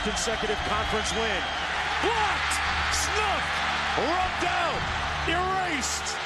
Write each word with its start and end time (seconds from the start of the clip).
fourth 0.00 0.14
consecutive 0.14 0.58
conference 0.68 1.12
win. 1.14 1.42
Blocked, 2.02 2.54
snuffed, 2.92 3.56
rubbed 3.98 4.44
out, 4.46 4.80
erased. 5.28 6.16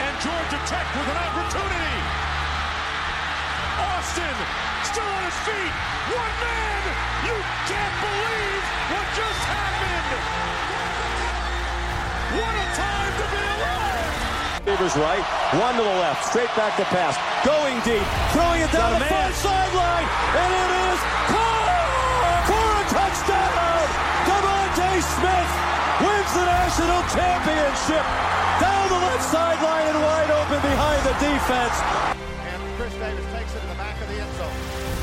And 0.00 0.14
Georgia 0.22 0.60
Tech 0.66 0.86
with 0.96 1.08
an 1.08 1.16
opportunity. 1.16 1.96
Austin 3.78 4.36
still 4.84 5.04
on 5.04 5.24
his 5.24 5.38
feet. 5.44 5.74
One 6.16 6.34
man. 6.40 6.82
You 7.26 7.36
can't 7.66 7.96
believe 8.00 8.64
what 8.92 9.06
just 9.16 9.42
happened. 9.44 10.10
What 12.40 12.54
a 12.54 12.66
time 12.76 13.12
to 13.18 13.26
be 13.36 13.42
alive. 13.42 14.27
Beavers 14.68 15.00
right, 15.00 15.24
one 15.64 15.80
to 15.80 15.82
the 15.82 15.96
left, 16.04 16.28
straight 16.28 16.52
back 16.52 16.76
to 16.76 16.84
pass, 16.92 17.16
going 17.40 17.80
deep, 17.88 18.04
throwing 18.36 18.60
it 18.60 18.68
down 18.68 18.92
Got 18.92 19.00
a 19.00 19.08
the 19.08 19.08
far 19.08 19.32
sideline, 19.32 20.04
and 20.04 20.50
it 20.60 20.70
is 20.92 21.00
caught 21.32 21.72
for 22.52 22.68
a 22.76 22.84
touchdown. 22.92 23.88
DeVonta 24.28 24.90
Smith 25.00 25.52
wins 26.04 26.32
the 26.36 26.44
national 26.44 27.00
championship. 27.16 28.04
Down 28.60 28.84
the 28.92 29.00
left 29.08 29.24
sideline 29.32 29.88
and 29.88 30.04
wide 30.04 30.36
open 30.36 30.60
behind 30.60 31.00
the 31.00 31.16
defense. 31.16 31.76
And 32.52 32.60
Chris 32.76 32.92
Davis 33.00 33.24
takes 33.32 33.56
it 33.56 33.64
to 33.64 33.68
the 33.72 33.80
back 33.80 33.96
of 33.96 34.08
the 34.12 34.20
end 34.20 34.32
zone. 34.36 34.52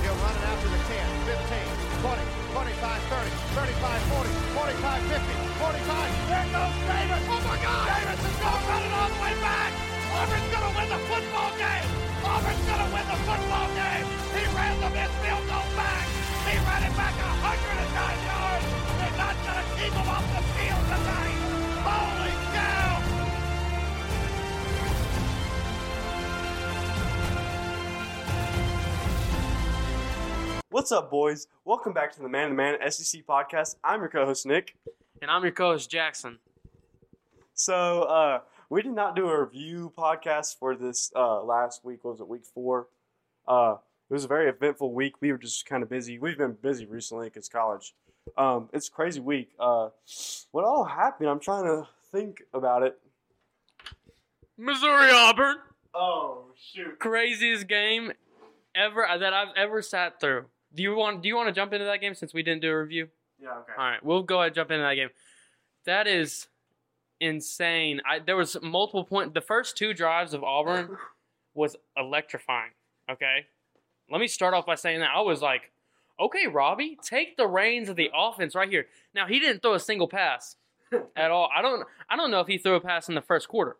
He'll 0.05 0.13
run 0.21 0.37
it 0.37 0.45
out 0.45 0.61
to 0.61 0.69
the 0.69 0.81
10, 0.93 1.41
15, 1.41 1.74
20, 2.05 2.21
25, 2.53 3.01
30, 3.09 3.33
35, 3.57 4.13
40, 4.13 4.29
45, 4.53 5.01
50, 5.09 5.33
45. 5.57 6.29
There 6.29 6.49
goes 6.53 6.75
Davis. 6.85 7.23
Oh 7.33 7.41
my 7.49 7.57
God. 7.57 7.85
Davis 7.89 8.21
is 8.21 8.37
going 8.45 8.61
to 8.61 8.69
run 8.69 8.81
it 8.85 8.93
all 8.93 9.09
the 9.09 9.19
way 9.25 9.33
back. 9.41 9.71
Auburn's 10.13 10.49
going 10.53 10.65
to 10.69 10.73
win 10.77 10.87
the 10.93 11.01
football 11.09 11.51
game. 11.57 11.89
Auburn's 12.21 12.61
going 12.61 12.83
to 12.85 12.89
win 12.93 13.05
the 13.09 13.19
football 13.25 13.67
game. 13.73 14.05
He 14.37 14.43
ran 14.53 14.73
the 14.85 14.89
missed 14.93 15.17
field 15.17 15.45
goal 15.49 15.65
back. 15.73 16.05
He 16.45 16.53
ran 16.61 16.81
it 16.85 16.93
back 16.93 17.13
109 17.17 17.73
yards. 17.73 18.65
They're 19.01 19.17
not 19.17 19.35
going 19.41 19.57
to 19.57 19.65
keep 19.81 19.93
him 19.97 20.05
off 20.05 20.25
the 20.29 20.43
field 20.53 20.83
tonight. 20.85 21.54
What's 30.85 30.91
up, 30.91 31.09
boys? 31.09 31.47
Welcome 31.63 31.93
back 31.93 32.13
to 32.13 32.21
the 32.21 32.29
Man 32.29 32.49
to 32.49 32.53
Man 32.53 32.77
SEC 32.91 33.25
podcast. 33.25 33.75
I'm 33.83 34.01
your 34.01 34.07
co-host 34.07 34.45
Nick. 34.45 34.75
And 35.19 35.31
I'm 35.31 35.41
your 35.41 35.51
co-host 35.51 35.89
Jackson. 35.89 36.37
So 37.55 38.03
uh, 38.03 38.41
we 38.69 38.83
did 38.83 38.91
not 38.91 39.15
do 39.15 39.27
a 39.27 39.41
review 39.45 39.91
podcast 39.97 40.59
for 40.59 40.75
this 40.75 41.11
uh, 41.15 41.41
last 41.41 41.83
week. 41.83 42.03
What 42.03 42.11
was 42.11 42.19
it 42.21 42.27
week 42.27 42.45
four? 42.45 42.85
Uh, 43.47 43.77
it 44.11 44.13
was 44.13 44.25
a 44.25 44.27
very 44.27 44.47
eventful 44.47 44.93
week. 44.93 45.15
We 45.21 45.31
were 45.31 45.39
just 45.39 45.65
kind 45.65 45.81
of 45.81 45.89
busy. 45.89 46.19
We've 46.19 46.37
been 46.37 46.55
busy 46.61 46.85
recently 46.85 47.29
because 47.29 47.49
college. 47.49 47.95
Um, 48.37 48.69
it's 48.71 48.87
a 48.87 48.91
crazy 48.91 49.21
week. 49.21 49.53
Uh, 49.59 49.89
what 50.51 50.65
all 50.65 50.83
happened? 50.83 51.29
I'm 51.29 51.39
trying 51.39 51.63
to 51.63 51.87
think 52.11 52.43
about 52.53 52.83
it. 52.83 52.99
Missouri 54.55 55.09
Auburn, 55.11 55.55
Oh 55.95 56.43
shoot! 56.55 56.99
craziest 56.99 57.67
game 57.67 58.11
ever 58.75 59.07
that 59.17 59.33
I've 59.33 59.55
ever 59.57 59.81
sat 59.81 60.19
through. 60.19 60.45
Do 60.75 60.83
you 60.83 60.95
want 60.95 61.21
Do 61.21 61.27
you 61.27 61.35
want 61.35 61.47
to 61.47 61.53
jump 61.53 61.73
into 61.73 61.85
that 61.85 62.01
game 62.01 62.15
since 62.15 62.33
we 62.33 62.43
didn't 62.43 62.61
do 62.61 62.71
a 62.71 62.79
review? 62.79 63.07
Yeah. 63.41 63.49
Okay. 63.49 63.73
All 63.77 63.85
right, 63.85 64.03
we'll 64.03 64.23
go 64.23 64.37
ahead 64.39 64.47
and 64.47 64.55
jump 64.55 64.71
into 64.71 64.83
that 64.83 64.95
game. 64.95 65.09
That 65.85 66.07
is 66.07 66.47
insane. 67.19 68.01
I 68.05 68.19
there 68.19 68.35
was 68.35 68.57
multiple 68.61 69.03
point. 69.03 69.33
The 69.33 69.41
first 69.41 69.77
two 69.77 69.93
drives 69.93 70.33
of 70.33 70.43
Auburn 70.43 70.97
was 71.53 71.75
electrifying. 71.97 72.71
Okay, 73.09 73.45
let 74.09 74.19
me 74.19 74.27
start 74.27 74.53
off 74.53 74.65
by 74.65 74.75
saying 74.75 74.99
that 74.99 75.11
I 75.15 75.21
was 75.21 75.41
like, 75.41 75.71
okay, 76.19 76.47
Robbie, 76.47 76.97
take 77.01 77.37
the 77.37 77.47
reins 77.47 77.89
of 77.89 77.95
the 77.95 78.09
offense 78.13 78.55
right 78.55 78.69
here. 78.69 78.87
Now 79.13 79.27
he 79.27 79.39
didn't 79.39 79.61
throw 79.61 79.73
a 79.73 79.79
single 79.79 80.07
pass 80.07 80.55
at 81.15 81.31
all. 81.31 81.49
I 81.55 81.61
don't 81.61 81.85
I 82.09 82.15
don't 82.15 82.31
know 82.31 82.41
if 82.41 82.47
he 82.47 82.57
threw 82.57 82.75
a 82.75 82.81
pass 82.81 83.09
in 83.09 83.15
the 83.15 83.21
first 83.21 83.47
quarter. 83.47 83.77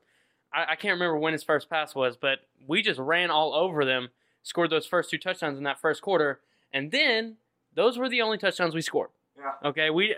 I, 0.53 0.71
I 0.71 0.75
can't 0.75 0.93
remember 0.93 1.17
when 1.17 1.33
his 1.33 1.43
first 1.43 1.69
pass 1.69 1.93
was, 1.93 2.17
but 2.17 2.39
we 2.67 2.81
just 2.81 2.99
ran 2.99 3.29
all 3.31 3.53
over 3.53 3.83
them. 3.85 4.09
Scored 4.43 4.69
those 4.69 4.85
first 4.85 5.09
two 5.09 5.17
touchdowns 5.17 5.57
in 5.57 5.63
that 5.63 5.81
first 5.81 6.03
quarter, 6.03 6.39
and 6.75 6.91
then 6.91 7.37
those 7.73 7.97
were 7.97 8.09
the 8.09 8.21
only 8.21 8.37
touchdowns 8.37 8.75
we 8.75 8.81
scored. 8.81 9.09
Yeah. 9.37 9.69
Okay, 9.69 9.89
we 9.89 10.15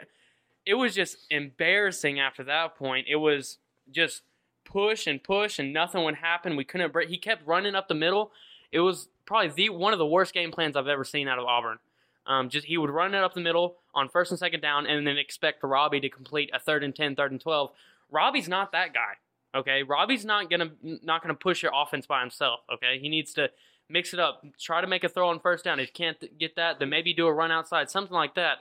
it 0.65 0.73
was 0.73 0.93
just 0.93 1.17
embarrassing 1.29 2.19
after 2.19 2.43
that 2.43 2.75
point. 2.75 3.07
It 3.09 3.15
was 3.15 3.59
just 3.91 4.23
push 4.65 5.07
and 5.07 5.23
push 5.23 5.59
and 5.59 5.71
nothing 5.71 6.03
would 6.03 6.15
happen. 6.15 6.57
We 6.57 6.65
couldn't 6.65 6.91
break. 6.91 7.07
He 7.07 7.17
kept 7.17 7.47
running 7.47 7.75
up 7.75 7.87
the 7.87 7.95
middle. 7.95 8.31
It 8.71 8.81
was 8.81 9.07
probably 9.25 9.49
the 9.49 9.69
one 9.69 9.93
of 9.93 9.99
the 9.99 10.05
worst 10.05 10.33
game 10.33 10.51
plans 10.51 10.75
I've 10.75 10.87
ever 10.87 11.05
seen 11.05 11.27
out 11.27 11.39
of 11.39 11.45
Auburn. 11.45 11.79
Um, 12.25 12.49
just 12.49 12.65
he 12.65 12.77
would 12.77 12.89
run 12.89 13.15
it 13.15 13.23
up 13.23 13.33
the 13.33 13.39
middle 13.39 13.77
on 13.95 14.09
first 14.09 14.31
and 14.31 14.39
second 14.39 14.59
down, 14.59 14.85
and 14.85 15.07
then 15.07 15.17
expect 15.17 15.63
Robbie 15.63 16.01
to 16.01 16.09
complete 16.09 16.49
a 16.53 16.59
third 16.59 16.83
and 16.83 16.93
10, 16.93 17.15
third 17.15 17.31
and 17.31 17.39
twelve. 17.39 17.71
Robbie's 18.11 18.49
not 18.49 18.73
that 18.73 18.93
guy. 18.93 19.13
Okay, 19.55 19.83
Robbie's 19.83 20.25
not 20.25 20.49
gonna 20.49 20.71
not 20.83 21.21
gonna 21.21 21.33
push 21.33 21.63
your 21.63 21.71
offense 21.73 22.05
by 22.05 22.19
himself. 22.19 22.59
Okay, 22.73 22.99
he 22.99 23.07
needs 23.07 23.33
to 23.35 23.49
mix 23.89 24.13
it 24.13 24.19
up. 24.19 24.43
Try 24.59 24.81
to 24.81 24.87
make 24.87 25.03
a 25.03 25.09
throw 25.09 25.29
on 25.29 25.39
first 25.39 25.63
down. 25.63 25.79
If 25.79 25.87
you 25.87 25.93
can't 25.93 26.19
th- 26.19 26.37
get 26.37 26.55
that, 26.55 26.79
then 26.79 26.89
maybe 26.89 27.13
do 27.13 27.27
a 27.27 27.33
run 27.33 27.51
outside, 27.51 27.89
something 27.89 28.13
like 28.15 28.35
that. 28.35 28.59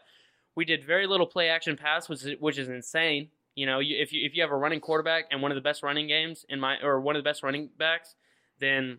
We 0.54 0.64
did 0.64 0.84
very 0.84 1.06
little 1.06 1.26
play 1.26 1.48
action 1.48 1.76
pass, 1.76 2.08
which 2.08 2.24
is, 2.24 2.40
which 2.40 2.58
is 2.58 2.68
insane. 2.68 3.28
You 3.54 3.66
know, 3.66 3.78
you, 3.78 3.96
if 4.00 4.12
you 4.12 4.24
if 4.24 4.34
you 4.34 4.42
have 4.42 4.50
a 4.50 4.56
running 4.56 4.80
quarterback 4.80 5.24
and 5.30 5.40
one 5.42 5.50
of 5.50 5.56
the 5.56 5.62
best 5.62 5.82
running 5.82 6.06
games 6.06 6.44
in 6.48 6.60
my 6.60 6.76
or 6.82 7.00
one 7.00 7.16
of 7.16 7.20
the 7.20 7.28
best 7.28 7.42
running 7.42 7.70
backs, 7.78 8.14
then 8.58 8.98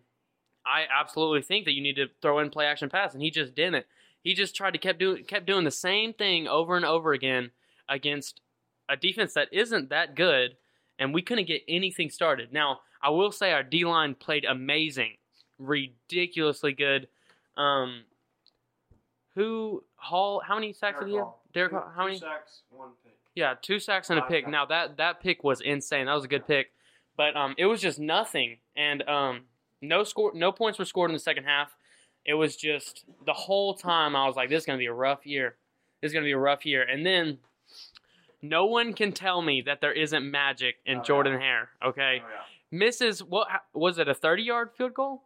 I 0.66 0.84
absolutely 0.92 1.42
think 1.42 1.64
that 1.64 1.74
you 1.74 1.82
need 1.82 1.96
to 1.96 2.08
throw 2.20 2.38
in 2.40 2.50
play 2.50 2.66
action 2.66 2.88
pass, 2.88 3.14
and 3.14 3.22
he 3.22 3.30
just 3.30 3.54
didn't. 3.54 3.86
He 4.22 4.34
just 4.34 4.54
tried 4.54 4.72
to 4.72 4.78
kept 4.78 4.98
doing 4.98 5.24
kept 5.24 5.46
doing 5.46 5.64
the 5.64 5.70
same 5.70 6.12
thing 6.12 6.48
over 6.48 6.76
and 6.76 6.84
over 6.84 7.12
again 7.12 7.52
against 7.88 8.40
a 8.88 8.96
defense 8.96 9.34
that 9.34 9.48
isn't 9.52 9.90
that 9.90 10.14
good, 10.14 10.56
and 10.98 11.14
we 11.14 11.22
couldn't 11.22 11.46
get 11.46 11.62
anything 11.68 12.10
started. 12.10 12.52
Now, 12.52 12.80
I 13.00 13.10
will 13.10 13.32
say 13.32 13.52
our 13.52 13.62
D 13.62 13.84
line 13.84 14.14
played 14.14 14.44
amazing, 14.44 15.16
ridiculously 15.58 16.72
good. 16.72 17.08
Um, 17.56 18.02
who 19.34 19.84
Hall? 19.96 20.40
How 20.44 20.54
many 20.54 20.72
sacks 20.72 21.00
did 21.00 21.08
he 21.08 21.16
have? 21.16 21.28
Derick 21.52 21.72
Hall. 21.72 21.90
How 21.94 22.06
many? 22.06 22.18
sacks, 22.18 22.62
one 22.70 22.90
pick. 23.04 23.14
Yeah, 23.34 23.54
two 23.60 23.78
sacks 23.78 24.10
and 24.10 24.18
a 24.18 24.22
pick. 24.22 24.48
Now 24.48 24.66
that 24.66 24.96
that 24.96 25.20
pick 25.20 25.44
was 25.44 25.60
insane. 25.60 26.06
That 26.06 26.14
was 26.14 26.24
a 26.24 26.28
good 26.28 26.46
pick, 26.46 26.72
but 27.16 27.36
um, 27.36 27.54
it 27.58 27.66
was 27.66 27.80
just 27.80 27.98
nothing, 27.98 28.58
and 28.76 29.02
um, 29.08 29.42
no 29.80 30.02
score, 30.04 30.32
no 30.34 30.50
points 30.50 30.78
were 30.78 30.84
scored 30.84 31.10
in 31.10 31.14
the 31.14 31.20
second 31.20 31.44
half. 31.44 31.74
It 32.24 32.34
was 32.34 32.56
just 32.56 33.04
the 33.26 33.32
whole 33.32 33.74
time 33.74 34.16
I 34.16 34.26
was 34.26 34.34
like, 34.36 34.48
"This 34.50 34.62
is 34.62 34.66
gonna 34.66 34.78
be 34.78 34.86
a 34.86 34.92
rough 34.92 35.24
year. 35.24 35.56
This 36.00 36.10
is 36.10 36.12
gonna 36.14 36.24
be 36.24 36.32
a 36.32 36.38
rough 36.38 36.66
year." 36.66 36.82
And 36.82 37.06
then 37.06 37.38
no 38.42 38.66
one 38.66 38.92
can 38.92 39.12
tell 39.12 39.40
me 39.40 39.62
that 39.62 39.80
there 39.80 39.92
isn't 39.92 40.28
magic 40.28 40.76
in 40.84 40.98
Oh, 40.98 41.02
Jordan 41.02 41.34
yeah. 41.34 41.38
Hare. 41.40 41.68
Okay, 41.84 42.22
Oh, 42.24 42.28
yeah. 42.28 42.42
misses 42.72 43.22
what 43.22 43.48
was 43.72 43.98
it? 43.98 44.08
A 44.08 44.14
thirty-yard 44.14 44.70
field 44.76 44.94
goal? 44.94 45.22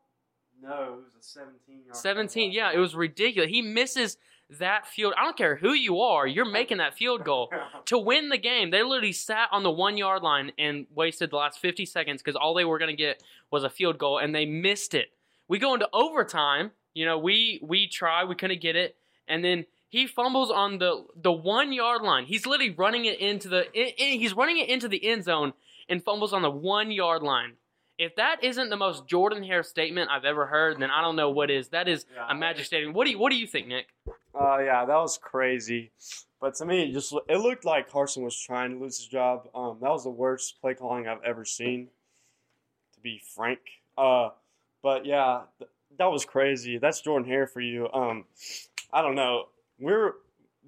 No, 0.62 0.84
it 0.84 1.05
was 1.05 1.15
a 1.19 1.23
17 1.23 1.83
yard. 1.87 1.97
17. 1.97 2.53
Yeah, 2.53 2.71
it 2.73 2.78
was 2.78 2.95
ridiculous. 2.95 3.50
He 3.50 3.62
misses 3.62 4.17
that 4.59 4.87
field. 4.87 5.15
I 5.19 5.25
don't 5.25 5.37
care 5.37 5.56
who 5.56 5.73
you 5.73 6.00
are. 6.00 6.27
You're 6.27 6.45
making 6.50 6.78
that 6.78 6.95
field 6.95 7.25
goal 7.25 7.50
to 7.87 7.99
win 7.99 8.28
the 8.28 8.39
game. 8.39 8.71
They 8.71 8.83
literally 8.83 9.12
sat 9.12 9.49
on 9.50 9.62
the 9.62 9.71
one 9.71 9.97
yard 9.97 10.23
line 10.23 10.53
and 10.59 10.87
wasted 10.95 11.31
the 11.31 11.37
last 11.37 11.59
50 11.59 11.84
seconds 11.87 12.23
because 12.23 12.37
all 12.37 12.55
they 12.55 12.65
were 12.65 12.78
going 12.78 12.91
to 12.91 12.97
get 12.97 13.23
was 13.50 13.65
a 13.65 13.71
field 13.71 13.99
goal, 13.99 14.19
and 14.19 14.34
they 14.34 14.47
missed 14.47 14.95
it. 14.95 15.11
We 15.49 15.59
go 15.59 15.75
into 15.75 15.89
overtime. 15.93 16.71
You 16.94 17.06
know, 17.06 17.19
we 17.19 17.59
we 17.62 17.89
try, 17.89 18.25
we 18.25 18.34
couldn't 18.34 18.61
get 18.61 18.77
it, 18.77 18.97
and 19.27 19.43
then 19.44 19.65
he 19.89 20.06
fumbles 20.06 20.50
on 20.50 20.79
the 20.79 21.06
the 21.17 21.33
one 21.33 21.73
yard 21.73 22.03
line. 22.03 22.27
He's 22.27 22.47
literally 22.47 22.73
running 22.75 23.06
it 23.06 23.19
into 23.19 23.49
the 23.49 23.65
in, 23.73 23.89
in- 23.97 24.21
he's 24.21 24.34
running 24.34 24.59
it 24.59 24.69
into 24.69 24.89
the 24.89 25.05
end 25.06 25.25
zone 25.25 25.55
and 25.89 26.05
fumbles 26.05 26.33
on 26.34 26.43
the 26.43 26.50
one 26.50 26.91
yard 26.91 27.23
line. 27.23 27.55
If 27.99 28.17
that 28.17 28.43
isn't 28.43 28.71
the 28.71 28.77
most 28.77 29.07
Jordan 29.07 29.43
Hare 29.45 29.63
statement 29.63 30.11
I've 30.11 30.25
ever 30.25 30.47
heard, 30.47 30.81
then 30.81 30.91
I 30.91 31.03
don't 31.03 31.15
know 31.17 31.31
what 31.31 31.51
is. 31.51 31.69
That 31.69 31.89
is 31.89 32.07
Yeah. 32.15 32.27
a 32.29 32.35
magic 32.35 32.65
statement. 32.65 32.97
What 32.97 33.05
do 33.05 33.11
you 33.11 33.19
What 33.19 33.31
do 33.31 33.37
you 33.37 33.47
think, 33.47 33.67
Nick? 33.69 33.89
Uh, 34.35 34.59
yeah, 34.59 34.85
that 34.85 34.97
was 34.97 35.19
crazy. 35.19 35.91
But 36.41 36.55
to 36.56 36.65
me, 36.65 36.85
it 36.89 36.93
just 36.93 37.15
it 37.29 37.37
looked 37.39 37.65
like 37.65 37.89
Carson 37.91 38.25
was 38.25 38.37
trying 38.39 38.73
to 38.73 38.79
lose 38.79 38.97
his 38.99 39.06
job. 39.06 39.49
Um, 39.55 39.79
that 39.81 39.91
was 39.91 40.05
the 40.05 40.11
worst 40.11 40.61
play 40.61 40.75
calling 40.75 41.06
I've 41.06 41.23
ever 41.23 41.44
seen, 41.44 41.89
to 42.94 43.00
be 43.00 43.19
frank. 43.35 43.61
Uh, 43.97 44.31
but 44.83 45.05
yeah, 45.06 45.43
th- 45.59 45.71
that 45.99 46.06
was 46.11 46.25
crazy. 46.25 46.79
That's 46.79 47.00
Jordan 47.00 47.29
Hare 47.29 47.47
for 47.47 47.61
you. 47.61 47.88
Um, 47.93 48.25
I 48.93 49.03
don't 49.03 49.15
know. 49.15 49.49
We're 49.79 50.15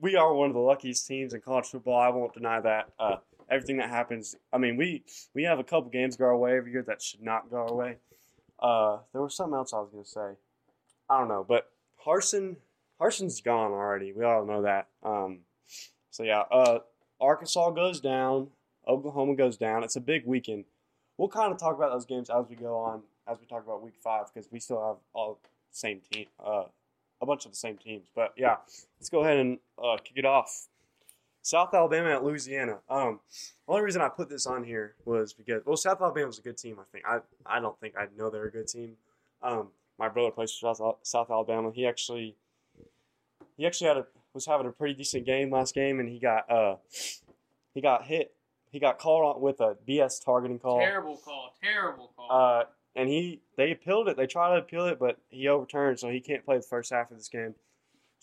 we 0.01 0.15
are 0.15 0.33
one 0.35 0.49
of 0.49 0.55
the 0.55 0.61
luckiest 0.61 1.07
teams 1.07 1.35
in 1.35 1.41
college 1.41 1.67
football. 1.67 1.99
I 1.99 2.09
won't 2.11 2.35
deny 2.35 2.61
that. 2.61 2.91
Uh, 2.99 3.17
everything 3.55 3.77
that 3.77 3.89
happens. 3.89 4.37
I 4.53 4.59
mean, 4.59 4.77
we 4.77 5.05
we 5.35 5.45
have 5.45 5.59
a 5.59 5.65
couple 5.65 5.91
games 5.91 6.17
go 6.17 6.27
our 6.27 6.37
way 6.37 6.57
every 6.57 6.73
year 6.73 6.83
that 6.87 7.01
should 7.01 7.23
not 7.23 7.51
go 7.51 7.59
our 7.59 7.75
way. 7.75 7.97
Uh, 8.59 8.99
there 9.13 9.23
was 9.23 9.35
something 9.35 9.55
else 9.55 9.73
I 9.73 9.79
was 9.79 9.91
gonna 9.91 10.05
say. 10.05 10.39
I 11.09 11.19
don't 11.19 11.29
know, 11.29 11.45
but 11.47 11.71
Harsin 12.05 12.57
Harsin's 13.01 13.41
gone 13.41 13.73
already. 13.73 14.13
We 14.13 14.25
all 14.25 14.45
know 14.45 14.63
that. 14.63 14.89
Um, 15.03 15.41
so 16.11 16.23
yeah, 16.23 16.43
uh, 16.51 16.81
Arkansas 17.21 17.71
goes 17.71 18.01
down. 18.01 18.49
Oklahoma 18.87 19.35
goes 19.35 19.57
down. 19.57 19.85
It's 19.85 19.97
a 19.97 20.01
big 20.01 20.27
weekend. 20.27 20.65
We'll 21.17 21.29
kind 21.29 21.53
of 21.53 21.59
talk 21.59 21.77
about 21.77 21.93
those 21.93 22.05
games 22.05 22.29
as 22.29 22.47
we 22.49 22.57
go 22.57 22.77
on, 22.77 23.03
as 23.29 23.39
we 23.39 23.47
talk 23.47 23.65
about 23.65 23.83
week 23.83 23.95
five, 24.03 24.27
because 24.33 24.51
we 24.51 24.59
still 24.59 24.85
have 24.85 24.97
all 25.13 25.39
same 25.71 26.01
team. 26.13 26.27
Uh, 26.45 26.65
a 27.23 27.27
bunch 27.27 27.47
of 27.47 27.53
the 27.53 27.57
same 27.57 27.77
teams. 27.77 28.09
But 28.15 28.33
yeah, 28.37 28.57
let's 28.99 29.09
go 29.09 29.21
ahead 29.21 29.39
and 29.39 29.59
uh, 29.83 29.97
kick 30.03 30.17
it 30.17 30.25
off. 30.25 30.67
South 31.45 31.75
Alabama 31.75 32.09
at 32.09 32.25
Louisiana. 32.25 32.79
Um, 32.89 33.21
the 33.67 33.73
only 33.73 33.85
reason 33.85 34.01
I 34.01 34.09
put 34.09 34.31
this 34.31 34.47
on 34.47 34.65
here 34.65 34.95
was 35.05 35.35
because 35.35 35.63
well, 35.67 35.77
South 35.77 36.01
Alabama 36.01 36.27
was 36.27 36.39
a 36.39 36.43
good 36.43 36.57
team. 36.57 36.79
I 36.81 36.85
think 36.91 37.05
I 37.07 37.19
I 37.47 37.61
don't 37.61 37.79
think 37.81 37.95
I 37.99 38.07
know 38.17 38.31
they're 38.31 38.47
a 38.47 38.51
good 38.51 38.67
team. 38.67 38.97
Um, 39.43 39.69
my 39.99 40.09
brother 40.09 40.31
plays 40.31 40.53
for 40.53 40.75
South, 40.75 40.97
South 41.03 41.31
Alabama. 41.31 41.71
He 41.71 41.87
actually 41.87 42.37
he 43.59 43.67
actually 43.67 43.89
had 43.89 43.99
a 43.99 44.07
was 44.33 44.47
having 44.47 44.67
a 44.67 44.73
pretty 44.73 44.95
decent 44.95 45.27
game 45.27 45.51
last 45.51 45.75
game, 45.75 46.01
and 46.01 46.09
he 46.09 46.19
got 46.19 46.51
uh 46.51 46.77
he 47.75 47.83
got 47.83 48.07
hit. 48.07 48.35
He 48.71 48.81
got 48.81 48.99
called 48.99 49.37
on 49.37 49.43
with 49.43 49.61
a 49.61 49.77
BS 49.87 50.25
targeting 50.25 50.59
call. 50.59 50.81
Terrible 50.81 51.19
call. 51.19 51.55
Terrible 51.63 52.11
call. 52.17 52.29
Uh, 52.31 52.65
and 52.97 53.09
he 53.09 53.43
they 53.59 53.71
appealed 53.71 54.09
it. 54.09 54.17
They 54.17 54.27
tried 54.27 54.55
to 54.55 54.63
appeal 54.63 54.87
it, 54.87 54.99
but 54.99 55.19
he 55.29 55.47
overturned, 55.47 56.01
so 56.01 56.09
he 56.09 56.21
can't 56.21 56.45
play 56.45 56.57
the 56.57 56.63
first 56.63 56.91
half 56.91 57.11
of 57.11 57.19
this 57.19 57.29
game. 57.29 57.55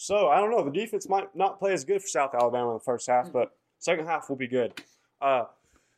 So 0.01 0.29
I 0.29 0.39
don't 0.39 0.49
know. 0.49 0.63
The 0.63 0.71
defense 0.71 1.07
might 1.07 1.33
not 1.35 1.59
play 1.59 1.73
as 1.73 1.85
good 1.85 2.01
for 2.01 2.07
South 2.07 2.33
Alabama 2.33 2.69
in 2.69 2.73
the 2.73 2.79
first 2.79 3.05
half, 3.05 3.31
but 3.31 3.51
second 3.77 4.07
half 4.07 4.29
will 4.29 4.35
be 4.35 4.47
good. 4.47 4.73
Uh, 5.21 5.43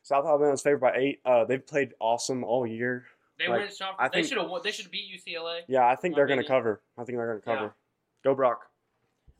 South 0.02 0.26
Alabama's 0.26 0.60
favored 0.60 0.82
by 0.82 0.94
eight. 0.94 1.20
Uh, 1.24 1.46
they've 1.46 1.66
played 1.66 1.94
awesome 2.00 2.44
all 2.44 2.66
year. 2.66 3.06
they 3.38 3.48
like, 3.48 3.60
went 3.60 3.74
shot. 3.74 3.96
I 3.98 4.10
They 4.10 4.22
should 4.22 4.36
have. 4.36 4.50
They 4.62 4.72
should 4.72 4.90
beat 4.90 5.06
UCLA. 5.10 5.60
Yeah, 5.68 5.86
I 5.86 5.96
think 5.96 6.16
they're 6.16 6.26
going 6.26 6.38
to 6.38 6.46
cover. 6.46 6.82
I 6.98 7.04
think 7.04 7.16
they're 7.16 7.28
going 7.28 7.40
to 7.40 7.48
Yeah. 7.48 7.54
cover. 7.54 7.74
Go 8.22 8.34
Brock. 8.34 8.66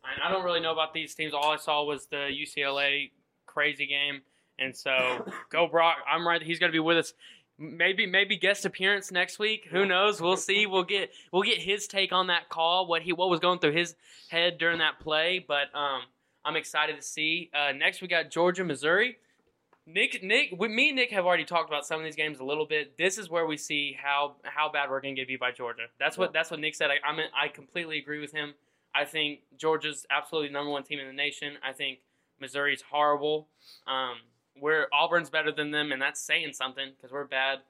I, 0.02 0.28
I 0.28 0.32
don't 0.32 0.46
really 0.46 0.60
know 0.60 0.72
about 0.72 0.94
these 0.94 1.14
teams. 1.14 1.34
All 1.34 1.50
I 1.50 1.56
saw 1.56 1.84
was 1.84 2.06
the 2.06 2.30
UCLA 2.32 3.10
crazy 3.44 3.84
game, 3.84 4.22
and 4.58 4.74
so 4.74 5.30
go 5.50 5.66
Brock. 5.66 5.98
I'm 6.10 6.26
right. 6.26 6.42
He's 6.42 6.58
going 6.58 6.72
to 6.72 6.74
be 6.74 6.80
with 6.80 6.96
us. 6.96 7.12
Maybe 7.56 8.04
maybe 8.04 8.36
guest 8.36 8.64
appearance 8.64 9.12
next 9.12 9.38
week. 9.38 9.68
Who 9.70 9.86
knows? 9.86 10.20
We'll 10.20 10.36
see. 10.36 10.66
We'll 10.66 10.82
get 10.82 11.10
we'll 11.32 11.42
get 11.42 11.58
his 11.58 11.86
take 11.86 12.12
on 12.12 12.26
that 12.26 12.48
call. 12.48 12.88
What 12.88 13.02
he 13.02 13.12
what 13.12 13.30
was 13.30 13.38
going 13.38 13.60
through 13.60 13.72
his 13.72 13.94
head 14.28 14.58
during 14.58 14.78
that 14.78 14.98
play. 14.98 15.44
But 15.46 15.74
um, 15.74 16.02
I'm 16.44 16.56
excited 16.56 16.96
to 16.96 17.02
see. 17.02 17.50
Uh, 17.54 17.72
next 17.72 18.02
we 18.02 18.08
got 18.08 18.30
Georgia 18.30 18.64
Missouri. 18.64 19.18
Nick 19.86 20.22
Nick 20.22 20.58
me 20.58 20.88
and 20.88 20.96
Nick 20.96 21.12
have 21.12 21.26
already 21.26 21.44
talked 21.44 21.68
about 21.68 21.86
some 21.86 22.00
of 22.00 22.04
these 22.04 22.16
games 22.16 22.40
a 22.40 22.44
little 22.44 22.66
bit. 22.66 22.96
This 22.96 23.18
is 23.18 23.30
where 23.30 23.46
we 23.46 23.56
see 23.56 23.96
how 24.02 24.36
how 24.42 24.70
bad 24.72 24.90
we're 24.90 25.00
going 25.00 25.14
to 25.14 25.20
get 25.20 25.28
beat 25.28 25.40
by 25.40 25.52
Georgia. 25.52 25.84
That's 25.98 26.18
what 26.18 26.32
that's 26.32 26.50
what 26.50 26.58
Nick 26.58 26.74
said. 26.74 26.90
I 26.90 27.06
I'm 27.06 27.18
in, 27.18 27.26
I 27.38 27.48
completely 27.48 27.98
agree 27.98 28.20
with 28.20 28.32
him. 28.32 28.54
I 28.94 29.04
think 29.04 29.40
Georgia's 29.58 30.06
absolutely 30.10 30.50
number 30.50 30.70
one 30.70 30.84
team 30.84 31.00
in 31.00 31.06
the 31.06 31.12
nation. 31.12 31.54
I 31.62 31.72
think 31.72 31.98
Missouri's 32.40 32.82
horrible. 32.82 33.48
Um, 33.86 34.16
we're 34.60 34.86
Auburn's 34.92 35.30
better 35.30 35.52
than 35.52 35.70
them, 35.70 35.92
and 35.92 36.00
that's 36.00 36.20
saying 36.20 36.52
something 36.52 36.90
because 36.96 37.12
we're 37.12 37.24
bad. 37.24 37.60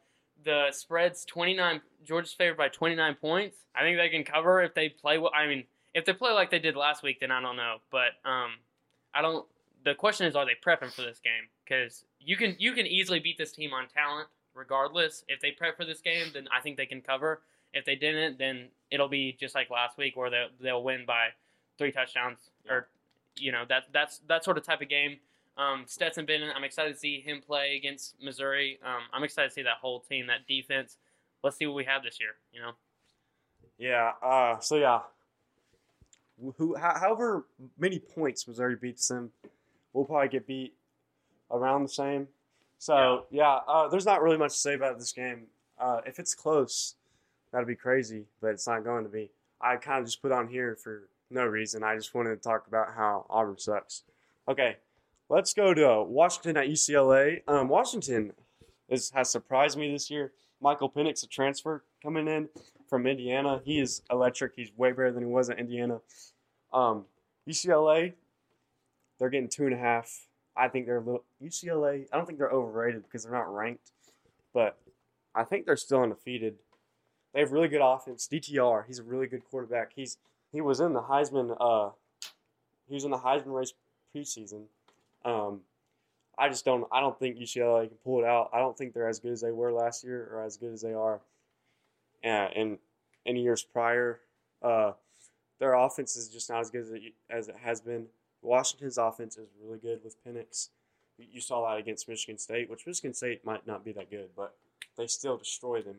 The 0.44 0.66
spread's 0.72 1.24
29. 1.24 1.80
Georgia's 2.04 2.32
favored 2.32 2.56
by 2.56 2.68
29 2.68 3.14
points. 3.14 3.58
I 3.74 3.82
think 3.82 3.98
they 3.98 4.08
can 4.08 4.24
cover 4.24 4.62
if 4.62 4.74
they 4.74 4.88
play. 4.88 5.18
well. 5.18 5.32
I 5.34 5.46
mean, 5.46 5.64
if 5.94 6.04
they 6.04 6.12
play 6.12 6.32
like 6.32 6.50
they 6.50 6.58
did 6.58 6.76
last 6.76 7.02
week, 7.02 7.20
then 7.20 7.30
I 7.30 7.40
don't 7.40 7.56
know. 7.56 7.76
But 7.90 8.12
um, 8.24 8.54
I 9.14 9.22
don't. 9.22 9.46
The 9.84 9.94
question 9.94 10.26
is, 10.26 10.34
are 10.34 10.44
they 10.44 10.56
prepping 10.64 10.92
for 10.92 11.02
this 11.02 11.20
game? 11.20 11.48
Because 11.64 12.04
you 12.20 12.36
can 12.36 12.56
you 12.58 12.72
can 12.72 12.86
easily 12.86 13.20
beat 13.20 13.38
this 13.38 13.52
team 13.52 13.72
on 13.72 13.86
talent, 13.88 14.28
regardless. 14.54 15.24
If 15.28 15.40
they 15.40 15.52
prep 15.52 15.76
for 15.76 15.84
this 15.84 16.00
game, 16.00 16.26
then 16.34 16.48
I 16.56 16.60
think 16.60 16.76
they 16.76 16.86
can 16.86 17.00
cover. 17.00 17.40
If 17.72 17.84
they 17.84 17.96
didn't, 17.96 18.38
then 18.38 18.68
it'll 18.90 19.08
be 19.08 19.36
just 19.38 19.54
like 19.54 19.70
last 19.70 19.96
week, 19.96 20.16
where 20.16 20.30
they'll 20.30 20.48
they'll 20.60 20.82
win 20.82 21.04
by 21.06 21.28
three 21.78 21.92
touchdowns 21.92 22.38
or 22.68 22.88
you 23.36 23.52
know 23.52 23.64
that 23.68 23.84
that's 23.92 24.20
that 24.28 24.44
sort 24.44 24.58
of 24.58 24.64
type 24.64 24.80
of 24.80 24.88
game. 24.88 25.18
Um, 25.56 25.84
Stetson 25.86 26.26
Bennett, 26.26 26.52
I'm 26.54 26.64
excited 26.64 26.94
to 26.94 26.98
see 26.98 27.20
him 27.20 27.40
play 27.40 27.76
against 27.76 28.16
Missouri. 28.22 28.78
Um, 28.84 29.02
I'm 29.12 29.22
excited 29.22 29.48
to 29.48 29.54
see 29.54 29.62
that 29.62 29.76
whole 29.80 30.00
team, 30.00 30.26
that 30.26 30.46
defense. 30.48 30.96
Let's 31.42 31.56
see 31.56 31.66
what 31.66 31.76
we 31.76 31.84
have 31.84 32.02
this 32.02 32.18
year. 32.20 32.30
You 32.52 32.62
know, 32.62 32.72
Yeah. 33.78 34.12
Uh, 34.22 34.58
so 34.60 34.76
yeah. 34.76 35.00
Who, 36.56 36.74
however 36.74 37.46
many 37.78 38.00
points 38.00 38.48
Missouri 38.48 38.74
beats 38.74 39.06
them, 39.06 39.30
we'll 39.92 40.04
probably 40.04 40.28
get 40.28 40.46
beat 40.46 40.74
around 41.50 41.84
the 41.84 41.88
same. 41.88 42.26
So 42.78 43.26
yeah, 43.30 43.60
uh, 43.68 43.88
there's 43.88 44.04
not 44.04 44.20
really 44.22 44.36
much 44.36 44.52
to 44.52 44.58
say 44.58 44.74
about 44.74 44.98
this 44.98 45.12
game. 45.12 45.44
Uh, 45.78 46.00
if 46.04 46.18
it's 46.18 46.34
close, 46.34 46.96
that'd 47.52 47.68
be 47.68 47.76
crazy, 47.76 48.24
but 48.40 48.48
it's 48.48 48.66
not 48.66 48.82
going 48.84 49.04
to 49.04 49.10
be. 49.10 49.30
I 49.60 49.76
kind 49.76 50.00
of 50.00 50.06
just 50.06 50.20
put 50.20 50.32
on 50.32 50.48
here 50.48 50.76
for 50.76 51.08
no 51.30 51.44
reason. 51.44 51.82
I 51.82 51.94
just 51.94 52.14
wanted 52.14 52.30
to 52.30 52.36
talk 52.36 52.66
about 52.66 52.94
how 52.94 53.26
Auburn 53.30 53.58
sucks. 53.58 54.02
Okay, 54.48 54.76
let's 55.34 55.52
go 55.52 55.74
to 55.74 56.04
Washington 56.04 56.56
at 56.56 56.68
UCLA. 56.68 57.42
Um, 57.48 57.68
Washington 57.68 58.32
is, 58.88 59.10
has 59.10 59.30
surprised 59.30 59.76
me 59.76 59.90
this 59.90 60.08
year. 60.08 60.32
Michael 60.60 60.88
Penix, 60.88 61.24
a 61.24 61.26
transfer 61.26 61.82
coming 62.04 62.28
in 62.28 62.48
from 62.88 63.04
Indiana. 63.04 63.60
He 63.64 63.80
is 63.80 64.02
electric. 64.12 64.52
He's 64.54 64.70
way 64.76 64.92
better 64.92 65.10
than 65.10 65.24
he 65.24 65.28
was 65.28 65.50
at 65.50 65.58
Indiana. 65.58 65.98
Um, 66.72 67.06
UCLA, 67.48 68.12
they're 69.18 69.28
getting 69.28 69.48
two 69.48 69.64
and 69.64 69.74
a 69.74 69.78
half. 69.78 70.28
I 70.56 70.68
think 70.68 70.86
they're 70.86 70.98
a 70.98 71.00
little 71.00 71.24
UCLA. 71.42 72.06
I 72.12 72.16
don't 72.16 72.26
think 72.26 72.38
they're 72.38 72.50
overrated 72.50 73.02
because 73.02 73.24
they're 73.24 73.32
not 73.32 73.52
ranked, 73.52 73.90
but 74.52 74.78
I 75.34 75.42
think 75.42 75.66
they're 75.66 75.76
still 75.76 76.02
undefeated. 76.02 76.54
They 77.32 77.40
have 77.40 77.50
really 77.50 77.66
good 77.66 77.82
offense. 77.82 78.28
DTR, 78.32 78.86
he's 78.86 79.00
a 79.00 79.02
really 79.02 79.26
good 79.26 79.44
quarterback. 79.50 79.90
He's 79.96 80.16
he 80.52 80.60
was 80.60 80.78
in 80.78 80.92
the 80.92 81.02
Heisman. 81.02 81.56
Uh, 81.58 81.90
he 82.86 82.94
was 82.94 83.02
in 83.02 83.10
the 83.10 83.18
Heisman 83.18 83.52
race 83.52 83.72
preseason. 84.14 84.66
Um, 85.24 85.60
I 86.36 86.48
just 86.48 86.64
don't. 86.64 86.86
I 86.92 87.00
don't 87.00 87.18
think 87.18 87.38
UCLA 87.38 87.88
can 87.88 87.96
pull 88.04 88.20
it 88.20 88.26
out. 88.26 88.50
I 88.52 88.58
don't 88.58 88.76
think 88.76 88.92
they're 88.92 89.08
as 89.08 89.20
good 89.20 89.32
as 89.32 89.40
they 89.40 89.52
were 89.52 89.72
last 89.72 90.04
year 90.04 90.28
or 90.32 90.42
as 90.42 90.56
good 90.56 90.72
as 90.72 90.82
they 90.82 90.92
are 90.92 91.20
uh, 92.24 92.48
in 92.54 92.78
in 93.24 93.36
years 93.36 93.62
prior. 93.62 94.20
Uh, 94.62 94.92
their 95.60 95.74
offense 95.74 96.16
is 96.16 96.28
just 96.28 96.50
not 96.50 96.60
as 96.60 96.70
good 96.70 96.82
as 96.82 96.90
it, 96.90 97.02
as 97.30 97.48
it 97.48 97.56
has 97.62 97.80
been. 97.80 98.06
Washington's 98.42 98.98
offense 98.98 99.38
is 99.38 99.48
really 99.62 99.78
good 99.78 100.00
with 100.04 100.16
Penix. 100.24 100.68
You- 101.16 101.40
saw 101.40 101.68
that 101.70 101.78
against 101.78 102.08
Michigan 102.08 102.38
State, 102.38 102.68
which 102.68 102.86
Michigan 102.86 103.14
State 103.14 103.44
might 103.44 103.66
not 103.66 103.84
be 103.84 103.92
that 103.92 104.10
good, 104.10 104.30
but 104.36 104.54
they 104.96 105.06
still 105.06 105.36
destroy 105.36 105.80
them. 105.80 105.96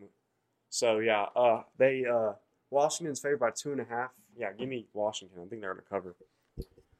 So 0.69 0.99
yeah, 0.99 1.27
uh, 1.35 1.63
they 1.77 2.05
uh, 2.05 2.33
Washington's 2.69 3.21
favored 3.21 3.39
by 3.39 3.51
two 3.51 3.71
and 3.71 3.79
a 3.79 3.85
half. 3.85 4.11
Yeah, 4.37 4.51
give 4.51 4.67
me 4.67 4.87
Washington. 4.93 5.37
I 5.41 5.47
think 5.47 5.61
they're 5.61 5.73
gonna 5.73 5.83
cover. 5.89 6.15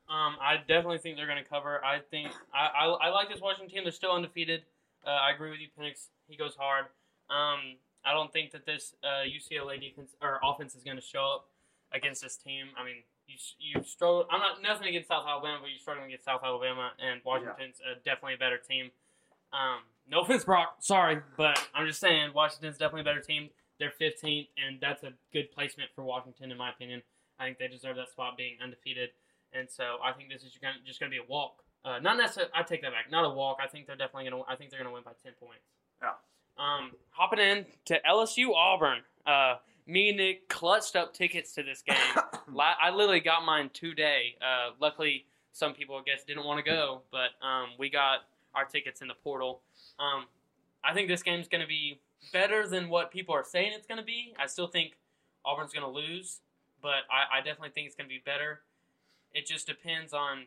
Um, 0.10 0.36
I 0.40 0.58
definitely 0.58 1.00
think 1.00 1.18
they're 1.18 1.28
going 1.28 1.44
to 1.44 1.50
cover. 1.50 1.84
I 1.84 2.00
think 2.00 2.32
I, 2.54 2.86
I, 2.86 3.08
I 3.08 3.10
like 3.10 3.30
this 3.30 3.42
Washington 3.42 3.74
team. 3.74 3.84
They're 3.84 3.92
still 3.92 4.12
undefeated. 4.12 4.64
Uh, 5.06 5.10
I 5.10 5.32
agree 5.32 5.50
with 5.50 5.60
you, 5.60 5.68
Penix. 5.78 6.08
He 6.28 6.38
goes 6.38 6.56
hard. 6.56 6.86
Um, 7.30 7.78
I 8.06 8.14
don't 8.14 8.32
think 8.32 8.52
that 8.52 8.66
this 8.66 8.94
uh, 9.04 9.26
UCLA 9.26 9.80
defense 9.80 10.16
or 10.22 10.40
offense 10.44 10.76
is 10.76 10.84
going 10.84 10.98
to 10.98 11.04
show 11.04 11.26
up 11.36 11.50
against 11.94 12.22
this 12.22 12.38
team. 12.38 12.68
I 12.78 12.86
mean, 12.86 13.02
you 13.28 13.36
you 13.60 13.84
struggle. 13.84 14.28
I'm 14.32 14.40
not 14.40 14.62
nothing 14.62 14.88
against 14.88 15.08
South 15.08 15.26
Alabama, 15.28 15.60
but 15.62 15.70
you're 15.70 15.80
struggling 15.80 16.08
against 16.08 16.26
South 16.26 16.42
Alabama, 16.44 16.92
and 17.00 17.22
Washington's 17.26 17.82
uh, 17.82 17.96
definitely 18.06 18.36
a 18.36 18.38
better 18.38 18.58
team. 18.58 18.92
Um, 19.54 19.80
no 20.10 20.22
offense, 20.22 20.44
Brock. 20.44 20.78
Sorry, 20.80 21.20
but 21.38 21.58
I'm 21.74 21.88
just 21.88 22.00
saying 22.00 22.32
Washington's 22.34 22.78
definitely 22.78 23.02
a 23.02 23.06
better 23.06 23.22
team. 23.22 23.50
They're 23.80 23.94
15th, 24.00 24.48
and 24.56 24.80
that's 24.80 25.04
a 25.04 25.14
good 25.34 25.52
placement 25.52 25.90
for 25.96 26.04
Washington, 26.04 26.52
in 26.52 26.58
my 26.58 26.70
opinion. 26.70 27.02
I 27.40 27.46
think 27.46 27.58
they 27.58 27.68
deserve 27.68 27.98
that 27.98 28.10
spot 28.10 28.38
being 28.38 28.56
undefeated, 28.64 29.10
and 29.58 29.70
so 29.70 29.98
I 30.04 30.12
think 30.12 30.30
this 30.30 30.44
is 30.44 30.52
just 30.86 31.00
going 31.00 31.12
to 31.12 31.16
be 31.16 31.24
a 31.24 31.30
walk. 31.30 31.64
Uh, 31.84 32.00
not 32.00 32.18
necessarily. 32.18 32.52
I 32.56 32.64
take 32.64 32.82
that 32.82 32.92
back. 32.92 33.12
Not 33.12 33.26
a 33.26 33.30
walk. 33.30 33.58
I 33.64 33.68
think 33.68 33.86
they're 33.86 33.96
definitely 33.96 34.30
going 34.30 34.44
to. 34.44 34.52
I 34.52 34.56
think 34.56 34.72
they're 34.72 34.80
going 34.80 34.90
to 34.90 34.94
win 34.94 35.04
by 35.04 35.12
10 35.24 35.34
points. 35.40 35.64
Yeah. 36.02 36.10
Um, 36.58 36.92
hopping 37.12 37.40
in 37.40 37.66
to 37.86 38.00
LSU 38.10 38.54
Auburn. 38.56 39.00
Uh, 39.26 39.56
me 39.86 40.10
and 40.10 40.18
Nick 40.18 40.50
clutched 40.50 40.96
up 40.96 41.14
tickets 41.14 41.54
to 41.54 41.64
this 41.64 41.82
game. 41.82 41.98
I 42.60 42.90
literally 42.90 43.20
got 43.20 43.46
mine 43.46 43.70
today. 43.74 44.36
Uh, 44.42 44.72
luckily, 44.80 45.26
some 45.52 45.74
people 45.74 45.96
I 45.96 46.02
guess 46.06 46.24
didn't 46.24 46.46
want 46.46 46.64
to 46.64 46.70
go, 46.70 47.02
but 47.12 47.46
um, 47.46 47.70
we 47.78 47.90
got 47.90 48.20
our 48.56 48.66
tickets 48.66 49.02
in 49.02 49.08
the 49.08 49.14
portal. 49.14 49.62
Um, 50.00 50.26
I 50.84 50.94
think 50.94 51.08
this 51.08 51.24
game's 51.24 51.48
going 51.48 51.62
to 51.62 51.68
be 51.68 52.00
better 52.34 52.68
than 52.68 52.90
what 52.90 53.12
people 53.12 53.36
are 53.36 53.44
saying 53.44 53.72
it's 53.76 53.88
going 53.88 54.00
to 54.00 54.06
be. 54.06 54.34
I 54.40 54.48
still 54.48 54.68
think 54.68 54.94
Auburn's 55.46 55.74
going 55.74 55.86
to 55.86 55.92
lose, 55.92 56.42
but 56.82 57.06
I, 57.12 57.38
I 57.38 57.42
definitely 57.42 57.70
think 57.74 57.88
it's 57.88 57.96
going 57.96 58.10
to 58.10 58.14
be 58.14 58.22
better. 58.26 58.62
It 59.36 59.46
just 59.46 59.68
depends 59.68 60.14
on 60.14 60.46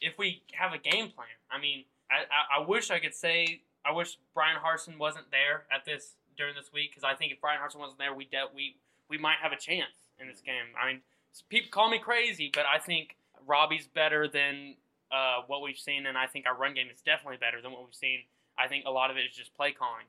if 0.00 0.18
we 0.18 0.42
have 0.52 0.74
a 0.74 0.78
game 0.78 1.08
plan. 1.10 1.38
I 1.50 1.58
mean, 1.58 1.84
I, 2.10 2.24
I, 2.24 2.62
I 2.62 2.66
wish 2.68 2.90
I 2.90 2.98
could 2.98 3.14
say 3.14 3.62
I 3.86 3.92
wish 3.92 4.18
Bryan 4.34 4.58
Harsin 4.62 4.98
wasn't 4.98 5.30
there 5.30 5.64
at 5.72 5.84
this 5.84 6.14
during 6.36 6.54
this 6.54 6.72
week 6.72 6.90
because 6.90 7.04
I 7.04 7.14
think 7.14 7.32
if 7.32 7.40
Bryan 7.40 7.60
Harsin 7.60 7.78
wasn't 7.78 7.98
there, 7.98 8.12
we 8.12 8.24
de- 8.24 8.50
we 8.54 8.76
we 9.08 9.18
might 9.18 9.38
have 9.40 9.52
a 9.52 9.56
chance 9.56 10.10
in 10.18 10.28
this 10.28 10.40
game. 10.40 10.74
I 10.80 10.92
mean, 10.92 11.00
people 11.48 11.70
call 11.70 11.90
me 11.90 11.98
crazy, 11.98 12.50
but 12.52 12.64
I 12.66 12.78
think 12.78 13.16
Robbie's 13.46 13.86
better 13.86 14.28
than 14.28 14.74
uh, 15.12 15.42
what 15.46 15.62
we've 15.62 15.78
seen, 15.78 16.06
and 16.06 16.16
I 16.16 16.26
think 16.26 16.46
our 16.46 16.56
run 16.56 16.74
game 16.74 16.88
is 16.92 17.00
definitely 17.00 17.38
better 17.38 17.60
than 17.62 17.72
what 17.72 17.84
we've 17.84 17.94
seen. 17.94 18.20
I 18.58 18.68
think 18.68 18.84
a 18.86 18.90
lot 18.90 19.10
of 19.10 19.16
it 19.16 19.20
is 19.20 19.36
just 19.36 19.54
play 19.54 19.72
calling. 19.72 20.06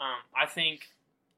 Um, 0.00 0.22
I 0.34 0.46
think 0.46 0.88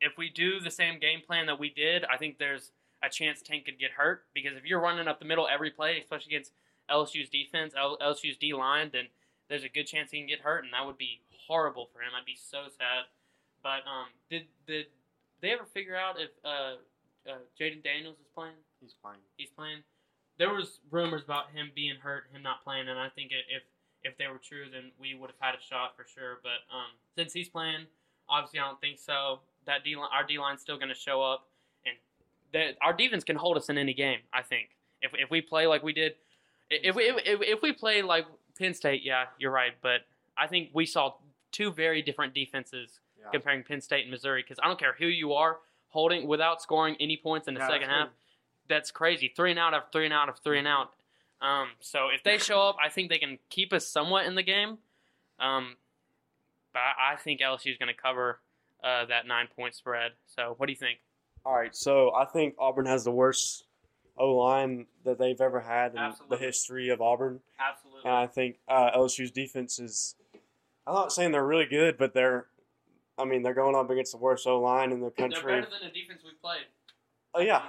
if 0.01 0.17
we 0.17 0.29
do 0.29 0.61
the 0.61 0.71
same 0.71 0.99
game 0.99 1.21
plan 1.27 1.47
that 1.47 1.59
we 1.59 1.71
did, 1.71 2.05
I 2.05 2.17
think 2.17 2.39
there's 2.39 2.73
a 3.02 3.09
chance 3.09 3.42
Tank 3.42 3.64
could 3.64 3.78
get 3.78 3.92
hurt 3.92 4.25
because 4.35 4.57
if 4.57 4.64
you're 4.64 4.80
running 4.80 5.09
up 5.09 5.19
the 5.19 5.25
middle 5.25 5.49
every 5.49 5.71
play, 5.71 5.99
especially 5.99 6.35
against 6.35 6.52
LSU's 6.90 7.28
defense, 7.28 7.73
LSU's 7.75 8.37
D 8.37 8.52
line, 8.52 8.90
then 8.92 9.07
there's 9.49 9.64
a 9.64 9.69
good 9.69 9.85
chance 9.85 10.11
he 10.11 10.19
can 10.19 10.28
get 10.28 10.40
hurt, 10.40 10.64
and 10.64 10.73
that 10.73 10.87
would 10.87 10.99
be 10.99 11.21
horrible 11.47 11.88
for 11.92 12.00
him. 12.00 12.11
I'd 12.19 12.26
be 12.26 12.37
so 12.38 12.64
sad. 12.69 13.11
But 13.62 13.83
um, 13.88 14.09
did 14.30 14.47
did 14.66 14.87
they 15.40 15.50
ever 15.50 15.64
figure 15.64 15.97
out 15.97 16.16
if 16.21 16.30
uh, 16.45 16.76
uh, 17.30 17.38
Jayden 17.59 17.83
Daniels 17.83 18.16
is 18.21 18.28
playing? 18.35 18.57
He's 18.80 18.95
playing. 19.02 19.21
He's 19.37 19.50
playing. 19.50 19.83
there 20.38 20.49
was 20.52 20.80
rumors 20.90 21.23
about 21.23 21.50
him 21.52 21.71
being 21.75 21.97
hurt, 22.00 22.25
him 22.33 22.42
not 22.42 22.64
playing, 22.64 22.88
and 22.88 22.99
I 22.99 23.09
think 23.11 23.30
if 23.33 23.62
if 24.02 24.16
they 24.16 24.26
were 24.28 24.40
true, 24.42 24.64
then 24.73 24.92
we 24.99 25.14
would 25.14 25.28
have 25.28 25.40
had 25.40 25.54
a 25.54 25.61
shot 25.61 25.95
for 25.97 26.07
sure. 26.09 26.40
But 26.42 26.64
um, 26.75 26.97
since 27.14 27.35
he's 27.35 27.50
playing, 27.50 27.85
obviously 28.28 28.59
I 28.61 28.69
don't 28.69 28.80
think 28.80 28.99
so. 28.99 29.40
That 29.66 29.85
D 29.85 29.97
line, 29.97 30.09
our 30.12 30.26
D 30.26 30.38
line's 30.38 30.62
still 30.62 30.76
going 30.78 30.88
to 30.88 30.95
show 30.95 31.21
up, 31.21 31.50
that 32.52 32.76
our 32.83 32.92
defense 32.92 33.25
can 33.25 33.37
hold 33.37 33.57
us 33.57 33.69
in 33.69 33.78
any 33.78 33.95
game. 33.95 34.21
I 34.33 34.42
think 34.42 34.71
if 35.02 35.12
if 35.14 35.30
we 35.30 35.40
play 35.40 35.66
like 35.66 35.83
we 35.83 35.92
did, 35.92 36.14
if 36.71 36.95
we 36.95 37.04
if, 37.04 37.16
if, 37.25 37.62
we 37.62 37.73
play 37.73 38.02
like 38.02 38.26
Penn 38.59 38.75
State, 38.75 39.02
yeah, 39.04 39.26
you're 39.38 39.50
right. 39.50 39.73
But 39.83 40.00
I 40.37 40.47
think 40.47 40.71
we 40.73 40.87
saw 40.87 41.14
two 41.52 41.73
very 41.73 42.02
different 42.02 42.35
defenses 42.35 43.00
Yeah. 43.19 43.30
comparing 43.33 43.64
Penn 43.64 43.80
State 43.80 44.02
and 44.02 44.11
Missouri. 44.11 44.42
Because 44.42 44.59
I 44.62 44.66
don't 44.69 44.78
care 44.78 44.95
who 44.99 45.07
you 45.07 45.33
are 45.35 45.59
holding 45.88 46.26
without 46.26 46.62
scoring 46.62 46.97
any 47.00 47.16
points 47.16 47.49
in 47.49 47.54
the 47.54 47.61
Yeah, 47.61 47.69
second 47.69 47.88
that's 47.88 47.99
half. 47.99 48.09
That's 48.69 48.90
crazy. 48.90 49.33
Three 49.35 49.50
and 49.50 49.59
out 49.59 49.75
of 49.75 49.83
three 49.92 50.04
and 50.04 50.14
out 50.14 50.28
of 50.28 50.38
three 50.38 50.59
and 50.59 50.69
out. 50.69 50.92
Um, 51.42 51.69
so 51.80 52.09
if 52.14 52.23
they 52.23 52.38
show 52.38 52.61
up, 52.61 52.76
I 52.85 52.90
think 52.90 53.09
they 53.09 53.19
can 53.19 53.38
keep 53.49 53.73
us 53.73 53.87
somewhat 53.87 54.26
in 54.26 54.35
the 54.35 54.42
game. 54.42 54.78
Um, 55.38 55.76
but 56.73 56.80
I, 56.80 57.14
I 57.14 57.16
think 57.16 57.40
LSU 57.40 57.73
is 57.73 57.78
going 57.78 57.92
to 57.92 58.00
cover 58.00 58.38
uh, 58.85 59.07
that 59.07 59.26
nine 59.26 59.49
point 59.54 59.75
spread. 59.75 60.12
So 60.26 60.54
what 60.59 60.66
do 60.66 60.73
you 60.73 60.78
think? 60.78 60.99
All 61.45 61.55
right, 61.55 61.75
so 61.75 62.13
I 62.15 62.25
think 62.27 62.55
Auburn 62.59 62.87
has 62.87 63.05
the 63.05 63.11
worst 63.11 63.65
O 64.19 64.35
line 64.37 64.87
that 65.05 65.19
they've 65.19 65.41
ever 65.41 65.61
had 65.61 65.93
in 65.93 65.99
Absolutely. 65.99 66.37
the 66.37 66.45
history 66.45 66.89
of 66.91 67.01
Auburn, 67.01 67.41
Absolutely. 67.59 68.03
and 68.05 68.13
I 68.15 68.27
think 68.27 68.59
uh, 68.69 68.91
LSU's 68.97 69.31
defense 69.31 69.79
is. 69.79 70.17
I'm 70.87 70.95
not 70.95 71.13
saying 71.13 71.33
they're 71.33 71.47
really 71.47 71.67
good, 71.67 71.97
but 71.97 72.13
they're. 72.15 72.47
I 73.19 73.25
mean, 73.25 73.43
they're 73.43 73.55
going 73.55 73.75
up 73.75 73.89
against 73.91 74.13
the 74.13 74.19
worst 74.19 74.47
O 74.47 74.61
line 74.61 74.93
in 74.93 75.01
the 75.01 75.11
country. 75.11 75.41
They're 75.43 75.61
better 75.63 75.71
than 75.81 75.91
the 75.93 76.01
defense 76.01 76.21
we've 76.25 76.41
played. 76.41 76.65
Oh 77.35 77.41
yeah, 77.41 77.63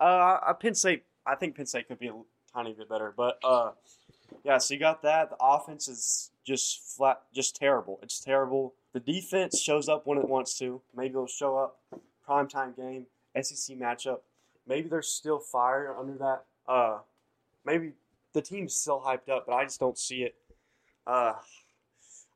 uh, 0.00 0.38
I- 0.46 0.54
Penn 0.58 0.74
State. 0.74 1.04
I 1.26 1.34
think 1.34 1.54
Penn 1.56 1.66
State 1.66 1.88
could 1.88 1.98
be 1.98 2.08
a 2.08 2.14
tiny 2.54 2.72
bit 2.72 2.88
better, 2.88 3.12
but 3.14 3.38
uh, 3.44 3.72
yeah. 4.44 4.56
So 4.58 4.72
you 4.74 4.80
got 4.80 5.02
that. 5.02 5.30
The 5.30 5.36
offense 5.40 5.88
is 5.88 6.30
just 6.46 6.80
flat, 6.96 7.20
just 7.34 7.56
terrible. 7.56 7.98
It's 8.02 8.20
terrible. 8.20 8.74
The 8.94 9.00
defense 9.00 9.60
shows 9.60 9.88
up 9.90 10.06
when 10.06 10.16
it 10.16 10.26
wants 10.28 10.58
to. 10.60 10.80
Maybe 10.96 11.10
it'll 11.10 11.26
show 11.26 11.58
up 11.58 11.78
primetime 12.26 12.74
game, 12.76 13.06
SEC 13.40 13.76
matchup. 13.76 14.20
Maybe 14.66 14.88
there's 14.88 15.08
still 15.08 15.38
fire 15.38 15.94
under 15.98 16.14
that. 16.14 16.44
Uh, 16.66 16.98
maybe 17.64 17.92
the 18.32 18.42
team's 18.42 18.74
still 18.74 19.00
hyped 19.00 19.28
up, 19.28 19.46
but 19.46 19.54
I 19.54 19.64
just 19.64 19.80
don't 19.80 19.98
see 19.98 20.22
it. 20.22 20.34
Uh, 21.06 21.34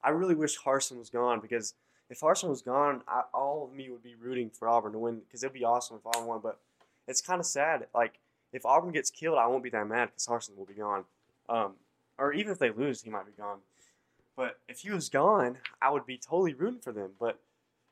I 0.02 0.10
really 0.10 0.34
wish 0.34 0.58
Harsin 0.58 0.98
was 0.98 1.10
gone 1.10 1.40
because 1.40 1.74
if 2.10 2.20
Harsin 2.20 2.48
was 2.48 2.62
gone, 2.62 3.02
I, 3.06 3.22
all 3.32 3.64
of 3.64 3.76
me 3.76 3.90
would 3.90 4.02
be 4.02 4.14
rooting 4.14 4.50
for 4.50 4.68
Auburn 4.68 4.92
to 4.92 4.98
win 4.98 5.20
because 5.20 5.42
it'd 5.42 5.54
be 5.54 5.64
awesome 5.64 5.96
if 5.96 6.06
Auburn 6.06 6.26
won. 6.26 6.40
But 6.42 6.58
it's 7.06 7.20
kind 7.20 7.40
of 7.40 7.46
sad. 7.46 7.86
Like 7.94 8.18
if 8.52 8.66
Auburn 8.66 8.92
gets 8.92 9.10
killed, 9.10 9.38
I 9.38 9.46
won't 9.46 9.62
be 9.62 9.70
that 9.70 9.86
mad 9.86 10.06
because 10.06 10.26
Harsin 10.26 10.56
will 10.56 10.66
be 10.66 10.74
gone. 10.74 11.04
Um, 11.48 11.72
or 12.18 12.32
even 12.32 12.52
if 12.52 12.58
they 12.58 12.70
lose, 12.70 13.02
he 13.02 13.10
might 13.10 13.26
be 13.26 13.32
gone. 13.32 13.58
But 14.36 14.58
if 14.68 14.80
he 14.80 14.90
was 14.90 15.08
gone, 15.08 15.58
I 15.80 15.90
would 15.90 16.06
be 16.06 16.18
totally 16.18 16.54
rooting 16.54 16.80
for 16.80 16.92
them. 16.92 17.10
But 17.18 17.38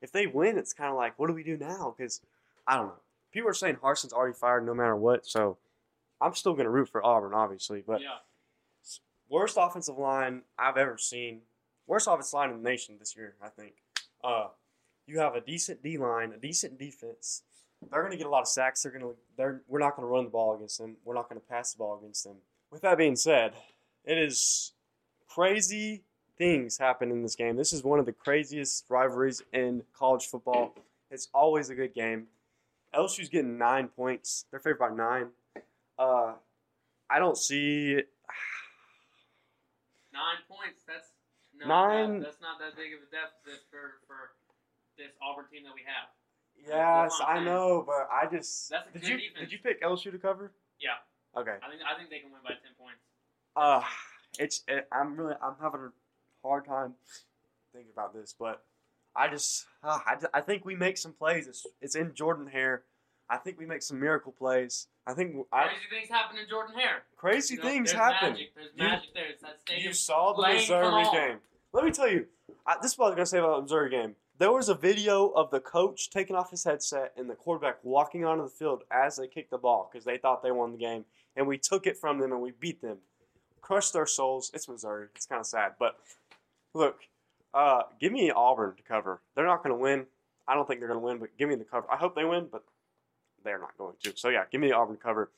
if 0.00 0.12
they 0.12 0.26
win, 0.26 0.56
it's 0.56 0.72
kind 0.72 0.90
of 0.90 0.96
like, 0.96 1.18
what 1.18 1.26
do 1.26 1.34
we 1.34 1.42
do 1.42 1.56
now? 1.56 1.94
Because 1.96 2.20
I 2.70 2.76
don't 2.76 2.86
know. 2.86 3.00
People 3.32 3.50
are 3.50 3.54
saying 3.54 3.78
Harsin's 3.82 4.12
already 4.12 4.34
fired 4.34 4.64
no 4.64 4.74
matter 4.74 4.94
what, 4.94 5.26
so 5.26 5.58
I'm 6.20 6.34
still 6.34 6.52
going 6.52 6.64
to 6.64 6.70
root 6.70 6.88
for 6.88 7.04
Auburn, 7.04 7.34
obviously. 7.34 7.82
But 7.84 8.00
yeah. 8.00 8.18
worst 9.28 9.56
offensive 9.58 9.98
line 9.98 10.42
I've 10.56 10.76
ever 10.76 10.96
seen. 10.96 11.40
Worst 11.88 12.06
offensive 12.06 12.32
line 12.32 12.50
in 12.50 12.62
the 12.62 12.68
nation 12.68 12.94
this 13.00 13.16
year, 13.16 13.34
I 13.42 13.48
think. 13.48 13.72
Uh, 14.22 14.48
you 15.06 15.18
have 15.18 15.34
a 15.34 15.40
decent 15.40 15.82
D 15.82 15.98
line, 15.98 16.32
a 16.32 16.38
decent 16.38 16.78
defense. 16.78 17.42
They're 17.90 18.02
going 18.02 18.12
to 18.12 18.18
get 18.18 18.26
a 18.26 18.30
lot 18.30 18.42
of 18.42 18.48
sacks. 18.48 18.82
They're 18.82 18.92
going 18.92 19.02
to. 19.02 19.16
They're. 19.36 19.62
We're 19.66 19.80
not 19.80 19.96
going 19.96 20.06
to 20.06 20.12
run 20.12 20.24
the 20.24 20.30
ball 20.30 20.54
against 20.54 20.78
them. 20.78 20.96
We're 21.04 21.14
not 21.14 21.28
going 21.28 21.40
to 21.40 21.46
pass 21.46 21.72
the 21.72 21.78
ball 21.78 21.98
against 21.98 22.22
them. 22.22 22.36
With 22.70 22.82
that 22.82 22.98
being 22.98 23.16
said, 23.16 23.54
it 24.04 24.16
is 24.16 24.74
crazy 25.26 26.04
things 26.38 26.78
happen 26.78 27.10
in 27.10 27.22
this 27.22 27.34
game. 27.34 27.56
This 27.56 27.72
is 27.72 27.82
one 27.82 27.98
of 27.98 28.06
the 28.06 28.12
craziest 28.12 28.84
rivalries 28.88 29.42
in 29.52 29.82
college 29.92 30.26
football. 30.26 30.74
It's 31.10 31.28
always 31.34 31.70
a 31.70 31.74
good 31.74 31.94
game. 31.94 32.26
LSU's 32.94 33.28
getting 33.28 33.56
nine 33.58 33.88
points. 33.88 34.46
They're 34.50 34.60
favored 34.60 34.78
by 34.78 34.90
nine. 34.90 35.28
Uh, 35.98 36.34
I 37.08 37.18
don't 37.18 37.36
see 37.36 38.02
Nine 40.12 40.42
points. 40.48 40.82
That's 40.86 41.06
not 41.54 41.68
Nine- 41.68 42.18
That, 42.20 42.24
that's 42.26 42.40
not 42.40 42.58
that 42.58 42.74
big 42.76 42.92
of 42.94 43.00
a 43.06 43.10
deficit 43.10 43.62
for 43.70 44.00
for 44.06 44.32
this 44.98 45.12
Auburn 45.22 45.46
team 45.52 45.62
that 45.64 45.74
we 45.74 45.82
have. 45.86 46.08
Yes, 46.58 47.14
I 47.24 47.34
saying. 47.36 47.44
know, 47.46 47.84
but 47.86 48.08
I 48.10 48.26
just 48.30 48.70
That's 48.70 48.88
a 48.88 48.92
did 48.92 49.02
good 49.02 49.08
you 49.10 49.16
defense. 49.30 49.38
did 49.40 49.52
you 49.52 49.58
pick 49.62 49.82
LSU 49.82 50.10
to 50.10 50.18
cover? 50.18 50.52
Yeah. 50.80 50.98
Okay. 51.36 51.56
I 51.62 51.68
think 51.70 51.80
I 51.86 51.96
think 51.96 52.10
they 52.10 52.18
can 52.18 52.30
win 52.32 52.40
by 52.42 52.50
ten 52.58 52.74
points. 52.78 53.00
Uh, 53.56 53.82
it's 54.38 54.62
it, 54.68 54.88
I'm 54.92 55.16
really 55.16 55.34
I'm 55.42 55.54
having 55.62 55.80
a 55.80 55.92
hard 56.46 56.66
time 56.66 56.94
thinking 57.72 57.92
about 57.92 58.12
this, 58.14 58.34
but 58.38 58.64
I 59.16 59.28
just 59.28 59.66
uh, 59.82 59.98
I, 60.06 60.16
I 60.34 60.40
think 60.40 60.64
we 60.64 60.74
make 60.76 60.96
some 60.98 61.12
plays. 61.12 61.46
It's 61.46 61.66
it's 61.80 61.94
in 61.96 62.14
Jordan 62.14 62.46
Hare. 62.46 62.82
I 63.28 63.36
think 63.36 63.58
we 63.58 63.66
make 63.66 63.82
some 63.82 64.00
miracle 64.00 64.32
plays. 64.32 64.88
I 65.06 65.14
think 65.14 65.36
I, 65.52 65.64
Crazy 65.68 65.80
things 65.90 66.08
happen 66.08 66.36
in 66.38 66.48
Jordan 66.48 66.74
Hare. 66.76 67.02
crazy 67.16 67.54
You 67.54 67.62
know, 67.62 67.68
things 67.68 67.90
there's 67.92 68.02
happen. 68.02 68.32
Magic. 68.32 68.54
There's 68.54 68.68
You- 68.74 68.84
magic 68.84 69.14
there. 69.14 69.28
It's 69.30 69.42
that 69.42 69.60
stadium. 69.60 69.86
You 69.88 69.92
saw 69.92 70.32
the 70.34 70.42
Missouri 70.42 71.04
game. 71.12 71.38
Let 71.72 71.84
me 71.84 71.90
tell 71.92 72.10
you, 72.10 72.26
I, 72.66 72.76
this 72.82 72.92
is 72.92 72.98
what 72.98 73.06
I 73.06 73.08
was 73.10 73.16
gonna 73.16 73.26
say 73.26 73.38
about 73.38 73.56
the 73.56 73.62
Missouri 73.62 73.90
game. 73.90 74.16
There 74.38 74.50
was 74.50 74.68
a 74.68 74.74
video 74.74 75.28
of 75.28 75.50
the 75.50 75.60
coach 75.60 76.10
taking 76.10 76.34
off 76.34 76.50
his 76.50 76.64
headset 76.64 77.12
and 77.16 77.28
the 77.28 77.34
quarterback 77.34 77.76
walking 77.84 78.24
onto 78.24 78.44
the 78.44 78.48
field 78.48 78.82
as 78.90 79.16
they 79.16 79.26
kicked 79.28 79.50
the 79.50 79.58
ball 79.58 79.88
because 79.92 80.04
they 80.04 80.16
thought 80.18 80.42
they 80.42 80.50
won 80.50 80.72
the 80.72 80.78
game, 80.78 81.04
and 81.36 81.46
we 81.46 81.58
took 81.58 81.86
it 81.86 81.96
from 81.98 82.18
them 82.18 82.32
and 82.32 82.40
we 82.40 82.52
beat 82.58 82.80
them, 82.80 82.98
crushed 83.60 83.92
their 83.92 84.06
souls. 84.06 84.50
It's 84.54 84.68
Missouri. 84.68 85.08
It's 85.14 85.26
kind 85.26 85.40
of 85.40 85.46
sad, 85.46 85.72
but 85.78 85.98
look, 86.74 87.00
uh, 87.54 87.82
give 88.00 88.12
me 88.12 88.30
Auburn 88.30 88.76
to 88.76 88.82
cover. 88.82 89.20
They're 89.34 89.46
not 89.46 89.62
gonna 89.62 89.76
win. 89.76 90.06
I 90.46 90.54
don't 90.54 90.66
think 90.66 90.80
they're 90.80 90.88
gonna 90.88 91.00
win, 91.00 91.18
but 91.18 91.36
give 91.38 91.48
me 91.48 91.54
the 91.54 91.64
cover. 91.64 91.86
I 91.90 91.96
hope 91.96 92.14
they 92.14 92.24
win, 92.24 92.48
but 92.50 92.64
they're 93.44 93.58
not 93.58 93.76
going 93.78 93.94
to. 94.04 94.12
So 94.16 94.28
yeah, 94.28 94.44
give 94.50 94.60
me 94.60 94.72
Auburn 94.72 94.96
to 94.96 95.02
cover. 95.02 95.30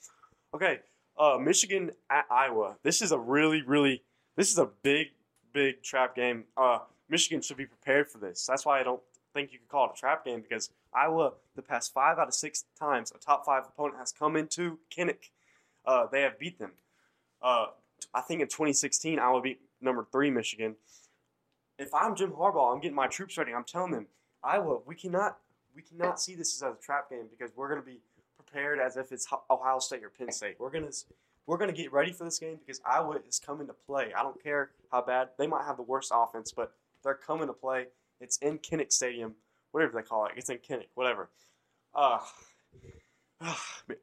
Okay, 0.54 0.80
uh, 1.18 1.38
Michigan 1.40 1.90
at 2.10 2.24
Iowa. 2.30 2.76
This 2.82 3.02
is 3.02 3.12
a 3.12 3.18
really, 3.18 3.62
really, 3.62 4.02
this 4.36 4.50
is 4.50 4.58
a 4.58 4.68
big, 4.82 5.08
big 5.52 5.82
trap 5.82 6.14
game. 6.14 6.44
Uh, 6.56 6.80
Michigan 7.08 7.42
should 7.42 7.56
be 7.56 7.66
prepared 7.66 8.08
for 8.08 8.18
this. 8.18 8.46
That's 8.46 8.64
why 8.64 8.80
I 8.80 8.82
don't 8.82 9.02
think 9.34 9.52
you 9.52 9.58
could 9.58 9.68
call 9.68 9.86
it 9.86 9.92
a 9.96 9.98
trap 9.98 10.24
game 10.24 10.40
because 10.40 10.70
Iowa, 10.94 11.32
the 11.56 11.62
past 11.62 11.92
five 11.92 12.18
out 12.18 12.28
of 12.28 12.34
six 12.34 12.64
times 12.78 13.12
a 13.14 13.18
top 13.18 13.44
five 13.44 13.64
opponent 13.66 13.98
has 13.98 14.12
come 14.12 14.36
into 14.36 14.78
Kinnick, 14.94 15.30
uh, 15.86 16.06
they 16.10 16.22
have 16.22 16.38
beat 16.38 16.58
them. 16.58 16.72
Uh, 17.42 17.66
I 18.14 18.20
think 18.20 18.40
in 18.40 18.48
2016, 18.48 19.18
Iowa 19.18 19.40
beat 19.40 19.60
number 19.80 20.06
three 20.10 20.30
Michigan. 20.30 20.76
If 21.78 21.94
I'm 21.94 22.14
Jim 22.14 22.32
Harbaugh, 22.32 22.72
I'm 22.74 22.80
getting 22.80 22.94
my 22.96 23.06
troops 23.06 23.36
ready. 23.38 23.52
I'm 23.52 23.64
telling 23.64 23.92
them, 23.92 24.06
Iowa, 24.44 24.78
we 24.86 24.94
cannot, 24.94 25.38
we 25.74 25.82
cannot 25.82 26.20
see 26.20 26.34
this 26.34 26.54
as 26.54 26.62
a 26.62 26.74
trap 26.82 27.10
game 27.10 27.26
because 27.30 27.50
we're 27.56 27.68
going 27.68 27.80
to 27.80 27.86
be 27.86 28.00
prepared 28.36 28.78
as 28.78 28.96
if 28.96 29.12
it's 29.12 29.26
Ohio 29.50 29.78
State 29.78 30.04
or 30.04 30.10
Penn 30.10 30.30
State. 30.32 30.56
We're 30.58 30.70
gonna 30.70 30.90
we're 31.46 31.56
gonna 31.58 31.72
get 31.72 31.92
ready 31.92 32.12
for 32.12 32.24
this 32.24 32.38
game 32.38 32.58
because 32.64 32.80
Iowa 32.84 33.18
is 33.28 33.38
coming 33.38 33.66
to 33.66 33.72
play. 33.72 34.12
I 34.16 34.22
don't 34.22 34.40
care 34.42 34.70
how 34.90 35.02
bad 35.02 35.30
they 35.38 35.46
might 35.46 35.64
have 35.64 35.76
the 35.76 35.82
worst 35.82 36.12
offense, 36.14 36.52
but 36.52 36.72
they're 37.02 37.14
coming 37.14 37.46
to 37.46 37.52
play. 37.52 37.86
It's 38.20 38.36
in 38.38 38.58
Kinnick 38.58 38.92
Stadium, 38.92 39.34
whatever 39.72 39.92
they 39.94 40.02
call 40.06 40.26
it. 40.26 40.32
It's 40.36 40.50
in 40.50 40.58
Kinnick, 40.58 40.88
whatever. 40.94 41.30
Uh, 41.94 42.18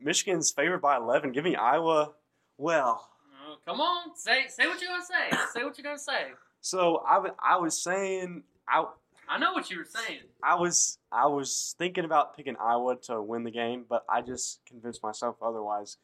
Michigan's 0.01 0.51
favored 0.51 0.81
by 0.81 0.97
11. 0.97 1.31
Give 1.31 1.43
me 1.43 1.55
Iowa. 1.55 2.11
Well, 2.57 3.07
Oh, 3.47 3.55
come 3.65 3.79
on, 3.81 4.15
say 4.15 4.45
say 4.49 4.67
what 4.67 4.81
you're 4.81 4.89
gonna 4.91 5.03
say. 5.05 5.37
say 5.53 5.63
what 5.63 5.77
you're 5.77 5.83
gonna 5.83 5.97
say. 5.97 6.31
So 6.61 7.03
I 7.07 7.29
I 7.39 7.57
was 7.57 7.81
saying 7.81 8.43
I 8.67 8.85
I 9.27 9.37
know 9.37 9.53
what 9.53 9.69
you 9.69 9.77
were 9.77 9.85
saying. 9.85 10.21
I 10.43 10.55
was 10.55 10.97
I 11.11 11.27
was 11.27 11.75
thinking 11.77 12.05
about 12.05 12.35
picking 12.35 12.55
Iowa 12.59 12.95
to 13.03 13.21
win 13.21 13.43
the 13.43 13.51
game, 13.51 13.85
but 13.87 14.03
I 14.09 14.21
just 14.21 14.61
convinced 14.65 15.03
myself 15.03 15.37
otherwise. 15.41 15.97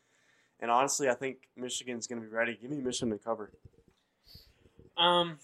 And 0.59 0.71
honestly, 0.71 1.09
I 1.09 1.15
think 1.15 1.49
Michigan's 1.57 2.07
going 2.07 2.21
to 2.21 2.27
be 2.27 2.33
ready. 2.33 2.57
Give 2.59 2.71
me 2.71 2.77
Michigan 2.77 3.09
to 3.11 3.17
cover. 3.17 3.51
Um, 4.95 5.39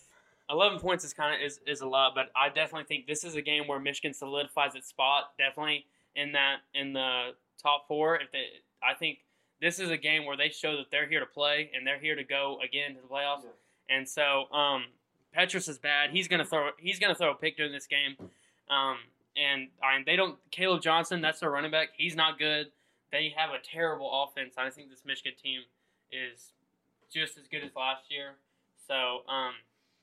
eleven 0.49 0.79
points 0.79 1.03
is 1.03 1.13
kind 1.13 1.35
of 1.35 1.41
is, 1.41 1.59
is 1.65 1.81
a 1.81 1.87
lot, 1.87 2.13
but 2.15 2.31
I 2.35 2.49
definitely 2.49 2.85
think 2.85 3.07
this 3.07 3.23
is 3.23 3.35
a 3.35 3.41
game 3.41 3.67
where 3.67 3.79
Michigan 3.79 4.13
solidifies 4.13 4.75
its 4.75 4.87
spot 4.87 5.31
definitely 5.37 5.85
in 6.15 6.31
that 6.33 6.57
in 6.73 6.93
the 6.93 7.31
top 7.61 7.87
four. 7.87 8.15
If 8.15 8.31
they, 8.31 8.45
I 8.83 8.93
think 8.93 9.19
this 9.59 9.79
is 9.79 9.89
a 9.89 9.97
game 9.97 10.25
where 10.25 10.37
they 10.37 10.49
show 10.49 10.77
that 10.77 10.91
they're 10.91 11.09
here 11.09 11.19
to 11.19 11.25
play 11.25 11.69
and 11.75 11.85
they're 11.85 11.99
here 11.99 12.15
to 12.15 12.23
go 12.23 12.59
again 12.63 12.95
to 12.95 13.01
the 13.01 13.07
playoffs. 13.07 13.43
And 13.89 14.07
so, 14.07 14.51
um, 14.51 14.85
Petras 15.37 15.69
is 15.69 15.77
bad. 15.77 16.11
He's 16.11 16.27
gonna 16.27 16.45
throw. 16.45 16.69
He's 16.77 16.99
gonna 16.99 17.15
throw 17.15 17.31
a 17.31 17.35
pick 17.35 17.57
during 17.57 17.71
this 17.71 17.87
game. 17.87 18.15
Um, 18.69 18.97
and 19.35 19.69
I 19.83 19.95
mean, 19.95 20.03
they 20.05 20.15
don't. 20.15 20.37
Kaleb 20.51 20.81
Johnson, 20.81 21.21
that's 21.21 21.39
their 21.39 21.49
running 21.49 21.71
back. 21.71 21.89
He's 21.97 22.15
not 22.15 22.37
good. 22.37 22.67
They 23.11 23.33
have 23.35 23.51
a 23.51 23.59
terrible 23.59 24.23
offense. 24.23 24.55
I 24.57 24.69
think 24.69 24.89
this 24.89 25.03
Michigan 25.05 25.33
team 25.41 25.61
is 26.11 26.53
just 27.11 27.37
as 27.37 27.47
good 27.47 27.63
as 27.63 27.75
last 27.75 28.03
year. 28.09 28.35
So, 28.87 29.23
um, 29.27 29.53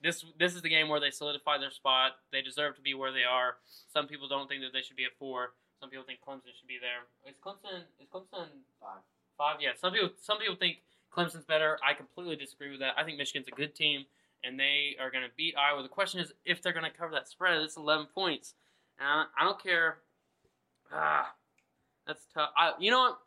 this 0.03 0.25
this 0.39 0.55
is 0.55 0.63
the 0.63 0.69
game 0.69 0.89
where 0.89 1.01
they 1.01 1.11
solidify 1.11 1.59
their 1.59 1.71
spot. 1.71 2.13
They 2.33 2.43
deserve 2.43 2.77
to 2.77 2.83
be 2.83 2.95
where 2.95 3.13
they 3.13 3.25
are. 3.25 3.57
Some 3.93 4.07
people 4.07 4.29
don't 4.29 4.49
think 4.49 4.63
that 4.63 4.73
they 4.73 4.83
should 4.83 4.97
be 4.97 5.05
at 5.05 5.17
four. 5.19 5.53
Some 5.81 5.91
people 5.91 6.05
think 6.05 6.21
Clemson 6.27 6.53
should 6.59 6.69
be 6.69 6.79
there. 6.81 7.07
Is 7.29 7.39
Clemson? 7.39 7.85
Is 8.01 8.09
Clemson 8.13 8.49
Five. 8.81 9.03
Five. 9.37 9.57
Yeah. 9.61 9.71
Some 9.81 9.93
people 9.93 10.11
some 10.21 10.39
people 10.39 10.57
think 10.57 10.79
Clemson's 11.15 11.45
better. 11.45 11.79
I 11.87 11.95
completely 11.95 12.37
disagree 12.37 12.71
with 12.71 12.81
that. 12.81 12.95
I 12.97 13.05
think 13.05 13.19
Michigan's 13.19 13.49
a 13.49 13.57
good 13.57 13.75
team, 13.75 14.05
and 14.45 14.59
they 14.59 14.97
are 15.01 15.11
going 15.11 15.25
to 15.25 15.31
beat 15.37 15.55
Iowa. 15.57 15.83
The 15.83 15.89
question 15.89 16.21
is 16.21 16.33
if 16.45 16.63
they're 16.63 16.73
going 16.73 16.91
to 16.91 16.97
cover 16.97 17.13
that 17.13 17.29
spread. 17.29 17.61
It's 17.63 17.77
11 17.77 18.07
points. 18.15 18.55
And 18.99 19.27
I, 19.39 19.45
don't 19.45 19.63
care. 19.63 19.99
Ah, 20.93 21.33
that's 22.07 22.25
tough. 22.35 22.51
I, 22.57 22.73
you 22.79 22.91
know 22.91 23.01
what? 23.01 23.19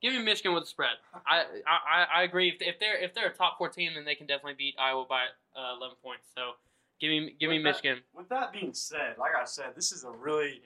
Give 0.00 0.12
me 0.12 0.22
Michigan 0.22 0.54
with 0.54 0.64
the 0.64 0.68
spread. 0.68 0.92
I, 1.26 1.42
I, 1.66 2.20
I 2.20 2.22
agree. 2.22 2.48
If, 2.48 2.56
if 2.60 2.78
they're 2.78 2.96
if 3.02 3.14
they're 3.14 3.30
a 3.30 3.34
top 3.34 3.58
four 3.58 3.68
team, 3.68 3.92
then 3.96 4.04
they 4.04 4.14
can 4.14 4.28
definitely 4.28 4.54
beat 4.56 4.76
Iowa 4.78 5.04
by 5.08 5.24
uh, 5.56 5.76
11 5.76 5.96
points. 6.04 6.28
So 6.36 6.52
give 7.00 7.10
me 7.10 7.34
give 7.40 7.50
me 7.50 7.58
that- 7.58 7.64
Michigan. 7.64 7.98
With 8.14 8.28
that 8.28 8.52
being 8.52 8.72
said, 8.74 9.16
like 9.18 9.32
I 9.34 9.44
said, 9.44 9.72
this 9.74 9.90
is 9.90 10.04
a 10.04 10.10
really, 10.10 10.60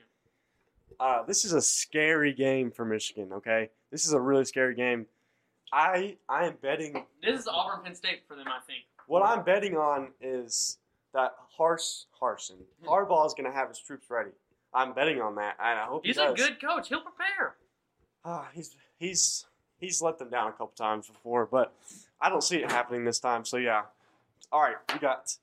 uh, 0.99 1.23
this 1.23 1.45
is 1.45 1.53
a 1.53 1.61
scary 1.61 2.31
game 2.31 2.69
for 2.69 2.85
Michigan. 2.85 3.33
Okay, 3.33 3.71
this 3.89 4.05
is 4.05 4.13
a 4.13 4.19
really 4.19 4.45
scary 4.45 4.75
game. 4.75 5.07
I 5.73 6.17
I 6.29 6.45
am 6.45 6.53
betting. 6.61 7.03
This 7.21 7.41
is 7.41 7.47
Auburn 7.47 7.83
Penn 7.83 7.95
State 7.95 8.21
for 8.27 8.35
them, 8.35 8.47
I 8.47 8.59
think. 8.67 8.83
What 9.07 9.23
I'm 9.25 9.43
betting 9.43 9.75
on 9.75 10.09
is 10.21 10.77
that 11.13 11.33
Hars 11.57 12.05
Harsin 12.21 12.57
Harbaugh 12.85 13.25
is 13.25 13.33
going 13.33 13.49
to 13.49 13.51
have 13.51 13.69
his 13.69 13.79
troops 13.79 14.09
ready. 14.09 14.29
I'm 14.73 14.93
betting 14.93 15.19
on 15.19 15.35
that, 15.35 15.55
and 15.59 15.79
I 15.79 15.85
hope 15.85 16.05
He's 16.05 16.17
he 16.17 16.23
a 16.23 16.33
good 16.33 16.61
coach. 16.61 16.89
He'll 16.89 17.01
prepare. 17.01 17.55
Ah, 18.23 18.47
he's 18.53 18.75
he's 18.99 19.45
he's 19.79 19.99
let 20.01 20.19
them 20.19 20.29
down 20.29 20.47
a 20.47 20.51
couple 20.51 20.73
times 20.77 21.07
before, 21.07 21.47
but 21.47 21.73
I 22.21 22.29
don't 22.29 22.43
see 22.43 22.57
it 22.57 22.71
happening 22.71 23.03
this 23.03 23.19
time. 23.19 23.43
So 23.43 23.57
yeah. 23.57 23.83
All 24.51 24.61
right, 24.61 24.75
we 24.93 24.99
got 24.99 25.35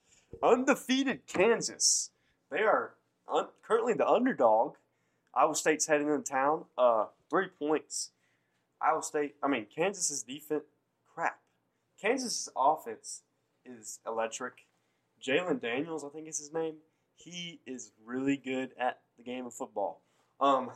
undefeated 0.43 1.27
Kansas. 1.27 2.11
They 2.53 2.61
are 2.61 2.95
un- 3.33 3.49
currently 3.67 3.95
the 3.95 4.09
underdog. 4.09 4.75
Iowa 5.35 5.57
State's 5.57 5.87
heading 5.87 6.09
into 6.09 6.23
town. 6.23 6.65
Uh, 6.79 7.07
three 7.29 7.49
points. 7.59 8.11
Iowa 8.83 9.03
State. 9.03 9.35
I 9.43 9.49
mean, 9.49 9.67
Kansas's 9.75 10.23
defense. 10.23 10.65
Crap. 11.15 11.39
Kansas's 12.01 12.49
offense 12.57 13.23
is 13.65 14.01
electric. 14.07 14.67
Jalon 15.23 15.61
Daniels, 15.61 16.05
I 16.05 16.09
think 16.09 16.29
is 16.29 16.39
his 16.39 16.53
name. 16.53 16.77
He 17.15 17.61
is 17.67 17.93
really 18.05 18.37
good 18.37 18.71
at 18.79 19.01
the 19.19 19.23
game 19.23 19.45
of 19.45 19.53
football. 19.53 20.03
Um, 20.41 20.71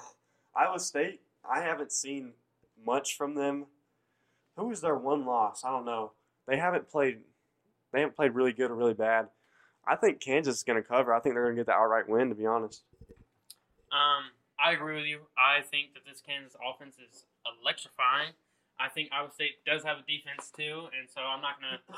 Iowa 0.55 0.79
State. 0.79 1.21
I 1.49 1.63
haven't 1.63 1.93
seen 1.93 2.33
much 2.85 3.17
from 3.17 3.35
them. 3.35 3.67
Who 4.57 4.71
is 4.71 4.81
their 4.81 4.97
one 4.97 5.25
loss? 5.25 5.65
I 5.65 5.71
don't 5.71 5.87
know. 5.87 6.13
They 6.47 6.59
haven't 6.59 6.91
played. 6.91 7.21
They 7.93 8.01
haven't 8.01 8.17
played 8.17 8.33
really 8.33 8.53
good 8.53 8.71
or 8.71 8.75
really 8.75 8.95
bad. 8.95 9.29
I 9.87 9.97
think 9.97 10.21
Kansas 10.21 10.57
is 10.57 10.63
going 10.63 10.83
to 10.83 10.87
cover. 10.89 11.15
I 11.15 11.21
think 11.21 11.35
they're 11.35 11.45
going 11.45 11.57
to 11.57 11.61
get 11.61 11.67
the 11.67 11.73
outright 11.73 12.09
win. 12.09 12.29
To 12.29 12.35
be 12.35 12.47
honest. 12.47 12.83
Um, 13.93 14.33
I 14.59 14.73
agree 14.73 14.97
with 14.97 15.07
you. 15.07 15.21
I 15.39 15.63
think 15.63 15.95
that 15.95 16.05
this 16.09 16.21
Kansas 16.21 16.57
offense 16.61 16.97
is 16.97 17.25
electrifying. 17.47 18.33
I 18.79 18.89
think 18.89 19.11
Iowa 19.13 19.31
State 19.33 19.65
does 19.65 19.85
have 19.85 19.99
a 19.99 20.07
defense 20.07 20.51
too, 20.51 20.91
and 20.99 21.09
so 21.09 21.21
I'm 21.21 21.41
not 21.41 21.61
going 21.61 21.79
to 21.79 21.95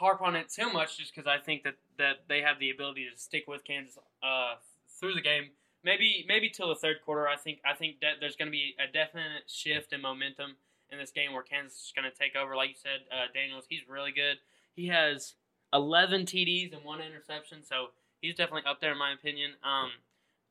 harp 0.00 0.22
on 0.22 0.36
it 0.36 0.48
too 0.48 0.72
much 0.72 0.96
just 0.96 1.14
because 1.14 1.26
I 1.26 1.38
think 1.38 1.64
that, 1.64 1.74
that 1.98 2.24
they 2.28 2.40
have 2.40 2.58
the 2.58 2.70
ability 2.70 3.06
to 3.12 3.18
stick 3.20 3.44
with 3.46 3.64
Kansas 3.64 3.98
uh, 4.22 4.54
through 4.98 5.14
the 5.14 5.20
game. 5.20 5.50
Maybe 5.82 6.24
maybe 6.28 6.50
till 6.50 6.68
the 6.68 6.74
third 6.74 6.96
quarter. 7.04 7.26
I 7.26 7.36
think 7.36 7.60
I 7.64 7.74
think 7.74 8.00
that 8.00 8.20
there's 8.20 8.36
going 8.36 8.48
to 8.48 8.52
be 8.52 8.74
a 8.76 8.90
definite 8.90 9.48
shift 9.48 9.94
in 9.94 10.02
momentum 10.02 10.56
in 10.92 10.98
this 10.98 11.10
game 11.10 11.32
where 11.32 11.42
Kansas 11.42 11.88
is 11.88 11.92
going 11.96 12.10
to 12.10 12.16
take 12.16 12.36
over. 12.36 12.54
Like 12.54 12.70
you 12.70 12.76
said, 12.76 13.08
uh, 13.10 13.32
Daniels, 13.32 13.64
he's 13.68 13.88
really 13.88 14.12
good. 14.12 14.36
He 14.76 14.88
has 14.88 15.34
11 15.72 16.26
TDs 16.26 16.74
and 16.74 16.84
one 16.84 17.00
interception, 17.00 17.64
so 17.64 17.96
he's 18.20 18.34
definitely 18.34 18.68
up 18.68 18.80
there 18.80 18.92
in 18.92 18.98
my 18.98 19.12
opinion. 19.12 19.52
Um, 19.64 19.90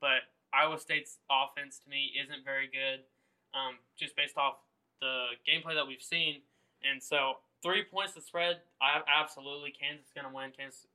but 0.02 0.26
Iowa 0.54 0.80
State's 0.80 1.18
offense 1.30 1.80
to 1.84 1.90
me 1.90 2.12
isn't 2.18 2.44
very 2.44 2.68
good, 2.68 3.06
um, 3.54 3.76
just 3.98 4.16
based 4.16 4.38
off 4.38 4.56
the 5.02 5.28
gameplay 5.48 5.76
that 5.76 5.88
we've 5.88 6.02
seen. 6.02 6.42
And 6.84 7.02
so 7.02 7.34
three 7.64 7.84
points 7.84 8.14
to 8.14 8.22
spread. 8.22 8.58
I 8.82 9.02
absolutely 9.22 9.72
Kansas 9.72 10.06
is 10.06 10.12
gonna 10.16 10.34
win. 10.34 10.52
Kansas. 10.58 10.88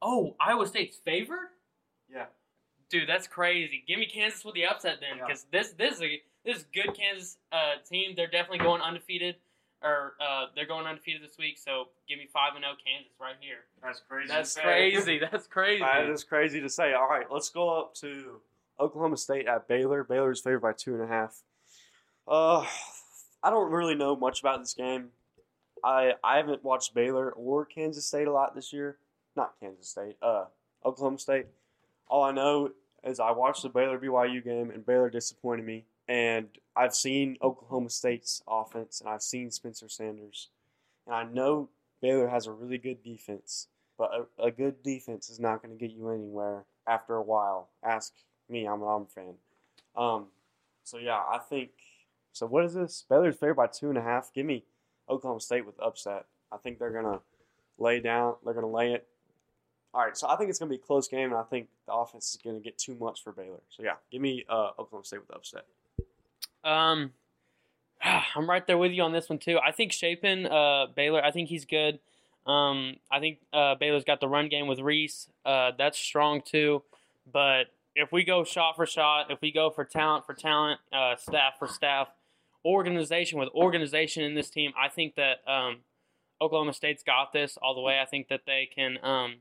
Oh, 0.00 0.34
Iowa 0.40 0.66
State's 0.66 0.96
favored. 0.96 1.48
Yeah. 2.12 2.26
Dude, 2.90 3.08
that's 3.08 3.26
crazy. 3.26 3.82
Give 3.86 3.98
me 3.98 4.06
Kansas 4.06 4.44
with 4.44 4.54
the 4.54 4.66
upset 4.66 4.98
then, 5.00 5.18
Yeah. 5.18 5.26
because 5.26 5.44
this 5.50 5.70
this 5.72 5.94
is 5.96 6.02
a 6.02 6.22
this 6.44 6.58
is 6.58 6.64
good 6.74 6.94
Kansas 6.94 7.38
uh, 7.52 7.80
team. 7.88 8.14
They're 8.16 8.26
definitely 8.26 8.58
going 8.58 8.82
undefeated, 8.82 9.36
or 9.82 10.14
uh, 10.20 10.46
they're 10.54 10.66
going 10.66 10.86
undefeated 10.86 11.22
this 11.22 11.38
week. 11.38 11.56
So 11.56 11.88
give 12.08 12.18
me 12.18 12.26
five 12.32 12.54
and 12.54 12.64
zero 12.64 12.74
Kansas 12.84 13.12
right 13.20 13.36
here. 13.40 13.64
That's 13.82 14.00
crazy. 14.06 14.28
That's 14.28 14.54
crazy. 14.54 15.18
That's 15.18 15.46
crazy. 15.46 15.80
That 15.82 16.10
is 16.10 16.24
crazy 16.24 16.60
to 16.60 16.68
say. 16.68 16.92
All 16.92 17.08
right, 17.08 17.26
let's 17.30 17.48
go 17.48 17.70
up 17.70 17.94
to 17.96 18.40
Oklahoma 18.78 19.16
State 19.16 19.46
at 19.46 19.68
Baylor. 19.68 20.04
Baylor's 20.04 20.40
favored 20.40 20.60
by 20.60 20.72
two 20.72 20.94
and 20.94 21.02
a 21.02 21.06
half. 21.06 21.42
Uh, 22.26 22.64
I 23.42 23.50
don't 23.50 23.72
really 23.72 23.94
know 23.94 24.16
much 24.16 24.40
about 24.40 24.60
this 24.60 24.74
game. 24.74 25.08
I 25.84 26.12
I 26.22 26.36
haven't 26.36 26.64
watched 26.64 26.94
Baylor 26.94 27.30
or 27.30 27.64
Kansas 27.64 28.06
State 28.06 28.28
a 28.28 28.32
lot 28.32 28.54
this 28.54 28.72
year. 28.72 28.98
Not 29.34 29.54
Kansas 29.60 29.88
State. 29.88 30.16
Uh, 30.22 30.44
Oklahoma 30.84 31.18
State. 31.18 31.46
All 32.08 32.22
I 32.22 32.32
know 32.32 32.70
is 33.04 33.18
I 33.18 33.32
watched 33.32 33.62
the 33.62 33.68
Baylor 33.68 33.98
BYU 33.98 34.44
game 34.44 34.70
and 34.70 34.86
Baylor 34.86 35.10
disappointed 35.10 35.64
me. 35.64 35.84
And 36.08 36.48
I've 36.76 36.94
seen 36.94 37.36
Oklahoma 37.42 37.88
State's 37.90 38.42
offense 38.46 39.00
and 39.00 39.08
I've 39.08 39.22
seen 39.22 39.50
Spencer 39.50 39.88
Sanders, 39.88 40.50
and 41.06 41.14
I 41.14 41.24
know 41.24 41.70
Baylor 42.00 42.28
has 42.28 42.46
a 42.46 42.52
really 42.52 42.78
good 42.78 43.02
defense. 43.02 43.68
But 43.98 44.10
a, 44.38 44.46
a 44.46 44.50
good 44.50 44.82
defense 44.82 45.28
is 45.30 45.38
not 45.38 45.62
going 45.62 45.76
to 45.76 45.80
get 45.80 45.94
you 45.94 46.08
anywhere 46.10 46.64
after 46.86 47.14
a 47.14 47.22
while. 47.22 47.68
Ask 47.84 48.12
me, 48.48 48.66
I'm 48.66 48.82
an 48.82 48.88
Auburn 48.88 49.06
fan. 49.06 49.34
Um, 49.96 50.26
so 50.82 50.98
yeah, 50.98 51.18
I 51.18 51.38
think. 51.38 51.70
So 52.32 52.46
what 52.46 52.64
is 52.64 52.74
this? 52.74 53.04
Baylor's 53.08 53.36
favored 53.36 53.54
by 53.54 53.66
two 53.66 53.88
and 53.88 53.98
a 53.98 54.02
half. 54.02 54.32
Give 54.32 54.46
me 54.46 54.64
Oklahoma 55.08 55.40
State 55.40 55.66
with 55.66 55.80
upset. 55.80 56.26
I 56.50 56.56
think 56.56 56.78
they're 56.78 56.90
gonna 56.90 57.20
lay 57.78 58.00
down. 58.00 58.34
They're 58.44 58.54
gonna 58.54 58.66
lay 58.70 58.92
it. 58.92 59.06
All 59.94 60.02
right, 60.02 60.16
so 60.16 60.28
I 60.28 60.36
think 60.36 60.48
it's 60.48 60.58
gonna 60.58 60.70
be 60.70 60.76
a 60.76 60.78
close 60.78 61.08
game, 61.08 61.30
and 61.30 61.36
I 61.36 61.42
think 61.42 61.68
the 61.86 61.92
offense 61.92 62.30
is 62.30 62.38
gonna 62.42 62.60
get 62.60 62.78
too 62.78 62.96
much 62.98 63.22
for 63.22 63.32
Baylor. 63.32 63.60
So 63.68 63.82
yeah, 63.82 63.96
give 64.10 64.22
me 64.22 64.44
uh, 64.48 64.70
Oklahoma 64.78 65.04
State 65.04 65.20
with 65.20 65.34
upset. 65.34 65.64
Um, 66.64 67.12
I'm 68.02 68.48
right 68.48 68.66
there 68.66 68.78
with 68.78 68.92
you 68.92 69.02
on 69.02 69.12
this 69.12 69.28
one 69.28 69.38
too. 69.38 69.58
I 69.58 69.72
think 69.72 69.92
Shapen, 69.92 70.46
uh, 70.46 70.86
Baylor. 70.94 71.24
I 71.24 71.30
think 71.30 71.48
he's 71.48 71.64
good. 71.64 71.98
Um, 72.46 72.96
I 73.10 73.20
think 73.20 73.38
uh, 73.52 73.76
Baylor's 73.76 74.04
got 74.04 74.20
the 74.20 74.28
run 74.28 74.48
game 74.48 74.66
with 74.66 74.80
Reese. 74.80 75.28
Uh, 75.44 75.72
that's 75.76 75.98
strong 75.98 76.42
too. 76.42 76.82
But 77.30 77.64
if 77.94 78.10
we 78.10 78.24
go 78.24 78.44
shot 78.44 78.76
for 78.76 78.86
shot, 78.86 79.30
if 79.30 79.40
we 79.40 79.52
go 79.52 79.70
for 79.70 79.84
talent 79.84 80.26
for 80.26 80.34
talent, 80.34 80.80
uh, 80.92 81.16
staff 81.16 81.54
for 81.58 81.68
staff, 81.68 82.08
organization 82.64 83.38
with 83.38 83.48
organization 83.54 84.22
in 84.24 84.34
this 84.34 84.50
team, 84.50 84.72
I 84.80 84.88
think 84.88 85.16
that 85.16 85.38
um, 85.50 85.78
Oklahoma 86.40 86.72
State's 86.72 87.02
got 87.02 87.32
this 87.32 87.58
all 87.60 87.74
the 87.74 87.80
way. 87.80 88.00
I 88.00 88.06
think 88.06 88.28
that 88.28 88.42
they 88.46 88.68
can. 88.74 88.98
Um, 89.02 89.36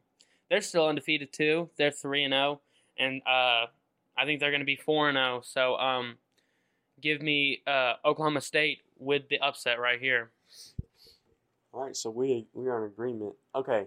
they're 0.49 0.61
still 0.61 0.87
undefeated 0.87 1.31
too. 1.31 1.69
They're 1.77 1.91
three 1.91 2.23
and 2.23 2.33
zero, 2.33 2.61
and 2.97 3.21
uh, 3.25 3.67
I 4.17 4.25
think 4.25 4.39
they're 4.39 4.51
going 4.51 4.61
to 4.61 4.65
be 4.65 4.75
four 4.75 5.09
and 5.09 5.15
zero. 5.15 5.41
So. 5.43 5.75
Um, 5.75 6.17
give 7.01 7.21
me 7.21 7.61
uh, 7.67 7.93
Oklahoma 8.05 8.41
State 8.41 8.81
with 8.97 9.27
the 9.29 9.39
upset 9.39 9.79
right 9.79 9.99
here. 9.99 10.31
All 11.73 11.83
right, 11.83 11.95
so 11.95 12.09
we 12.09 12.47
we 12.53 12.67
are 12.67 12.85
in 12.85 12.91
agreement. 12.91 13.33
Okay, 13.55 13.85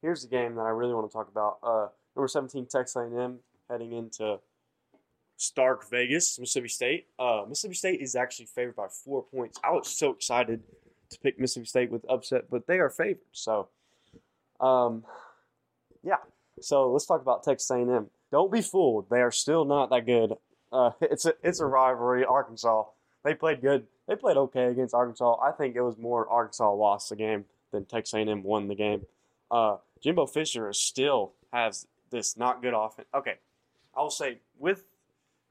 here's 0.00 0.22
the 0.22 0.28
game 0.28 0.54
that 0.56 0.62
I 0.62 0.70
really 0.70 0.94
want 0.94 1.10
to 1.10 1.12
talk 1.12 1.28
about. 1.28 1.58
Uh, 1.62 1.88
number 2.14 2.28
17, 2.28 2.66
Texas 2.66 2.96
A&M 2.96 3.38
heading 3.68 3.92
into 3.92 4.38
Stark 5.36 5.88
Vegas, 5.90 6.38
Mississippi 6.38 6.68
State. 6.68 7.06
Uh, 7.18 7.44
Mississippi 7.48 7.74
State 7.74 8.00
is 8.00 8.14
actually 8.14 8.46
favored 8.46 8.76
by 8.76 8.86
four 8.88 9.24
points. 9.24 9.58
I 9.64 9.70
was 9.72 9.88
so 9.88 10.10
excited 10.10 10.62
to 11.10 11.18
pick 11.20 11.38
Mississippi 11.38 11.66
State 11.66 11.90
with 11.90 12.04
upset, 12.08 12.50
but 12.50 12.66
they 12.66 12.78
are 12.78 12.90
favored. 12.90 13.18
So, 13.32 13.68
um, 14.60 15.04
yeah. 16.02 16.16
So 16.60 16.92
let's 16.92 17.06
talk 17.06 17.20
about 17.20 17.42
Texas 17.42 17.70
A&M. 17.70 18.08
Don't 18.30 18.52
be 18.52 18.62
fooled; 18.62 19.10
they 19.10 19.20
are 19.20 19.30
still 19.30 19.64
not 19.64 19.90
that 19.90 20.06
good. 20.06 20.34
Uh, 20.72 20.90
it's 21.00 21.26
a 21.26 21.34
it's 21.42 21.60
a 21.60 21.66
rivalry. 21.66 22.24
Arkansas 22.24 22.84
they 23.24 23.34
played 23.34 23.62
good. 23.62 23.86
They 24.06 24.16
played 24.16 24.36
okay 24.36 24.66
against 24.66 24.94
Arkansas. 24.94 25.36
I 25.42 25.50
think 25.50 25.74
it 25.74 25.82
was 25.82 25.96
more 25.96 26.28
Arkansas 26.28 26.70
lost 26.72 27.08
the 27.08 27.16
game 27.16 27.46
than 27.72 27.86
Texas 27.86 28.14
A&M 28.14 28.42
won 28.42 28.68
the 28.68 28.74
game. 28.74 29.06
Uh, 29.50 29.78
Jimbo 30.02 30.26
Fisher 30.26 30.72
still 30.74 31.32
has 31.52 31.86
this 32.10 32.36
not 32.36 32.60
good 32.62 32.74
offense. 32.74 33.08
Okay, 33.14 33.36
I 33.96 34.02
will 34.02 34.10
say 34.10 34.38
with 34.58 34.84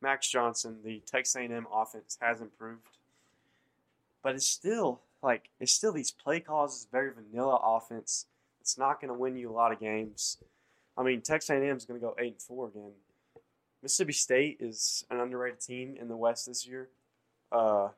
Max 0.03 0.27
Johnson, 0.27 0.79
the 0.83 1.01
Texas 1.07 1.35
A&M 1.37 1.65
offense 1.73 2.17
has 2.21 2.41
improved, 2.41 2.97
but 4.21 4.35
it's 4.35 4.47
still 4.47 5.01
like 5.23 5.49
it's 5.61 5.71
still 5.71 5.93
these 5.93 6.11
play 6.11 6.41
calls. 6.41 6.75
It's 6.75 6.91
very 6.91 7.11
vanilla 7.11 7.57
offense. 7.63 8.25
It's 8.59 8.77
not 8.77 8.99
going 8.99 9.07
to 9.07 9.17
win 9.17 9.37
you 9.37 9.49
a 9.49 9.53
lot 9.53 9.71
of 9.71 9.79
games. 9.79 10.37
I 10.97 11.03
mean, 11.03 11.21
Texas 11.21 11.49
A&M 11.49 11.77
is 11.77 11.85
going 11.85 11.99
to 11.99 12.05
go 12.05 12.15
eight 12.19 12.33
and 12.33 12.41
four 12.41 12.67
again. 12.67 12.91
Mississippi 13.81 14.13
State 14.13 14.57
is 14.59 15.05
an 15.09 15.19
underrated 15.19 15.61
team 15.61 15.95
in 15.99 16.09
the 16.09 16.17
West 16.17 16.47
this 16.47 16.67
year. 16.67 16.89
Uh, 17.51 17.89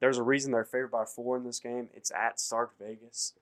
there's 0.00 0.18
a 0.18 0.22
reason 0.22 0.52
they're 0.52 0.64
favored 0.64 0.92
by 0.92 1.04
four 1.04 1.36
in 1.36 1.44
this 1.44 1.58
game. 1.58 1.88
It's 1.92 2.12
at 2.12 2.38
Stark 2.38 2.78
Vegas. 2.78 3.34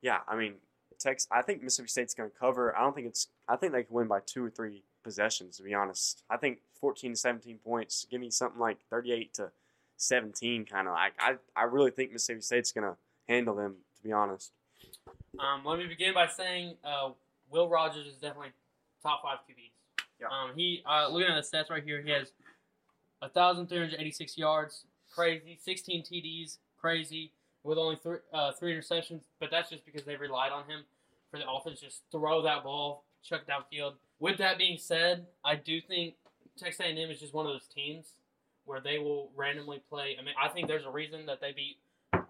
Yeah, 0.00 0.20
I 0.26 0.36
mean, 0.36 0.54
Texas. 0.98 1.28
I 1.30 1.42
think 1.42 1.62
Mississippi 1.62 1.88
State's 1.88 2.14
going 2.14 2.30
to 2.30 2.36
cover. 2.36 2.74
I 2.76 2.80
don't 2.80 2.94
think 2.94 3.08
it's. 3.08 3.28
I 3.46 3.56
think 3.56 3.72
they 3.72 3.82
can 3.82 3.94
win 3.94 4.08
by 4.08 4.20
two 4.24 4.44
or 4.44 4.50
three 4.50 4.82
possessions. 5.06 5.56
To 5.56 5.62
be 5.62 5.72
honest, 5.72 6.22
I 6.28 6.36
think 6.36 6.58
14 6.80 7.12
to 7.12 7.16
17 7.16 7.58
points. 7.64 8.06
Give 8.10 8.20
me 8.20 8.30
something 8.30 8.60
like 8.60 8.78
38 8.90 9.32
to 9.34 9.50
17, 9.96 10.66
kind 10.66 10.88
of 10.88 10.94
like. 10.94 11.14
I 11.18 11.36
I 11.54 11.62
really 11.64 11.90
think 11.90 12.12
Mississippi 12.12 12.40
State's 12.42 12.72
going 12.72 12.84
to 12.84 12.96
handle 13.28 13.54
them. 13.54 13.76
To 13.96 14.02
be 14.02 14.12
honest, 14.12 14.52
Um, 15.38 15.64
let 15.64 15.78
me 15.78 15.86
begin 15.86 16.12
by 16.12 16.26
saying 16.26 16.74
uh, 16.84 17.10
Will 17.50 17.68
Rogers 17.68 18.06
is 18.06 18.14
definitely 18.14 18.52
top 19.02 19.22
five 19.22 19.38
QBs. 19.48 19.70
Yeah. 20.20 20.26
Um, 20.26 20.50
he 20.54 20.82
uh, 20.84 21.08
looking 21.08 21.28
at 21.32 21.42
the 21.42 21.56
stats 21.56 21.70
right 21.70 21.82
here, 21.82 22.02
he 22.02 22.10
has 22.10 22.32
thousand 23.32 23.68
three 23.68 23.78
hundred 23.78 24.00
eighty 24.00 24.10
six 24.10 24.36
yards, 24.36 24.84
crazy, 25.14 25.58
sixteen 25.62 26.02
TDs, 26.02 26.58
crazy, 26.78 27.32
with 27.62 27.78
only 27.78 27.96
three 27.96 28.18
uh, 28.32 28.52
three 28.52 28.74
interceptions. 28.76 29.22
But 29.40 29.50
that's 29.50 29.70
just 29.70 29.84
because 29.84 30.04
they 30.04 30.16
relied 30.16 30.52
on 30.52 30.64
him 30.64 30.84
for 31.30 31.38
the 31.38 31.48
offense. 31.48 31.80
Just 31.80 32.02
throw 32.12 32.42
that 32.42 32.62
ball, 32.64 33.04
chuck 33.28 33.42
downfield. 33.46 33.94
With 34.18 34.38
that 34.38 34.58
being 34.58 34.78
said, 34.78 35.26
I 35.44 35.56
do 35.56 35.80
think 35.80 36.14
Texas 36.56 36.80
A&M 36.80 37.10
is 37.10 37.20
just 37.20 37.34
one 37.34 37.46
of 37.46 37.52
those 37.52 37.68
teams 37.68 38.16
where 38.64 38.80
they 38.80 38.98
will 38.98 39.30
randomly 39.36 39.82
play. 39.88 40.16
I 40.18 40.22
mean, 40.22 40.34
I 40.40 40.48
think 40.48 40.68
there's 40.68 40.86
a 40.86 40.90
reason 40.90 41.26
that 41.26 41.40
they 41.40 41.52
beat 41.52 41.78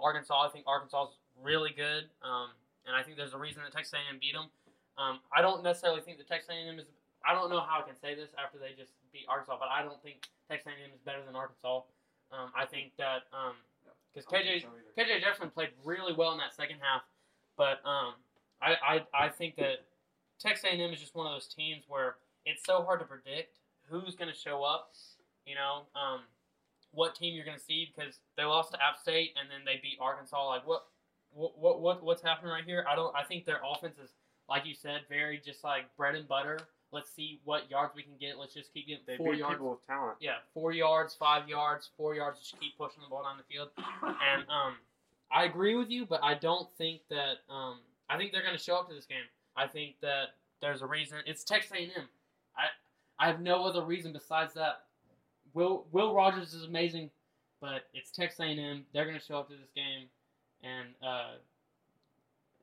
Arkansas. 0.00 0.46
I 0.46 0.48
think 0.50 0.64
Arkansas 0.66 1.04
is 1.04 1.16
really 1.42 1.70
good, 1.70 2.10
um, 2.22 2.50
and 2.86 2.96
I 2.96 3.02
think 3.02 3.16
there's 3.16 3.34
a 3.34 3.38
reason 3.38 3.62
that 3.62 3.72
Texas 3.72 3.94
A&M 3.94 4.18
beat 4.20 4.34
them. 4.34 4.48
Um, 4.98 5.20
I 5.34 5.42
don't 5.42 5.62
necessarily 5.62 6.00
think 6.00 6.18
that 6.18 6.28
Texas 6.28 6.50
A&M 6.50 6.78
is. 6.78 6.86
I 7.26 7.34
don't 7.34 7.50
know 7.50 7.60
how 7.60 7.80
I 7.80 7.86
can 7.86 7.98
say 7.98 8.14
this 8.14 8.30
after 8.38 8.58
they 8.58 8.72
just 8.78 8.92
beat 9.12 9.26
Arkansas, 9.28 9.56
but 9.58 9.68
I 9.68 9.82
don't 9.82 10.00
think 10.02 10.28
Texas 10.48 10.72
A&M 10.72 10.92
is 10.94 11.00
better 11.04 11.24
than 11.24 11.34
Arkansas. 11.34 11.82
Um, 12.32 12.50
I 12.56 12.66
think 12.66 12.92
that 12.98 13.30
because 14.12 14.26
KJ 14.26 14.64
KJ 14.98 15.20
Jefferson 15.20 15.50
played 15.50 15.70
really 15.84 16.12
well 16.12 16.32
in 16.32 16.38
that 16.38 16.54
second 16.54 16.78
half, 16.80 17.02
but 17.56 17.80
um, 17.88 18.14
I, 18.60 18.76
I 19.14 19.26
I 19.26 19.28
think 19.28 19.56
that 19.56 19.84
Texas 20.38 20.64
A&M 20.70 20.92
is 20.92 21.00
just 21.00 21.14
one 21.14 21.26
of 21.26 21.32
those 21.32 21.48
teams 21.48 21.84
where 21.88 22.16
it's 22.44 22.64
so 22.64 22.82
hard 22.82 23.00
to 23.00 23.06
predict 23.06 23.58
who's 23.88 24.14
going 24.14 24.30
to 24.30 24.36
show 24.38 24.62
up. 24.62 24.92
You 25.46 25.54
know, 25.54 25.82
um, 25.94 26.20
what 26.92 27.14
team 27.14 27.34
you're 27.34 27.44
going 27.44 27.58
to 27.58 27.62
see 27.62 27.92
because 27.94 28.18
they 28.36 28.44
lost 28.44 28.72
to 28.72 28.78
App 28.82 28.98
State 28.98 29.32
and 29.40 29.48
then 29.50 29.60
they 29.64 29.80
beat 29.80 29.98
Arkansas. 30.00 30.48
Like 30.48 30.66
what, 30.66 30.86
what, 31.32 31.58
what, 31.58 31.80
what 31.80 32.02
what's 32.02 32.22
happening 32.22 32.50
right 32.50 32.64
here? 32.64 32.84
I 32.90 32.96
don't. 32.96 33.14
I 33.14 33.22
think 33.22 33.44
their 33.44 33.60
offense 33.64 33.96
is, 34.02 34.10
like 34.48 34.66
you 34.66 34.74
said, 34.74 35.02
very 35.08 35.40
just 35.44 35.62
like 35.62 35.84
bread 35.96 36.14
and 36.14 36.26
butter. 36.26 36.58
Let's 36.92 37.10
see 37.14 37.40
what 37.44 37.70
yards 37.70 37.94
we 37.94 38.02
can 38.02 38.14
get. 38.18 38.38
Let's 38.38 38.54
just 38.54 38.72
keep 38.72 38.86
getting 38.86 39.02
they 39.06 39.16
four 39.16 39.32
beat 39.32 39.40
yards. 39.40 39.54
people 39.54 39.70
with 39.70 39.86
talent. 39.86 40.16
Yeah, 40.20 40.36
four 40.54 40.72
yards, 40.72 41.14
five 41.14 41.48
yards, 41.48 41.90
four 41.96 42.14
yards. 42.14 42.38
Just 42.38 42.58
keep 42.58 42.76
pushing 42.78 43.02
the 43.02 43.10
ball 43.10 43.22
down 43.22 43.36
the 43.36 43.44
field. 43.52 43.68
And 44.02 44.42
um, 44.48 44.76
I 45.30 45.44
agree 45.44 45.74
with 45.74 45.90
you, 45.90 46.06
but 46.06 46.20
I 46.22 46.34
don't 46.34 46.68
think 46.78 47.02
that. 47.10 47.38
Um, 47.50 47.78
I 48.08 48.16
think 48.16 48.32
they're 48.32 48.42
going 48.42 48.56
to 48.56 48.62
show 48.62 48.76
up 48.76 48.88
to 48.88 48.94
this 48.94 49.04
game. 49.04 49.26
I 49.56 49.66
think 49.66 49.96
that 50.02 50.34
there's 50.60 50.82
a 50.82 50.86
reason. 50.86 51.18
It's 51.26 51.44
Texas 51.44 51.72
A&M. 51.72 51.90
I 52.56 52.64
I 53.18 53.26
have 53.28 53.40
no 53.40 53.64
other 53.64 53.82
reason 53.82 54.12
besides 54.12 54.54
that. 54.54 54.82
Will 55.54 55.86
Will 55.92 56.14
Rogers 56.14 56.54
is 56.54 56.64
amazing, 56.64 57.10
but 57.60 57.82
it's 57.94 58.10
Texas 58.10 58.40
A&M. 58.40 58.84
They're 58.92 59.04
going 59.06 59.18
to 59.18 59.24
show 59.24 59.38
up 59.38 59.48
to 59.48 59.54
this 59.54 59.70
game, 59.74 60.08
and 60.62 60.88
uh, 61.02 61.36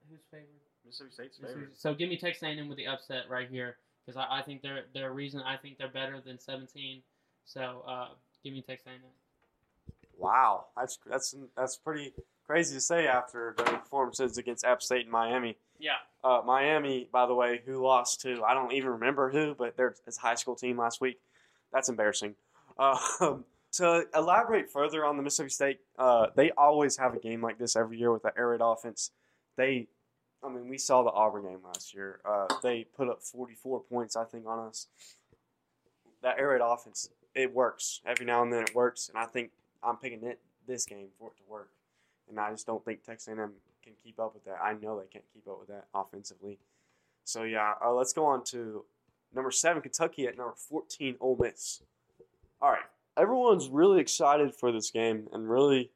who's 0.10 0.22
favored? 0.30 0.48
Mississippi 0.86 1.12
State's 1.12 1.38
favorite. 1.38 1.70
So 1.78 1.94
give 1.94 2.10
me 2.10 2.18
Texas 2.18 2.44
A&M 2.44 2.68
with 2.68 2.78
the 2.78 2.88
upset 2.88 3.30
right 3.30 3.50
here 3.50 3.78
because 4.06 4.18
I, 4.18 4.40
I 4.40 4.42
think 4.42 4.62
they're 4.62 4.84
they're 4.94 5.10
a 5.10 5.14
reason. 5.14 5.42
I 5.42 5.58
think 5.58 5.78
they're 5.78 5.88
better 5.88 6.20
than 6.24 6.40
17. 6.40 7.02
So 7.46 7.84
uh, 7.88 8.10
give 8.44 8.54
me 8.54 8.62
Texas 8.62 8.88
A&M. 8.88 9.00
Wow, 10.18 10.66
that's 10.78 11.00
that's 11.10 11.36
that's 11.56 11.78
pretty 11.78 12.14
crazy 12.46 12.76
to 12.76 12.82
say 12.82 13.08
after 13.08 13.56
the 13.58 13.64
performances 13.64 14.38
against 14.38 14.66
App 14.66 14.82
State 14.82 15.04
and 15.04 15.12
Miami. 15.12 15.58
Yeah. 15.84 15.98
Uh, 16.24 16.42
Miami, 16.46 17.10
by 17.12 17.26
the 17.26 17.36
way, 17.36 17.62
who 17.66 17.84
lost 17.84 18.22
to 18.22 18.42
I 18.42 18.54
don't 18.54 18.72
even 18.72 18.92
remember 18.92 19.30
who, 19.30 19.54
but 19.54 19.76
their 19.76 19.94
his 20.06 20.16
high 20.16 20.36
school 20.36 20.56
team 20.56 20.78
last 20.78 21.02
week. 21.02 21.20
That's 21.74 21.90
embarrassing. 21.90 22.36
Uh, 22.80 22.98
to 23.74 24.06
elaborate 24.16 24.72
further 24.72 25.04
on 25.04 25.18
the 25.18 25.24
Mississippi 25.24 25.50
State, 25.50 25.80
uh, 26.00 26.28
they 26.38 26.52
always 26.52 26.96
have 26.96 27.14
a 27.16 27.20
game 27.20 27.42
like 27.42 27.58
this 27.58 27.76
every 27.76 27.98
year 27.98 28.14
with 28.14 28.24
the 28.24 28.32
air 28.38 28.48
raid 28.50 28.62
offense. 28.64 29.12
They, 29.58 29.88
I 30.42 30.48
mean, 30.48 30.70
we 30.70 30.78
saw 30.78 31.04
the 31.04 31.12
Auburn 31.12 31.44
game 31.44 31.60
last 31.66 31.94
year. 31.94 32.22
Uh, 32.24 32.48
they 32.64 32.86
put 32.96 33.10
up 33.10 33.22
44 33.22 33.82
points, 33.82 34.16
I 34.16 34.24
think, 34.24 34.48
on 34.48 34.60
us. 34.60 34.88
That 36.22 36.40
air 36.40 36.50
raid 36.50 36.62
offense, 36.64 37.10
it 37.36 37.54
works 37.54 38.00
every 38.06 38.26
now 38.26 38.42
and 38.42 38.54
then. 38.54 38.62
It 38.62 38.74
works, 38.74 39.10
and 39.10 39.18
I 39.18 39.26
think 39.26 39.52
I'm 39.84 39.98
picking 39.98 40.24
it 40.24 40.40
this 40.66 40.86
game 40.86 41.08
for 41.20 41.32
it 41.32 41.38
to 41.38 41.44
work. 41.52 41.72
And 42.30 42.40
I 42.40 42.52
just 42.52 42.66
don't 42.66 42.86
think 42.86 43.04
Texas 43.04 43.28
A&M 43.28 43.52
can 43.84 43.94
keep 44.04 44.20
up 44.20 44.34
with 44.34 44.46
that. 44.46 44.60
I 44.64 44.74
know 44.74 45.00
they 45.00 45.08
can't 45.08 45.26
keep 45.34 45.48
up 45.48 45.60
with 45.60 45.70
that 45.70 45.86
offensively. 45.94 46.60
So 47.26 47.44
yeah, 47.44 47.74
uh, 47.84 47.94
let's 47.94 48.14
go 48.14 48.26
on 48.26 48.44
to 48.46 48.86
number 49.34 49.52
seven, 49.52 49.82
Kentucky 49.82 50.28
at 50.28 50.38
number 50.38 50.56
fourteen, 50.56 51.16
Ole 51.20 51.38
Miss. 51.40 51.82
All 52.62 52.72
right, 52.72 52.86
everyone's 53.18 53.70
really 53.70 54.00
excited 54.00 54.56
for 54.56 54.72
this 54.72 54.90
game 54.92 55.28
and 55.34 55.50
really, 55.50 55.92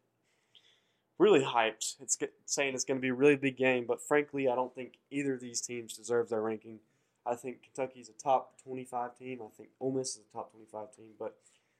really 1.17 1.41
hyped. 1.41 1.95
It's 2.01 2.17
saying 2.45 2.75
it's 2.75 2.83
going 2.83 2.97
to 2.97 3.01
be 3.01 3.09
a 3.09 3.13
really 3.13 3.35
big 3.35 3.57
game, 3.57 3.85
but 3.87 4.01
frankly, 4.01 4.47
I 4.47 4.55
don't 4.55 4.73
think 4.73 4.99
either 5.09 5.33
of 5.33 5.39
these 5.39 5.61
teams 5.61 5.97
deserves 5.97 6.29
their 6.29 6.41
ranking. 6.41 6.79
I 7.25 7.35
think 7.35 7.61
Kentucky's 7.63 8.09
a 8.09 8.13
top 8.13 8.61
twenty-five 8.63 9.17
team. 9.17 9.39
I 9.41 9.49
think 9.55 9.69
Ole 9.79 9.91
Miss 9.91 10.15
is 10.15 10.21
a 10.29 10.33
top 10.33 10.51
twenty-five 10.51 10.95
team, 10.95 11.09
but 11.19 11.35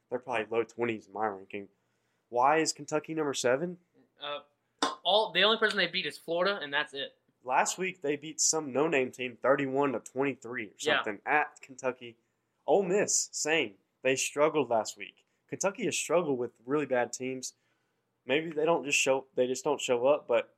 they're 0.09 0.19
probably 0.19 0.45
low 0.49 0.63
twenties 0.63 1.07
in 1.07 1.13
my 1.13 1.27
ranking. 1.27 1.67
Why 2.29 2.57
is 2.57 2.73
Kentucky 2.73 3.13
number 3.13 3.33
seven? 3.33 3.77
Uh, 4.21 4.39
all 5.07 5.31
the 5.31 5.41
only 5.43 5.57
person 5.57 5.77
they 5.77 5.87
beat 5.87 6.05
is 6.05 6.17
Florida, 6.17 6.59
and 6.61 6.71
that's 6.71 6.93
it. 6.93 7.13
last 7.43 7.77
week 7.77 8.01
they 8.01 8.17
beat 8.17 8.41
some 8.41 8.73
no-name 8.73 9.09
team 9.09 9.37
31 9.41 9.93
to 9.93 9.99
23 10.01 10.65
or 10.65 10.71
Yeah. 10.79 10.95
something 10.97 11.21
at 11.25 11.61
Kentucky. 11.61 12.17
Ole 12.67 12.83
Miss, 12.83 13.29
same. 13.31 13.75
They 14.03 14.17
struggled 14.17 14.69
last 14.69 14.97
week. 14.97 15.23
Kentucky 15.47 15.85
has 15.85 15.97
struggled 15.97 16.37
with 16.37 16.51
really 16.65 16.85
bad 16.85 17.13
teams. 17.13 17.53
Maybe 18.25 18.51
they 18.51 18.65
don't 18.65 18.83
just 18.83 18.99
show 18.99 19.27
they 19.35 19.47
just 19.47 19.63
don't 19.63 19.79
show 19.79 20.05
up, 20.07 20.27
but 20.27 20.53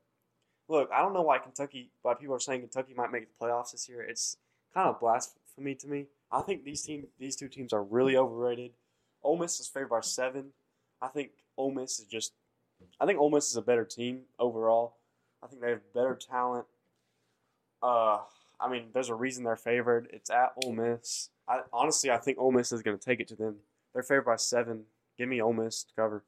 look, 0.67 0.89
I 0.91 1.01
don't 1.01 1.13
know 1.13 1.21
why 1.21 1.37
Kentucky 1.37 1.91
why 2.01 2.15
people 2.15 2.33
are 2.33 2.39
saying 2.39 2.61
Kentucky 2.61 2.95
might 2.95 3.11
make 3.11 3.27
the 3.27 3.45
playoffs 3.45 3.71
this 3.71 3.87
year. 3.87 4.01
It's 4.01 4.37
kind 4.73 4.89
of 4.89 4.99
blasphemy 4.99 5.75
to 5.75 5.87
me. 5.87 6.07
I 6.31 6.41
think 6.41 6.63
these 6.63 6.81
team 6.81 7.07
these 7.19 7.35
two 7.35 7.49
teams 7.49 7.71
are 7.71 7.83
really 7.83 8.17
overrated. 8.17 8.71
Ole 9.21 9.37
Miss 9.37 9.59
is 9.59 9.67
favored 9.67 9.89
by 9.89 10.01
7. 10.01 10.53
I 11.03 11.07
think 11.09 11.33
Ole 11.55 11.71
Miss 11.71 11.99
is 11.99 12.05
just 12.07 12.33
I 12.99 13.05
think 13.05 13.19
Ole 13.19 13.29
Miss 13.29 13.49
is 13.49 13.55
a 13.55 13.61
better 13.61 13.85
team 13.85 14.21
overall. 14.37 14.95
I 15.43 15.47
think 15.47 15.61
they 15.61 15.69
have 15.69 15.93
better 15.93 16.15
talent. 16.15 16.65
Uh, 17.81 18.19
I 18.59 18.69
mean, 18.69 18.87
there's 18.93 19.09
a 19.09 19.15
reason 19.15 19.43
they're 19.43 19.55
favored. 19.55 20.09
It's 20.11 20.29
at 20.29 20.53
Ole 20.63 20.73
Miss. 20.73 21.29
I 21.47 21.61
honestly, 21.71 22.11
I 22.11 22.17
think 22.17 22.37
Ole 22.37 22.51
Miss 22.51 22.71
is 22.71 22.81
going 22.81 22.97
to 22.97 23.03
take 23.03 23.19
it 23.19 23.27
to 23.29 23.35
them. 23.35 23.55
They're 23.93 24.03
favored 24.03 24.25
by 24.25 24.35
seven. 24.35 24.83
Give 25.17 25.29
me 25.29 25.41
Ole 25.41 25.53
Miss 25.53 25.83
to 25.83 25.93
cover. 25.95 26.23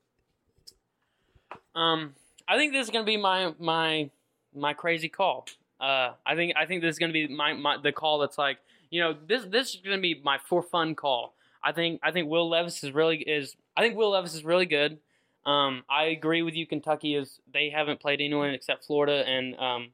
Um, 1.76 2.16
I 2.48 2.58
think 2.58 2.74
this 2.74 2.84
is 2.86 2.90
gonna 2.90 3.06
be 3.06 3.18
my 3.18 3.54
my 3.60 4.10
my 4.54 4.74
crazy 4.74 5.10
call. 5.10 5.48
Uh, 5.80 6.12
I 6.26 6.36
think 6.36 6.54
I 6.58 6.66
think 6.66 6.82
this 6.82 6.96
is 6.96 7.00
gonna 7.00 7.14
be 7.14 7.28
my, 7.28 7.54
my 7.54 7.78
the 7.82 7.92
call 7.92 8.20
that's 8.20 8.38
like 8.38 8.58
you 8.90 9.02
know 9.02 9.16
this 9.28 9.46
this 9.46 9.76
is 9.76 9.82
gonna 9.82 10.02
be 10.02 10.20
my 10.24 10.38
for 10.38 10.62
fun 10.62 10.96
call. 10.96 11.34
I 11.64 11.72
think 11.72 12.02
I 12.04 12.12
think 12.12 12.30
Will 12.30 12.50
Levis 12.50 12.84
is 12.84 12.92
really 12.92 13.18
is 13.18 13.56
I 13.78 13.82
think 13.82 13.96
Will 13.96 14.12
Levis 14.12 14.36
is 14.36 14.44
really 14.44 14.66
good. 14.66 14.98
Um, 15.46 15.84
I 15.90 16.06
agree 16.06 16.44
with 16.44 16.54
you. 16.56 16.68
Kentucky 16.68 17.16
is 17.16 17.40
they 17.52 17.70
haven't 17.70 18.00
played 18.00 18.22
anyone 18.22 18.52
except 18.52 18.86
Florida, 18.86 19.28
and 19.28 19.56
um, 19.56 19.90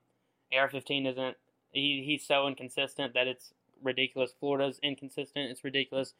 AR-15 0.53 1.09
isn't. 1.11 1.37
He, 1.71 2.03
he's 2.05 2.25
so 2.25 2.47
inconsistent 2.47 3.13
that 3.13 3.27
it's 3.27 3.53
ridiculous. 3.81 4.33
Florida's 4.39 4.79
inconsistent. 4.83 5.51
It's 5.51 5.63
ridiculous. 5.63 6.13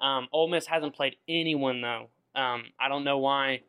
Um, 0.00 0.28
Ole 0.32 0.48
Miss 0.48 0.66
hasn't 0.66 0.94
played 0.94 1.16
anyone 1.28 1.80
though. 1.80 2.08
Um, 2.34 2.64
I 2.80 2.88
don't 2.88 3.04
know 3.04 3.18
why. 3.18 3.60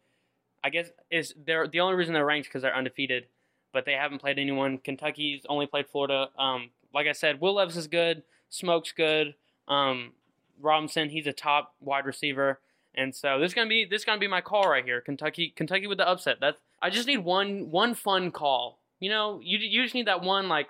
I 0.63 0.69
guess 0.69 0.89
is 1.12 1.34
they're 1.45 1.67
the 1.67 1.80
only 1.82 1.95
reason 1.95 2.13
they're 2.13 2.25
ranked 2.25 2.49
because 2.49 2.63
they're 2.63 2.75
undefeated, 2.75 3.28
but 3.71 3.86
they 3.86 3.93
haven't 3.93 4.19
played 4.19 4.39
anyone. 4.39 4.80
Kentucky's 4.80 5.43
only 5.47 5.67
played 5.67 5.88
Florida. 5.88 6.30
Um, 6.38 6.71
like 6.93 7.08
I 7.08 7.12
said, 7.12 7.39
Will 7.39 7.56
Levis 7.56 7.75
is 7.75 7.88
good. 7.88 8.23
Smoke's 8.49 8.91
good. 8.91 9.36
Um, 9.67 10.13
Robinson, 10.60 11.10
he's 11.10 11.28
a 11.28 11.34
top 11.34 11.75
wide 11.80 12.06
receiver, 12.06 12.60
and 12.98 13.16
so 13.16 13.40
this 13.40 13.50
is 13.50 13.54
gonna 13.54 13.70
be 13.70 13.86
this 13.86 14.02
is 14.02 14.06
gonna 14.06 14.20
be 14.20 14.28
my 14.28 14.42
call 14.42 14.70
right 14.70 14.84
here. 14.84 15.02
Kentucky, 15.02 15.54
Kentucky 15.56 15.88
with 15.88 15.98
the 15.98 16.08
upset. 16.08 16.38
That's 16.40 16.58
I 16.82 16.90
just 16.90 17.08
need 17.08 17.20
one 17.20 17.72
one 17.72 17.94
fun 17.94 18.32
call. 18.32 18.80
You 19.00 19.10
know, 19.10 19.40
you 19.44 19.58
you 19.58 19.84
just 19.84 19.96
need 19.96 20.08
that 20.08 20.22
one 20.22 20.48
like, 20.48 20.70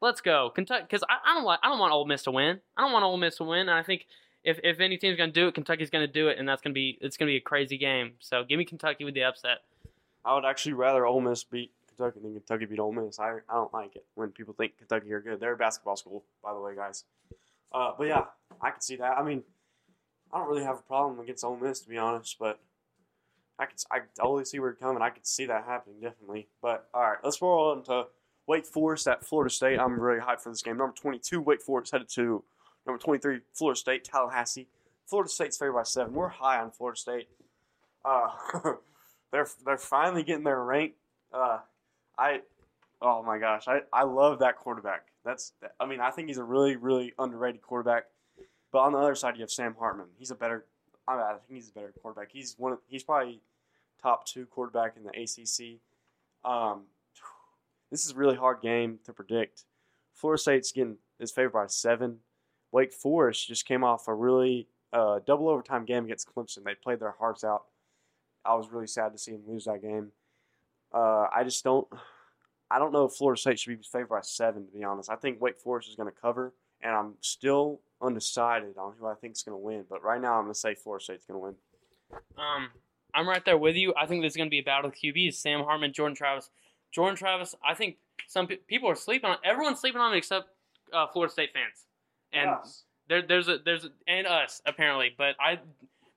let's 0.00 0.20
go 0.20 0.50
Kentucky 0.54 0.84
because 0.88 1.02
I, 1.08 1.16
I 1.24 1.34
don't 1.34 1.44
like 1.44 1.60
I 1.62 1.68
don't 1.68 1.78
want 1.78 1.92
Ole 1.92 2.06
Miss 2.06 2.22
to 2.24 2.30
win. 2.30 2.60
I 2.76 2.82
don't 2.82 2.92
want 2.92 3.04
Ole 3.04 3.16
Miss 3.16 3.36
to 3.36 3.44
win. 3.44 3.60
And 3.60 3.70
I 3.70 3.82
think 3.82 4.06
if 4.44 4.58
if 4.62 4.80
any 4.80 4.96
team's 4.96 5.16
gonna 5.16 5.32
do 5.32 5.48
it, 5.48 5.54
Kentucky's 5.54 5.90
gonna 5.90 6.06
do 6.06 6.28
it, 6.28 6.38
and 6.38 6.48
that's 6.48 6.62
gonna 6.62 6.74
be 6.74 6.98
it's 7.00 7.16
gonna 7.16 7.30
be 7.30 7.36
a 7.36 7.40
crazy 7.40 7.78
game. 7.78 8.12
So 8.20 8.44
give 8.44 8.58
me 8.58 8.64
Kentucky 8.64 9.04
with 9.04 9.14
the 9.14 9.24
upset. 9.24 9.58
I 10.24 10.34
would 10.34 10.44
actually 10.44 10.74
rather 10.74 11.06
Ole 11.06 11.20
Miss 11.20 11.44
beat 11.44 11.72
Kentucky 11.88 12.20
than 12.20 12.32
Kentucky 12.34 12.66
beat 12.66 12.78
Ole 12.78 12.92
Miss. 12.92 13.18
I, 13.18 13.38
I 13.48 13.54
don't 13.54 13.72
like 13.72 13.96
it 13.96 14.04
when 14.14 14.30
people 14.30 14.54
think 14.54 14.78
Kentucky 14.78 15.12
are 15.12 15.20
good. 15.20 15.40
They're 15.40 15.54
a 15.54 15.56
basketball 15.56 15.96
school, 15.96 16.24
by 16.42 16.52
the 16.52 16.60
way, 16.60 16.74
guys. 16.74 17.04
Uh, 17.72 17.92
but 17.96 18.06
yeah, 18.06 18.24
I 18.60 18.70
can 18.70 18.80
see 18.80 18.96
that. 18.96 19.18
I 19.18 19.22
mean, 19.22 19.42
I 20.32 20.38
don't 20.38 20.48
really 20.48 20.64
have 20.64 20.78
a 20.78 20.82
problem 20.82 21.20
against 21.20 21.44
Ole 21.44 21.56
Miss 21.56 21.80
to 21.80 21.88
be 21.88 21.98
honest, 21.98 22.36
but 22.38 22.60
I 23.58 23.66
can 23.66 23.76
I 23.90 24.00
totally 24.18 24.44
see 24.44 24.58
where 24.58 24.70
you're 24.70 24.76
coming. 24.76 25.02
I 25.02 25.10
could 25.10 25.26
see 25.26 25.46
that 25.46 25.64
happening 25.64 26.00
definitely. 26.00 26.48
But 26.62 26.88
all 26.94 27.02
right, 27.02 27.18
let's 27.22 27.40
roll 27.42 27.70
on 27.70 27.82
to 27.84 28.06
Wake 28.46 28.66
Forest 28.66 29.08
at 29.08 29.24
Florida 29.24 29.52
State. 29.52 29.78
I'm 29.78 29.98
really 29.98 30.20
hyped 30.20 30.40
for 30.40 30.50
this 30.50 30.62
game. 30.62 30.76
Number 30.76 30.94
22, 30.94 31.40
Wake 31.40 31.62
Forest 31.62 31.92
headed 31.92 32.08
to 32.10 32.42
number 32.86 32.98
23, 32.98 33.40
Florida 33.54 33.78
State, 33.78 34.04
Tallahassee. 34.04 34.68
Florida 35.06 35.30
State's 35.30 35.56
favored 35.56 35.72
by 35.72 35.82
seven. 35.82 36.12
We're 36.12 36.28
high 36.28 36.60
on 36.60 36.70
Florida 36.70 36.98
State. 36.98 37.28
Uh, 38.04 38.28
they're 39.32 39.48
they're 39.64 39.78
finally 39.78 40.22
getting 40.22 40.44
their 40.44 40.62
rank. 40.62 40.92
Uh, 41.32 41.58
I, 42.18 42.40
oh 43.00 43.22
my 43.22 43.38
gosh, 43.38 43.68
I, 43.68 43.80
I 43.92 44.04
love 44.04 44.40
that 44.40 44.56
quarterback. 44.56 45.06
That's 45.24 45.52
I 45.80 45.86
mean 45.86 46.00
I 46.00 46.10
think 46.10 46.28
he's 46.28 46.38
a 46.38 46.44
really 46.44 46.76
really 46.76 47.12
underrated 47.18 47.62
quarterback. 47.62 48.04
But 48.72 48.80
on 48.80 48.92
the 48.92 48.98
other 48.98 49.14
side 49.14 49.36
you 49.36 49.42
have 49.42 49.50
Sam 49.50 49.74
Hartman. 49.78 50.06
He's 50.16 50.30
a 50.30 50.34
better. 50.34 50.66
I, 51.06 51.16
mean, 51.16 51.24
I 51.24 51.32
think 51.32 51.54
he's 51.60 51.70
a 51.70 51.72
better 51.72 51.92
quarterback. 52.02 52.30
He's 52.30 52.54
one. 52.58 52.72
Of, 52.72 52.78
he's 52.86 53.02
probably 53.02 53.40
top 54.02 54.26
two 54.26 54.46
quarterback 54.46 54.96
in 54.96 55.04
the 55.04 55.10
ACC. 55.10 55.80
Um, 56.44 56.82
this 57.90 58.04
is 58.04 58.12
a 58.12 58.14
really 58.14 58.36
hard 58.36 58.60
game 58.60 58.98
to 59.04 59.12
predict. 59.12 59.64
Florida 60.14 60.40
State's 60.40 60.72
getting 60.72 60.98
is 61.18 61.32
favored 61.32 61.52
by 61.52 61.66
seven. 61.66 62.18
Wake 62.72 62.92
Forest 62.92 63.48
just 63.48 63.66
came 63.66 63.82
off 63.82 64.08
a 64.08 64.14
really 64.14 64.68
uh, 64.92 65.20
double 65.26 65.48
overtime 65.48 65.84
game 65.84 66.04
against 66.04 66.32
Clemson. 66.32 66.64
They 66.64 66.74
played 66.74 67.00
their 67.00 67.14
hearts 67.18 67.44
out. 67.44 67.64
I 68.44 68.54
was 68.54 68.70
really 68.70 68.86
sad 68.86 69.12
to 69.12 69.18
see 69.18 69.32
them 69.32 69.42
lose 69.46 69.64
that 69.64 69.82
game. 69.82 70.12
Uh, 70.92 71.26
I 71.34 71.44
just 71.44 71.64
don't. 71.64 71.86
I 72.70 72.78
don't 72.78 72.92
know 72.92 73.06
if 73.06 73.14
Florida 73.14 73.40
State 73.40 73.58
should 73.58 73.78
be 73.78 73.82
favored 73.82 74.10
by 74.10 74.20
seven. 74.20 74.66
To 74.66 74.72
be 74.72 74.84
honest, 74.84 75.10
I 75.10 75.16
think 75.16 75.40
Wake 75.40 75.58
Forest 75.58 75.88
is 75.88 75.96
going 75.96 76.10
to 76.10 76.20
cover, 76.20 76.52
and 76.82 76.94
I'm 76.94 77.14
still 77.20 77.80
undecided 78.00 78.76
on 78.78 78.94
who 78.98 79.06
I 79.06 79.14
think 79.14 79.34
is 79.36 79.42
going 79.42 79.54
to 79.58 79.62
win. 79.64 79.84
But 79.88 80.02
right 80.02 80.20
now, 80.20 80.34
I'm 80.38 80.44
going 80.44 80.54
to 80.54 80.58
say 80.58 80.74
Florida 80.74 81.04
State's 81.04 81.24
going 81.24 81.40
to 81.40 81.44
win. 81.44 81.54
Um, 82.36 82.68
I'm 83.14 83.28
right 83.28 83.44
there 83.44 83.58
with 83.58 83.76
you. 83.76 83.94
I 83.96 84.06
think 84.06 84.22
there's 84.22 84.36
going 84.36 84.48
to 84.48 84.50
be 84.50 84.60
a 84.60 84.64
battle 84.64 84.88
of 84.90 84.94
QBs: 84.96 85.34
Sam 85.34 85.60
Hartman, 85.64 85.92
Jordan 85.92 86.16
Travis. 86.16 86.50
Jordan 86.92 87.16
Travis. 87.16 87.54
I 87.66 87.74
think 87.74 87.96
some 88.26 88.46
pe- 88.46 88.56
people 88.56 88.88
are 88.88 88.94
sleeping 88.94 89.28
on. 89.30 89.36
Everyone's 89.44 89.80
sleeping 89.80 90.00
on 90.00 90.12
him 90.12 90.18
except 90.18 90.48
uh, 90.92 91.06
Florida 91.08 91.32
State 91.32 91.50
fans, 91.52 91.84
and 92.32 92.50
Yes. 92.62 92.84
there, 93.08 93.22
there's 93.22 93.48
a 93.48 93.58
there's 93.64 93.84
a, 93.84 93.88
and 94.06 94.26
us 94.26 94.62
apparently. 94.64 95.10
But 95.16 95.36
I 95.40 95.58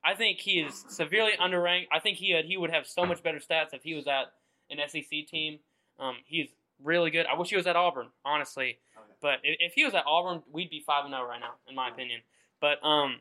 I 0.04 0.14
think 0.14 0.38
he 0.38 0.60
is 0.60 0.84
severely 0.88 1.32
underranked. 1.40 1.88
I 1.92 1.98
think 1.98 2.16
he 2.18 2.32
had, 2.32 2.44
he 2.46 2.56
would 2.56 2.70
have 2.70 2.86
so 2.86 3.04
much 3.04 3.22
better 3.22 3.38
stats 3.38 3.72
if 3.74 3.82
he 3.82 3.94
was 3.94 4.06
at 4.06 4.32
an 4.70 4.78
SEC 4.88 5.26
team. 5.28 5.58
Um, 5.98 6.16
he's 6.26 6.48
really 6.82 7.10
good. 7.10 7.26
I 7.26 7.38
wish 7.38 7.50
he 7.50 7.56
was 7.56 7.66
at 7.66 7.76
Auburn, 7.76 8.08
honestly. 8.24 8.78
But 9.22 9.38
if, 9.44 9.72
he 9.74 9.84
was 9.84 9.94
at 9.94 10.04
Auburn, 10.04 10.42
we'd 10.52 10.68
be 10.68 10.82
five 10.84 11.04
and 11.04 11.14
zero 11.14 11.24
right 11.26 11.40
now, 11.40 11.54
in 11.68 11.76
my 11.76 11.88
opinion. 11.88 12.20
But 12.60 12.84
um, 12.84 13.20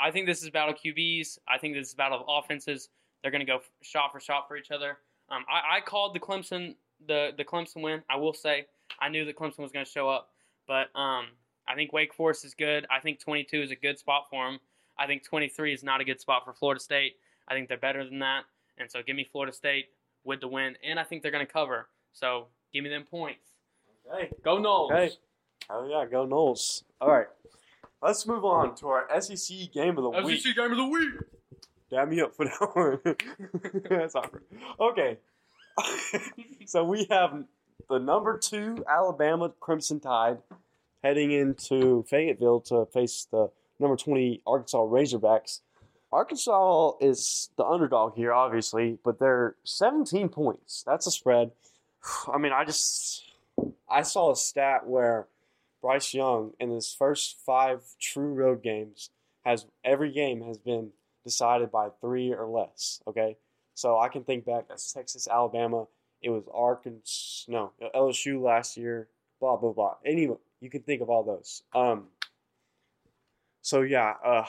I 0.00 0.10
think 0.10 0.26
this 0.26 0.40
is 0.40 0.48
a 0.48 0.50
battle 0.50 0.74
of 0.74 0.80
QBs. 0.80 1.38
I 1.46 1.58
think 1.58 1.74
this 1.74 1.88
is 1.88 1.92
a 1.92 1.96
battle 1.96 2.18
of 2.18 2.24
offenses. 2.26 2.88
They're 3.20 3.30
going 3.30 3.44
to 3.44 3.46
go 3.46 3.60
shot 3.82 4.12
for 4.12 4.18
shot 4.18 4.48
for 4.48 4.56
each 4.56 4.70
other. 4.70 4.96
Um, 5.30 5.44
I, 5.48 5.76
I 5.76 5.80
called 5.80 6.14
the 6.14 6.20
Clemson 6.20 6.74
the 7.06 7.30
the 7.36 7.44
Clemson 7.44 7.82
win. 7.82 8.02
I 8.10 8.16
will 8.16 8.32
say 8.32 8.66
I 9.00 9.08
knew 9.08 9.24
that 9.26 9.36
Clemson 9.36 9.58
was 9.58 9.72
going 9.72 9.84
to 9.84 9.90
show 9.90 10.08
up, 10.08 10.30
but 10.66 10.88
um, 10.98 11.26
I 11.68 11.74
think 11.74 11.92
Wake 11.92 12.14
Forest 12.14 12.44
is 12.44 12.54
good. 12.54 12.86
I 12.90 13.00
think 13.00 13.20
22 13.20 13.62
is 13.62 13.70
a 13.70 13.76
good 13.76 13.98
spot 13.98 14.24
for 14.30 14.50
them. 14.50 14.58
I 14.98 15.06
think 15.06 15.24
23 15.24 15.72
is 15.72 15.82
not 15.82 16.00
a 16.00 16.04
good 16.04 16.20
spot 16.20 16.44
for 16.44 16.52
Florida 16.52 16.80
State. 16.80 17.16
I 17.48 17.54
think 17.54 17.68
they're 17.68 17.78
better 17.78 18.04
than 18.04 18.18
that, 18.20 18.44
and 18.78 18.90
so 18.90 19.02
give 19.06 19.16
me 19.16 19.26
Florida 19.30 19.52
State 19.52 19.86
with 20.24 20.40
the 20.40 20.48
win, 20.48 20.76
and 20.84 20.98
I 20.98 21.04
think 21.04 21.22
they're 21.22 21.32
going 21.32 21.46
to 21.46 21.52
cover. 21.52 21.88
So 22.12 22.46
give 22.72 22.84
me 22.84 22.90
them 22.90 23.04
points. 23.04 23.51
Okay. 24.10 24.30
Go 24.44 24.58
Noles. 24.58 24.90
Hey. 24.90 25.10
Oh 25.70 25.86
yeah, 25.88 26.04
go 26.10 26.26
Noles. 26.26 26.84
All 27.00 27.10
right. 27.10 27.26
Let's 28.02 28.26
move 28.26 28.44
on 28.44 28.74
to 28.76 28.88
our 28.88 29.20
SEC 29.20 29.72
game 29.72 29.96
of 29.96 30.02
the 30.02 30.22
week. 30.22 30.42
SEC 30.42 30.56
game 30.56 30.72
of 30.72 30.76
the 30.76 30.86
week. 30.86 31.12
Dab 31.90 32.08
me 32.08 32.20
up 32.20 32.34
for 32.34 32.46
that 32.46 32.70
one. 32.74 33.00
That's 33.88 34.14
awkward. 34.14 34.42
Okay. 34.80 35.18
so 36.66 36.84
we 36.84 37.06
have 37.10 37.44
the 37.88 37.98
number 37.98 38.38
two 38.38 38.84
Alabama 38.88 39.52
Crimson 39.60 40.00
Tide 40.00 40.38
heading 41.04 41.32
into 41.32 42.04
Fayetteville 42.08 42.60
to 42.60 42.86
face 42.86 43.26
the 43.30 43.50
number 43.78 43.96
20 43.96 44.42
Arkansas 44.46 44.78
Razorbacks. 44.78 45.60
Arkansas 46.12 46.92
is 47.00 47.50
the 47.56 47.64
underdog 47.64 48.14
here, 48.14 48.32
obviously, 48.32 48.98
but 49.04 49.18
they're 49.18 49.56
17 49.64 50.28
points. 50.28 50.82
That's 50.86 51.06
a 51.06 51.10
spread. 51.10 51.52
I 52.32 52.38
mean, 52.38 52.52
I 52.52 52.64
just 52.64 53.24
I 53.92 54.02
saw 54.02 54.32
a 54.32 54.36
stat 54.36 54.86
where 54.86 55.28
Bryce 55.82 56.14
Young 56.14 56.52
in 56.58 56.70
his 56.70 56.94
first 56.96 57.38
five 57.44 57.82
true 58.00 58.32
road 58.32 58.62
games 58.62 59.10
has 59.44 59.66
every 59.84 60.12
game 60.12 60.42
has 60.42 60.56
been 60.56 60.90
decided 61.24 61.70
by 61.70 61.88
three 62.00 62.32
or 62.32 62.46
less. 62.46 63.02
Okay, 63.06 63.36
so 63.74 63.98
I 63.98 64.08
can 64.08 64.24
think 64.24 64.46
back. 64.46 64.68
That's 64.68 64.92
Texas, 64.92 65.28
Alabama. 65.28 65.86
It 66.22 66.30
was 66.30 66.44
Arkansas, 66.54 67.50
no 67.50 67.72
LSU 67.94 68.40
last 68.40 68.76
year. 68.76 69.08
Blah 69.40 69.56
blah 69.56 69.72
blah. 69.72 69.96
Anyway, 70.06 70.36
you 70.60 70.70
can 70.70 70.82
think 70.82 71.02
of 71.02 71.10
all 71.10 71.24
those. 71.24 71.62
Um. 71.74 72.06
So 73.60 73.82
yeah, 73.82 74.14
uh, 74.24 74.44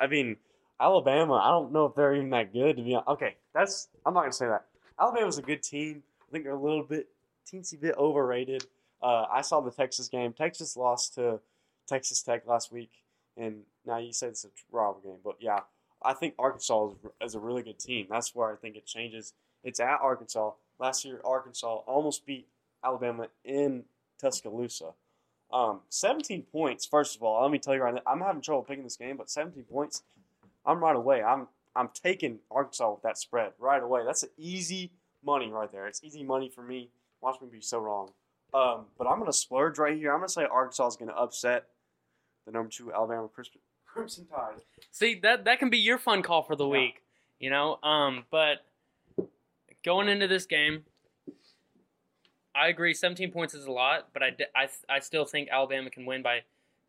I 0.00 0.06
mean, 0.06 0.36
Alabama. 0.80 1.34
I 1.34 1.50
don't 1.50 1.72
know 1.72 1.86
if 1.86 1.94
they're 1.94 2.14
even 2.14 2.30
that 2.30 2.52
good 2.52 2.76
to 2.76 2.82
be 2.82 2.94
honest. 2.94 3.08
Okay, 3.10 3.36
that's 3.52 3.88
I'm 4.06 4.14
not 4.14 4.20
gonna 4.20 4.32
say 4.32 4.46
that. 4.46 4.66
Alabama's 4.98 5.38
a 5.38 5.42
good 5.42 5.62
team. 5.62 6.02
I 6.28 6.32
think 6.32 6.44
they're 6.44 6.54
a 6.54 6.60
little 6.60 6.84
bit 6.84 7.08
teensy 7.52 7.80
bit 7.80 7.96
overrated. 7.96 8.66
Uh, 9.02 9.26
I 9.30 9.40
saw 9.40 9.60
the 9.60 9.70
Texas 9.70 10.08
game. 10.08 10.32
Texas 10.32 10.76
lost 10.76 11.14
to 11.14 11.40
Texas 11.86 12.22
Tech 12.22 12.46
last 12.46 12.72
week, 12.72 12.90
and 13.36 13.62
now 13.86 13.98
you 13.98 14.12
say 14.12 14.28
it's 14.28 14.44
a 14.44 14.48
rival 14.70 15.00
game, 15.02 15.18
but 15.24 15.36
yeah, 15.40 15.60
I 16.02 16.14
think 16.14 16.34
Arkansas 16.38 16.90
is, 16.90 16.94
is 17.22 17.34
a 17.34 17.40
really 17.40 17.62
good 17.62 17.78
team. 17.78 18.06
That's 18.10 18.34
where 18.34 18.52
I 18.52 18.56
think 18.56 18.76
it 18.76 18.86
changes. 18.86 19.34
It's 19.64 19.80
at 19.80 20.00
Arkansas. 20.00 20.52
Last 20.78 21.04
year, 21.04 21.20
Arkansas 21.24 21.82
almost 21.86 22.24
beat 22.24 22.46
Alabama 22.82 23.26
in 23.44 23.84
Tuscaloosa. 24.18 24.92
Um, 25.52 25.80
17 25.88 26.42
points. 26.44 26.86
First 26.86 27.16
of 27.16 27.22
all, 27.22 27.42
let 27.42 27.50
me 27.50 27.58
tell 27.58 27.74
you 27.74 27.82
right 27.82 27.94
now, 27.94 28.02
I'm 28.06 28.20
having 28.20 28.40
trouble 28.40 28.62
picking 28.62 28.84
this 28.84 28.96
game, 28.96 29.16
but 29.16 29.28
17 29.28 29.64
points. 29.64 30.02
I'm 30.64 30.82
right 30.82 30.96
away. 30.96 31.22
I'm 31.22 31.48
I'm 31.74 31.88
taking 31.94 32.40
Arkansas 32.50 32.90
with 32.92 33.02
that 33.02 33.16
spread 33.16 33.52
right 33.58 33.82
away. 33.82 34.02
That's 34.04 34.24
an 34.24 34.30
easy 34.36 34.90
money 35.24 35.50
right 35.50 35.70
there. 35.70 35.86
It's 35.86 36.02
easy 36.02 36.22
money 36.22 36.48
for 36.48 36.62
me. 36.62 36.90
Watch 37.20 37.40
me 37.40 37.48
be 37.50 37.60
so 37.60 37.78
wrong. 37.78 38.10
Um, 38.52 38.86
but 38.98 39.06
I'm 39.06 39.18
gonna 39.18 39.32
splurge 39.32 39.78
right 39.78 39.96
here. 39.96 40.12
I'm 40.12 40.18
gonna 40.20 40.28
say 40.28 40.44
Arkansas 40.44 40.86
is 40.88 40.96
gonna 40.96 41.12
upset 41.12 41.66
the 42.46 42.52
number 42.52 42.68
two 42.70 42.92
Alabama 42.92 43.28
Crimson, 43.28 43.60
Crimson 43.86 44.26
Tide. 44.26 44.54
See 44.90 45.18
that 45.22 45.44
that 45.44 45.58
can 45.58 45.70
be 45.70 45.78
your 45.78 45.98
fun 45.98 46.22
call 46.22 46.42
for 46.42 46.56
the 46.56 46.64
Yeah. 46.66 46.70
week, 46.72 47.02
you 47.38 47.50
know. 47.50 47.78
Um, 47.82 48.24
but 48.30 48.64
going 49.84 50.08
into 50.08 50.26
this 50.26 50.46
game, 50.46 50.84
I 52.54 52.68
agree. 52.68 52.92
17 52.94 53.30
points 53.30 53.54
is 53.54 53.66
a 53.66 53.72
lot, 53.72 54.08
but 54.12 54.22
I, 54.22 54.34
I, 54.56 54.68
I 54.88 54.98
still 54.98 55.24
think 55.24 55.48
Alabama 55.50 55.88
can 55.90 56.04
win 56.04 56.22
by 56.22 56.40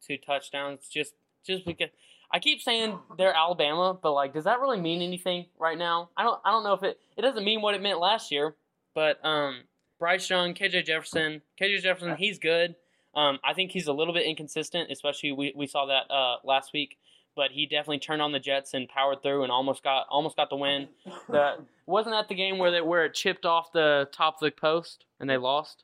two 0.05 0.17
touchdowns. 0.17 0.87
Just 0.87 1.13
just 1.45 1.65
because 1.65 1.89
I 2.31 2.39
keep 2.39 2.61
saying 2.61 2.97
they're 3.17 3.35
Alabama, 3.35 3.93
but 3.93 4.13
like, 4.13 4.33
does 4.33 4.45
that 4.45 4.59
really 4.59 4.79
mean 4.81 5.01
anything 5.01 5.45
right 5.59 5.77
now? 5.77 6.09
I 6.17 6.23
don't 6.23 6.41
I 6.43 6.49
don't 6.51 6.63
know 6.63 6.73
if 6.73 6.81
it 6.81 6.99
it 7.17 7.21
doesn't 7.21 7.43
mean 7.43 7.61
what 7.61 7.75
it 7.75 7.81
meant 7.81 7.99
last 7.99 8.31
year. 8.31 8.55
But 8.95 9.23
um, 9.23 9.61
Bryce 10.01 10.27
Young, 10.31 10.55
KJ 10.55 10.85
Jefferson, 10.85 11.43
KJ 11.61 11.83
Jefferson, 11.83 12.15
he's 12.17 12.39
good. 12.39 12.73
Um, 13.13 13.37
I 13.43 13.53
think 13.53 13.69
he's 13.69 13.85
a 13.85 13.93
little 13.93 14.15
bit 14.15 14.25
inconsistent, 14.25 14.89
especially 14.91 15.31
we, 15.31 15.53
we 15.55 15.67
saw 15.67 15.85
that 15.85 16.11
uh, 16.11 16.37
last 16.43 16.73
week. 16.73 16.97
But 17.35 17.51
he 17.51 17.67
definitely 17.67 17.99
turned 17.99 18.21
on 18.21 18.31
the 18.31 18.39
Jets 18.39 18.73
and 18.73 18.89
powered 18.89 19.21
through 19.21 19.43
and 19.43 19.51
almost 19.51 19.83
got 19.83 20.07
almost 20.09 20.35
got 20.35 20.49
the 20.49 20.57
win. 20.57 20.89
That 21.29 21.59
wasn't 21.85 22.15
that 22.15 22.27
the 22.27 22.35
game 22.35 22.57
where 22.57 22.71
they, 22.71 22.81
where 22.81 23.05
it 23.05 23.13
chipped 23.13 23.45
off 23.45 23.71
the 23.71 24.09
top 24.11 24.35
of 24.35 24.39
the 24.41 24.51
post 24.51 25.05
and 25.19 25.29
they 25.29 25.37
lost? 25.37 25.83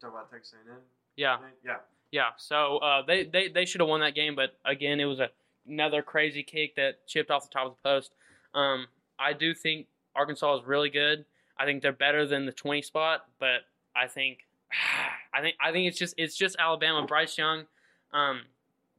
Talk 0.00 0.10
about 0.10 0.30
Texas 0.30 0.54
A&M. 0.68 0.76
Yeah, 1.16 1.38
Yeah. 1.64 1.76
yeah. 2.10 2.30
So 2.36 2.78
uh, 2.78 3.02
they 3.06 3.24
they, 3.24 3.48
they 3.48 3.64
should 3.64 3.80
have 3.80 3.88
won 3.88 4.00
that 4.00 4.14
game, 4.14 4.34
but 4.34 4.58
again, 4.66 5.00
it 5.00 5.06
was 5.06 5.20
a, 5.20 5.30
another 5.66 6.02
crazy 6.02 6.42
kick 6.42 6.74
that 6.76 7.06
chipped 7.06 7.30
off 7.30 7.48
the 7.48 7.54
top 7.54 7.66
of 7.66 7.76
the 7.82 7.88
post. 7.88 8.10
Um, 8.52 8.88
I 9.18 9.32
do 9.32 9.54
think 9.54 9.86
Arkansas 10.14 10.58
is 10.58 10.66
really 10.66 10.90
good. 10.90 11.24
I 11.58 11.64
think 11.64 11.82
they're 11.82 11.92
better 11.92 12.26
than 12.26 12.46
the 12.46 12.52
twenty 12.52 12.82
spot, 12.82 13.24
but 13.38 13.62
I 13.96 14.06
think 14.06 14.40
I 15.34 15.40
think 15.40 15.56
I 15.64 15.72
think 15.72 15.88
it's 15.88 15.98
just 15.98 16.14
it's 16.16 16.36
just 16.36 16.56
Alabama. 16.58 17.06
Bryce 17.06 17.36
Young, 17.38 17.64
um, 18.12 18.42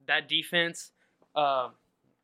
that 0.07 0.27
defense, 0.27 0.91
uh, 1.35 1.69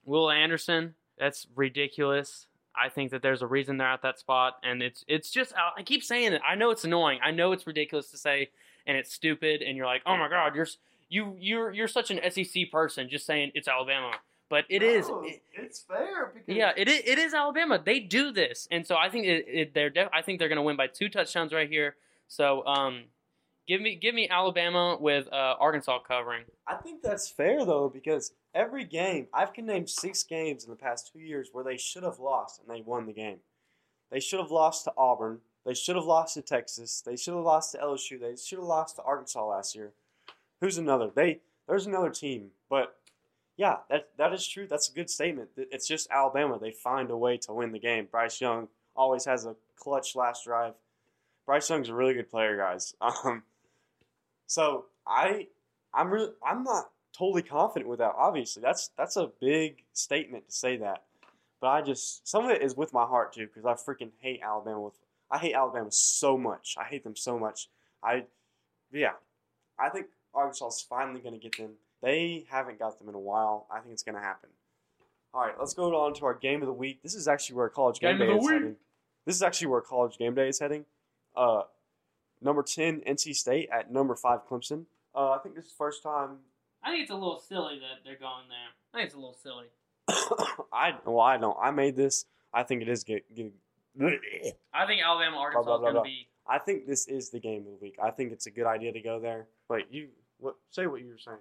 Will 0.05 0.29
Anderson, 0.29 0.95
that's 1.17 1.47
ridiculous. 1.55 2.47
I 2.75 2.89
think 2.89 3.11
that 3.11 3.21
there's 3.21 3.41
a 3.41 3.47
reason 3.47 3.77
they're 3.77 3.87
at 3.87 4.01
that 4.03 4.19
spot, 4.19 4.57
and 4.63 4.81
it's 4.81 5.03
it's 5.07 5.29
just 5.29 5.53
I 5.55 5.83
keep 5.83 6.03
saying 6.03 6.33
it. 6.33 6.41
I 6.47 6.55
know 6.55 6.71
it's 6.71 6.83
annoying. 6.83 7.19
I 7.23 7.31
know 7.31 7.51
it's 7.51 7.67
ridiculous 7.67 8.09
to 8.11 8.17
say, 8.17 8.49
and 8.85 8.97
it's 8.97 9.13
stupid. 9.13 9.61
And 9.61 9.75
you're 9.75 9.85
like, 9.85 10.01
oh 10.05 10.17
my 10.17 10.29
god, 10.29 10.55
you're 10.55 10.67
you 11.09 11.35
you're 11.39 11.71
you're 11.71 11.87
such 11.87 12.11
an 12.11 12.19
SEC 12.31 12.71
person 12.71 13.09
just 13.09 13.25
saying 13.25 13.51
it's 13.53 13.67
Alabama, 13.67 14.13
but 14.51 14.65
it 14.69 14.83
is. 14.83 15.07
No, 15.07 15.23
it- 15.23 15.41
it's 15.53 15.79
fair 15.79 16.31
because 16.33 16.55
yeah, 16.55 16.71
it 16.77 16.87
is, 16.87 17.01
it 17.05 17.17
is 17.17 17.33
Alabama. 17.33 17.81
They 17.83 17.99
do 18.01 18.31
this, 18.31 18.67
and 18.69 18.85
so 18.85 18.95
I 18.97 19.09
think 19.09 19.25
it, 19.25 19.45
it, 19.47 19.73
they're. 19.73 19.89
Def- 19.89 20.09
I 20.13 20.21
think 20.21 20.37
they're 20.37 20.49
going 20.49 20.57
to 20.57 20.61
win 20.63 20.75
by 20.77 20.87
two 20.87 21.07
touchdowns 21.09 21.53
right 21.53 21.69
here. 21.69 21.95
So, 22.27 22.65
um, 22.65 23.05
give 23.67 23.81
me 23.81 23.95
give 23.95 24.13
me 24.13 24.27
Alabama 24.29 24.97
with 24.99 25.27
uh, 25.31 25.55
Arkansas 25.59 25.99
covering. 26.07 26.43
I 26.67 26.75
think 26.75 27.01
that's 27.01 27.29
fair 27.29 27.65
though 27.65 27.89
because 27.89 28.33
every 28.53 28.83
game 28.85 29.27
I 29.33 29.45
can 29.45 29.65
name 29.65 29.87
six 29.87 30.23
games 30.23 30.65
in 30.65 30.69
the 30.69 30.75
past 30.75 31.09
two 31.13 31.19
years 31.19 31.49
where 31.53 31.63
they 31.63 31.77
should 31.77 32.03
have 32.03 32.19
lost 32.19 32.59
and 32.61 32.69
they 32.69 32.81
won 32.81 33.05
the 33.05 33.13
game. 33.13 33.37
They 34.11 34.19
should 34.19 34.39
have 34.41 34.51
lost 34.51 34.83
to 34.85 34.93
Auburn. 34.97 35.39
They 35.65 35.73
should 35.73 35.95
have 35.95 36.05
lost 36.05 36.33
to 36.33 36.41
Texas. 36.41 37.01
They 37.05 37.15
should 37.15 37.33
have 37.35 37.43
lost 37.43 37.71
to 37.73 37.77
LSU. 37.77 38.19
They 38.19 38.35
should 38.35 38.57
have 38.59 38.67
lost 38.67 38.97
to 38.97 39.03
Arkansas 39.03 39.45
last 39.45 39.73
year. 39.75 39.91
Who's 40.59 40.77
another? 40.77 41.09
They 41.13 41.39
there's 41.67 41.85
another 41.85 42.09
team, 42.09 42.49
but 42.69 42.95
yeah, 43.61 43.77
that 43.91 44.09
that 44.17 44.33
is 44.33 44.47
true. 44.47 44.65
That's 44.67 44.89
a 44.89 44.91
good 44.91 45.07
statement. 45.07 45.49
It's 45.55 45.87
just 45.87 46.09
Alabama. 46.09 46.57
They 46.59 46.71
find 46.71 47.11
a 47.11 47.15
way 47.15 47.37
to 47.37 47.53
win 47.53 47.71
the 47.71 47.77
game. 47.77 48.07
Bryce 48.09 48.41
Young 48.41 48.69
always 48.95 49.23
has 49.25 49.45
a 49.45 49.55
clutch 49.75 50.15
last 50.15 50.45
drive. 50.45 50.73
Bryce 51.45 51.69
Young's 51.69 51.89
a 51.89 51.93
really 51.93 52.15
good 52.15 52.31
player, 52.31 52.57
guys. 52.57 52.95
Um, 53.23 53.43
so 54.47 54.85
I, 55.05 55.47
I'm 55.93 56.11
really, 56.11 56.31
I'm 56.43 56.63
not 56.63 56.89
totally 57.15 57.43
confident 57.43 57.87
with 57.87 57.99
that. 57.99 58.13
Obviously, 58.17 58.63
that's 58.63 58.89
that's 58.97 59.15
a 59.15 59.29
big 59.39 59.83
statement 59.93 60.47
to 60.47 60.51
say 60.51 60.77
that. 60.77 61.03
But 61.61 61.67
I 61.67 61.81
just 61.83 62.27
some 62.27 62.45
of 62.45 62.49
it 62.49 62.63
is 62.63 62.75
with 62.75 62.93
my 62.93 63.05
heart 63.05 63.31
too, 63.31 63.45
because 63.45 63.65
I 63.65 63.73
freaking 63.73 64.09
hate 64.21 64.41
Alabama. 64.43 64.81
With 64.81 64.97
I 65.29 65.37
hate 65.37 65.53
Alabama 65.53 65.91
so 65.91 66.35
much. 66.35 66.77
I 66.79 66.85
hate 66.85 67.03
them 67.03 67.15
so 67.15 67.37
much. 67.37 67.69
I, 68.03 68.23
yeah, 68.91 69.13
I 69.77 69.89
think 69.89 70.07
Arkansas 70.33 70.69
is 70.69 70.81
finally 70.89 71.19
going 71.19 71.39
to 71.39 71.39
get 71.39 71.55
them. 71.57 71.73
They 72.01 72.45
haven't 72.49 72.79
got 72.79 72.97
them 72.99 73.09
in 73.09 73.15
a 73.15 73.19
while. 73.19 73.67
I 73.71 73.79
think 73.79 73.93
it's 73.93 74.03
going 74.03 74.15
to 74.15 74.21
happen. 74.21 74.49
All 75.33 75.41
right, 75.41 75.53
let's 75.57 75.73
go 75.73 75.95
on 75.95 76.13
to 76.15 76.25
our 76.25 76.33
game 76.33 76.61
of 76.61 76.67
the 76.67 76.73
week. 76.73 77.01
This 77.03 77.15
is 77.15 77.27
actually 77.27 77.55
where 77.55 77.69
college 77.69 77.99
game, 77.99 78.17
Game 78.17 78.27
day 78.27 78.33
is 78.35 78.43
week. 78.43 78.51
heading. 78.51 78.75
This 79.25 79.35
is 79.35 79.41
actually 79.41 79.67
where 79.67 79.81
college 79.81 80.17
game 80.17 80.35
day 80.35 80.49
is 80.49 80.59
heading. 80.59 80.85
Uh, 81.35 81.61
number 82.41 82.63
ten 82.63 83.01
NC 83.01 83.35
State 83.35 83.69
at 83.71 83.91
number 83.91 84.15
five 84.15 84.45
Clemson. 84.49 84.85
Uh, 85.15 85.31
I 85.31 85.37
think 85.37 85.55
this 85.55 85.65
is 85.65 85.71
the 85.71 85.77
first 85.77 86.03
time. 86.03 86.37
I 86.83 86.89
think 86.89 87.03
it's 87.03 87.11
a 87.11 87.15
little 87.15 87.39
silly 87.39 87.79
that 87.79 88.03
they're 88.03 88.17
going 88.19 88.49
there. 88.49 88.57
I 88.93 88.97
think 88.97 89.05
it's 89.05 89.15
a 89.15 89.19
little 89.19 89.37
silly. 89.41 89.67
I 90.73 90.95
well, 91.05 91.21
I 91.21 91.37
don't. 91.37 91.55
I 91.61 91.71
made 91.71 91.95
this. 91.95 92.25
I 92.53 92.63
think 92.63 92.81
it 92.81 92.89
is 92.89 93.03
good. 93.03 93.21
good. 93.33 93.53
I 94.73 94.85
think 94.85 95.01
Alabama 95.05 95.37
Arkansas 95.37 95.63
blah, 95.63 95.75
is 95.75 95.79
blah, 95.79 95.91
going 95.91 95.95
to 95.95 96.01
be. 96.01 96.27
I 96.47 96.57
think 96.57 96.87
this 96.87 97.07
is 97.07 97.29
the 97.29 97.39
game 97.39 97.59
of 97.59 97.65
the 97.67 97.77
week. 97.81 97.95
I 98.03 98.11
think 98.11 98.33
it's 98.33 98.47
a 98.47 98.51
good 98.51 98.65
idea 98.65 98.91
to 98.91 98.99
go 99.01 99.19
there. 99.19 99.47
Wait, 99.69 99.85
you 99.91 100.09
what? 100.39 100.55
Say 100.71 100.87
what 100.87 101.01
you 101.01 101.09
were 101.09 101.17
saying. 101.17 101.37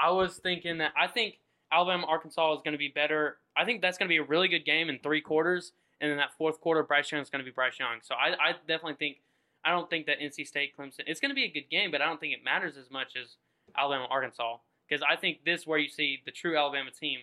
I 0.00 0.10
was 0.10 0.38
thinking 0.38 0.78
that 0.78 0.92
I 0.96 1.06
think 1.06 1.38
Alabama 1.72 2.06
Arkansas 2.06 2.54
is 2.54 2.60
going 2.64 2.72
to 2.72 2.78
be 2.78 2.88
better. 2.88 3.38
I 3.56 3.64
think 3.64 3.82
that's 3.82 3.98
going 3.98 4.08
to 4.08 4.12
be 4.12 4.16
a 4.16 4.22
really 4.22 4.48
good 4.48 4.64
game 4.64 4.88
in 4.88 4.98
three 4.98 5.20
quarters, 5.20 5.72
and 6.00 6.10
then 6.10 6.18
that 6.18 6.30
fourth 6.38 6.60
quarter, 6.60 6.82
Bryce 6.82 7.12
Young 7.12 7.20
is 7.20 7.30
going 7.30 7.44
to 7.44 7.44
be 7.44 7.54
Bryce 7.54 7.78
Young. 7.78 7.98
So 8.02 8.14
I, 8.14 8.30
I 8.30 8.52
definitely 8.66 8.94
think 8.94 9.18
I 9.64 9.70
don't 9.70 9.90
think 9.90 10.06
that 10.06 10.20
NC 10.20 10.46
State 10.46 10.72
Clemson. 10.76 11.00
It's 11.06 11.20
going 11.20 11.30
to 11.30 11.34
be 11.34 11.44
a 11.44 11.50
good 11.50 11.68
game, 11.70 11.90
but 11.90 12.00
I 12.00 12.06
don't 12.06 12.18
think 12.18 12.32
it 12.32 12.44
matters 12.44 12.76
as 12.76 12.90
much 12.90 13.14
as 13.20 13.36
Alabama 13.76 14.06
Arkansas 14.10 14.56
because 14.88 15.04
I 15.08 15.16
think 15.16 15.44
this 15.44 15.62
is 15.62 15.66
where 15.66 15.78
you 15.78 15.88
see 15.88 16.20
the 16.24 16.32
true 16.32 16.56
Alabama 16.56 16.90
team. 16.90 17.20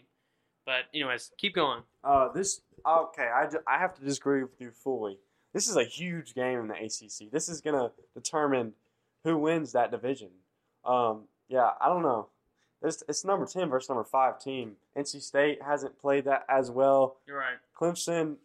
But 0.66 0.84
anyways, 0.94 1.32
keep 1.38 1.56
going. 1.56 1.84
Uh, 2.04 2.30
this 2.34 2.62
okay. 2.86 3.24
I, 3.24 3.48
I 3.68 3.80
have 3.80 3.96
to 3.96 4.04
disagree 4.04 4.44
with 4.44 4.60
you 4.60 4.72
fully. 4.72 5.18
This 5.54 5.68
is 5.68 5.78
a 5.78 5.84
huge 5.84 6.36
game 6.36 6.60
in 6.60 6.68
the 6.68 6.76
ACC. 6.76 7.32
This 7.32 7.50
is 7.50 7.62
gonna 7.62 7.92
determine 8.13 8.74
who 9.24 9.38
wins 9.38 9.72
that 9.72 9.92
division. 9.92 10.30
Um, 10.86 11.24
yeah, 11.48 11.70
I 11.82 11.88
don't 11.88 12.04
know. 12.04 12.28
It's, 12.82 13.04
it's 13.10 13.26
number 13.26 13.46
ten 13.46 13.70
versus 13.70 13.90
number 13.90 14.04
five 14.04 14.40
team. 14.40 14.74
NC 14.98 15.22
State 15.22 15.62
hasn't 15.63 16.00
played 16.00 16.26
that 16.26 16.46
as 16.48 16.70
well. 16.70 17.18
You're 17.26 17.38
right. 17.38 17.58
Clemson. 17.80 18.36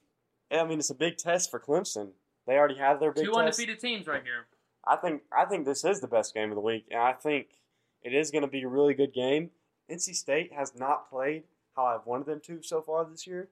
I 0.51 0.65
mean, 0.65 0.79
it's 0.79 0.91
a 0.91 0.95
big 0.95 1.17
test 1.17 1.51
for 1.51 1.59
Clemson. 1.61 2.11
They 2.47 2.55
already 2.55 2.77
have 2.77 3.01
their 3.01 3.13
big 3.13 3.25
Two 3.25 3.31
test. 3.33 3.39
undefeated 3.39 3.79
teams 3.79 4.07
right 4.07 4.23
here. 4.23 4.47
I 4.87 4.97
think 4.97 5.23
I 5.37 5.45
think 5.45 5.65
this 5.65 5.85
is 5.85 6.01
the 6.01 6.09
best 6.09 6.35
game 6.35 6.51
of 6.51 6.57
the 6.57 6.61
week, 6.61 6.87
and 6.91 7.01
I 7.01 7.13
think 7.13 7.47
it 8.03 8.15
is 8.15 8.31
going 8.31 8.43
to 8.43 8.49
be 8.49 8.63
a 8.63 8.69
really 8.69 8.95
good 8.95 9.13
game. 9.13 9.51
NC 9.91 10.15
State 10.15 10.53
has 10.53 10.75
not 10.75 11.09
played 11.11 11.45
how 11.77 11.85
I've 11.85 12.07
wanted 12.07 12.27
them 12.27 12.41
to 12.47 12.63
so 12.63 12.81
far 12.83 13.05
this 13.05 13.27
year, 13.27 13.49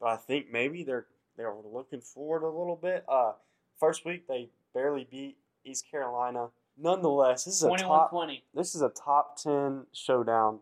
but 0.00 0.08
I 0.08 0.16
think 0.16 0.46
maybe 0.50 0.82
they're 0.82 1.06
they're 1.36 1.54
looking 1.54 2.00
forward 2.00 2.42
a 2.42 2.48
little 2.48 2.76
bit. 2.76 3.04
Uh, 3.08 3.32
first 3.78 4.04
week 4.04 4.26
they 4.26 4.48
barely 4.74 5.06
beat 5.08 5.36
East 5.64 5.84
Carolina. 5.90 6.48
Nonetheless, 6.80 7.44
this 7.44 7.54
is 7.56 7.62
a 7.64 7.76
top 7.76 8.10
20. 8.10 8.44
this 8.54 8.74
is 8.74 8.82
a 8.82 8.88
top 8.90 9.36
ten 9.36 9.86
showdown. 9.92 10.60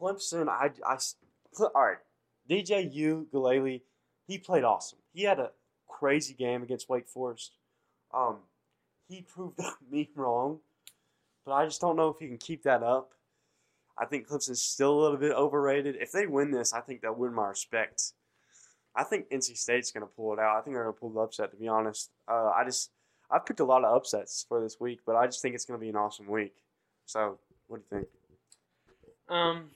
Clemson, 0.00 0.48
I, 0.48 0.70
I, 0.86 0.98
all 1.60 1.70
right. 1.74 1.96
DJ 2.48 2.94
Uiagalelei, 2.94 3.80
he 4.26 4.38
played 4.38 4.62
awesome. 4.62 4.98
He 5.12 5.22
had 5.22 5.38
a 5.40 5.50
crazy 5.88 6.34
game 6.34 6.62
against 6.62 6.88
Wake 6.88 7.08
Forest. 7.08 7.52
Um, 8.14 8.36
he 9.08 9.22
proved 9.22 9.58
me 9.90 10.10
wrong, 10.14 10.60
but 11.44 11.52
I 11.52 11.64
just 11.64 11.80
don't 11.80 11.96
know 11.96 12.10
if 12.10 12.18
he 12.20 12.28
can 12.28 12.38
keep 12.38 12.62
that 12.64 12.82
up. 12.82 13.12
I 13.98 14.04
think 14.04 14.28
Clemson's 14.28 14.60
still 14.60 14.92
a 14.92 15.00
little 15.00 15.16
bit 15.16 15.32
overrated. 15.32 15.96
If 15.98 16.12
they 16.12 16.26
win 16.26 16.50
this, 16.50 16.74
I 16.74 16.80
think 16.80 17.00
they'll 17.00 17.14
win 17.14 17.32
my 17.32 17.48
respect. 17.48 18.12
I 18.94 19.04
think 19.04 19.30
NC 19.30 19.56
State's 19.56 19.90
going 19.90 20.02
to 20.06 20.12
pull 20.14 20.32
it 20.34 20.38
out. 20.38 20.56
I 20.56 20.60
think 20.60 20.74
they're 20.74 20.84
going 20.84 20.94
to 20.94 21.00
pull 21.00 21.10
the 21.10 21.20
upset. 21.20 21.50
To 21.50 21.56
be 21.56 21.68
honest, 21.68 22.10
uh, 22.28 22.50
I 22.54 22.64
just 22.64 22.90
I've 23.30 23.44
picked 23.44 23.60
a 23.60 23.64
lot 23.64 23.84
of 23.84 23.94
upsets 23.94 24.46
for 24.48 24.60
this 24.60 24.78
week, 24.80 25.00
but 25.04 25.16
I 25.16 25.26
just 25.26 25.42
think 25.42 25.54
it's 25.54 25.64
going 25.64 25.78
to 25.78 25.82
be 25.82 25.88
an 25.88 25.96
awesome 25.96 26.26
week. 26.26 26.54
So, 27.06 27.38
what 27.68 27.78
do 27.78 27.96
you 27.96 27.98
think? 27.98 28.08
Um, 29.28 29.70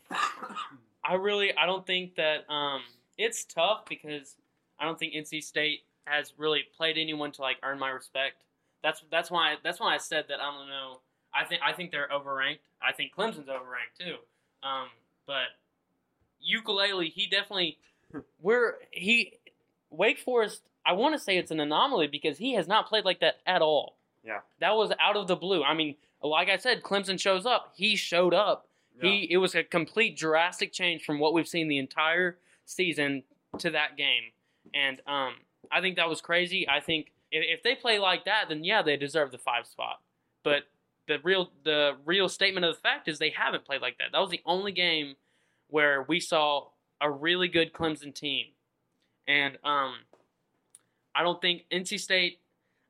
I 1.05 1.15
really 1.15 1.57
I 1.57 1.67
don't 1.67 1.87
think 1.87 2.15
that 2.17 2.49
um 2.49 2.83
it's 3.19 3.45
tough 3.45 3.85
because 3.89 4.37
I 4.79 4.85
don't 4.85 4.99
think 4.99 5.15
NC 5.15 5.43
State 5.43 5.81
has 6.05 6.33
really 6.37 6.63
played 6.77 6.99
anyone 6.99 7.33
to 7.33 7.43
like 7.43 7.57
earn 7.63 7.79
my 7.79 7.91
respect. 7.91 8.45
That's 8.83 9.03
that's 9.11 9.31
why 9.31 9.57
that's 9.63 9.81
why 9.81 9.95
I 9.95 9.99
said 9.99 10.27
that 10.29 10.41
I 10.41 10.57
don't 10.57 10.69
know. 10.69 11.01
I 11.35 11.45
think 11.45 11.63
I 11.65 11.73
think 11.73 11.91
they're 11.91 12.09
overranked. 12.09 12.61
I 12.83 12.93
think 12.93 13.13
Clemson's 13.17 13.49
overranked 13.49 13.99
too. 13.99 14.17
Um, 14.63 14.89
but 15.27 15.49
ukulele, 16.41 17.09
he 17.09 17.27
definitely 17.27 17.79
we're 18.41 18.75
he 18.91 19.35
Wake 19.91 20.19
Forest. 20.19 20.63
I 20.85 20.93
want 20.93 21.15
to 21.15 21.19
say 21.19 21.37
it's 21.37 21.51
an 21.51 21.61
anomaly 21.61 22.07
because 22.07 22.39
he 22.39 22.55
has 22.55 22.67
not 22.67 22.89
played 22.89 23.05
like 23.05 23.21
that 23.21 23.37
at 23.47 23.63
all. 23.63 23.97
Yeah. 24.23 24.41
that 24.61 24.77
was 24.77 24.93
out 25.01 25.17
of 25.17 25.29
the 25.29 25.37
blue. 25.37 25.63
I 25.63 25.73
mean, 25.73 25.97
like 26.23 26.51
I 26.51 26.59
said, 26.59 26.83
Clemson 26.83 27.19
shows 27.19 27.47
up. 27.47 27.73
He 27.75 27.97
showed 27.97 28.35
up. 28.35 28.67
He 29.01 29.27
it 29.31 29.39
was 29.39 29.55
a 29.55 29.65
complete 29.65 30.17
drastic 30.17 30.73
change 30.73 31.05
from 31.05 31.19
what 31.19 31.33
we've 31.33 31.49
seen 31.49 31.69
the 31.69 31.79
entire 31.79 32.37
season 32.67 33.23
to 33.59 33.71
that 33.71 33.97
game, 33.97 34.25
and 34.75 35.01
um, 35.07 35.35
I 35.73 35.81
think 35.81 35.97
that 35.97 36.09
was 36.09 36.21
crazy. 36.21 36.69
I 36.69 36.81
think 36.81 37.13
if, 37.31 37.59
if 37.59 37.63
they 37.63 37.75
play 37.75 37.99
like 37.99 38.27
that, 38.27 38.51
then 38.51 38.63
yeah, 38.63 38.83
they 38.83 38.99
deserve 38.99 39.31
the 39.31 39.39
five 39.39 39.67
spot. 39.67 40.01
But 40.45 40.65
the 41.09 41.19
real 41.23 41.51
the 41.65 41.97
real 42.05 42.29
statement 42.29 42.67
of 42.67 42.75
the 42.75 42.81
fact 42.81 43.09
is 43.09 43.19
they 43.19 43.31
haven't 43.31 43.65
played 43.65 43.81
like 43.81 43.97
that. 43.99 44.09
That 44.13 44.19
was 44.19 44.31
the 44.31 44.43
only 44.45 44.73
game 44.73 45.15
where 45.69 46.03
we 46.03 46.21
saw 46.21 46.69
a 47.01 47.11
really 47.11 47.49
good 47.49 47.73
Clemson 47.73 48.15
team, 48.15 48.47
and 49.27 49.57
um, 49.65 49.95
I 51.15 51.23
don't 51.23 51.41
think 51.41 51.65
NC 51.73 52.01
State. 52.01 52.41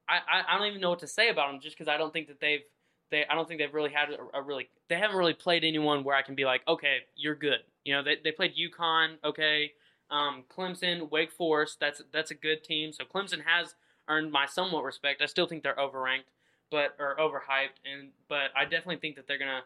I, 0.09 0.17
I, 0.17 0.55
I 0.55 0.59
don't 0.59 0.69
even 0.69 0.81
know 0.81 0.91
what 0.91 0.99
to 1.01 1.07
say 1.07 1.29
about 1.29 1.51
them 1.51 1.61
just 1.61 1.77
because 1.77 1.89
I 1.89 1.97
don't 1.97 2.13
think 2.13 2.29
that 2.29 2.41
they've 2.41 2.63
they 3.11 3.25
I 3.27 3.35
don't 3.35 3.47
think 3.47 3.61
they've 3.61 3.73
really 3.73 3.91
had 3.91 4.09
a, 4.11 4.39
a 4.39 4.43
really 4.43 4.69
they 4.89 4.97
haven't 4.97 5.17
really 5.17 5.35
played 5.35 5.65
anyone 5.65 6.05
where 6.05 6.17
I 6.17 6.23
can 6.23 6.35
be 6.35 6.45
like 6.45 6.63
okay 6.67 6.99
you're 7.17 7.35
good. 7.35 7.61
You 7.85 7.95
know 7.95 8.03
they, 8.03 8.17
they 8.23 8.33
played 8.33 8.53
UConn 8.57 9.17
okay 9.25 9.73
um, 10.11 10.43
Clemson 10.55 11.11
Wake 11.11 11.31
Forest 11.31 11.79
that's 11.81 12.03
that's 12.13 12.31
a 12.31 12.35
good 12.35 12.65
team. 12.65 12.93
So 12.93 13.05
Clemson 13.05 13.43
has 13.45 13.75
earned 14.09 14.33
my 14.33 14.47
somewhat 14.47 14.85
respect. 14.85 15.23
I 15.23 15.27
still 15.27 15.47
think 15.47 15.63
they're 15.63 15.77
overranked 15.77 16.31
but 16.71 16.95
or 16.99 17.17
overhyped 17.17 17.79
and 17.85 18.11
but 18.29 18.51
I 18.57 18.65
definitely 18.65 18.99
think 18.99 19.17
that 19.17 19.27
they're 19.27 19.39
gonna 19.39 19.63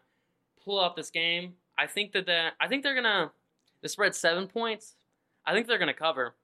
pull 0.65 0.83
out 0.83 0.97
this 0.97 1.11
game. 1.11 1.55
I 1.79 1.87
think 1.87 2.13
that 2.13 2.27
the 2.27 2.49
I 2.61 2.69
think 2.69 2.83
they're 2.83 2.95
gonna 2.95 3.31
the 3.83 3.89
spread 3.89 4.15
seven 4.15 4.47
points. 4.47 4.95
I 5.47 5.53
think 5.53 5.67
they're 5.67 5.79
gonna 5.79 5.95
cover. 5.95 6.35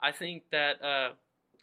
I 0.00 0.12
think 0.12 0.42
that 0.50 0.82
uh, 0.84 1.10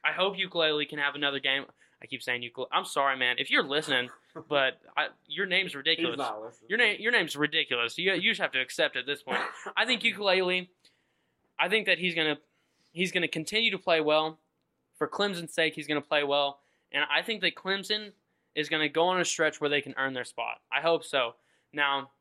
I 0.04 0.12
hope 0.12 0.38
ukulele 0.38 0.86
can 0.86 1.00
have 1.00 1.16
another 1.16 1.40
game. 1.40 1.66
I 2.02 2.08
keep 2.08 2.24
saying 2.24 2.42
ukulele. 2.42 2.70
I'm 2.72 2.86
sorry, 2.86 3.18
man. 3.18 3.36
If 3.38 3.52
you're 3.52 3.64
listening, 3.64 4.10
but 4.50 4.80
I, 4.98 5.08
your 5.28 5.46
name's 5.46 5.76
ridiculous. 5.76 6.14
He's 6.14 6.18
not 6.18 6.42
listening. 6.42 6.70
Your 6.70 6.78
name, 6.80 6.98
your 7.00 7.12
name's 7.12 7.36
ridiculous. 7.36 7.98
You, 7.98 8.14
you 8.14 8.32
just 8.32 8.42
have 8.42 8.52
to 8.54 8.60
accept 8.60 8.96
at 8.96 9.06
this 9.06 9.22
point. 9.22 9.40
I 9.78 9.86
think 9.86 10.04
ukulele. 10.04 10.70
I 11.60 11.70
think 11.70 11.86
that 11.86 12.00
he's 12.00 12.16
gonna, 12.16 12.38
he's 12.92 13.12
gonna 13.12 13.28
continue 13.28 13.72
to 13.72 13.78
play 13.78 14.02
well. 14.02 14.40
For 14.98 15.08
Clemson's 15.08 15.54
sake, 15.54 15.74
he's 15.74 15.88
gonna 15.88 16.02
play 16.02 16.24
well, 16.24 16.60
and 16.92 17.04
I 17.12 17.24
think 17.24 17.42
that 17.42 17.56
Clemson 17.56 18.12
is 18.54 18.70
gonna 18.70 18.90
go 18.90 19.08
on 19.08 19.20
a 19.20 19.26
stretch 19.26 19.60
where 19.60 19.70
they 19.70 19.82
can 19.82 19.96
earn 19.98 20.14
their 20.14 20.26
spot. 20.26 20.60
I 20.72 20.82
hope 20.82 21.04
so. 21.04 21.36
Now, 21.74 22.12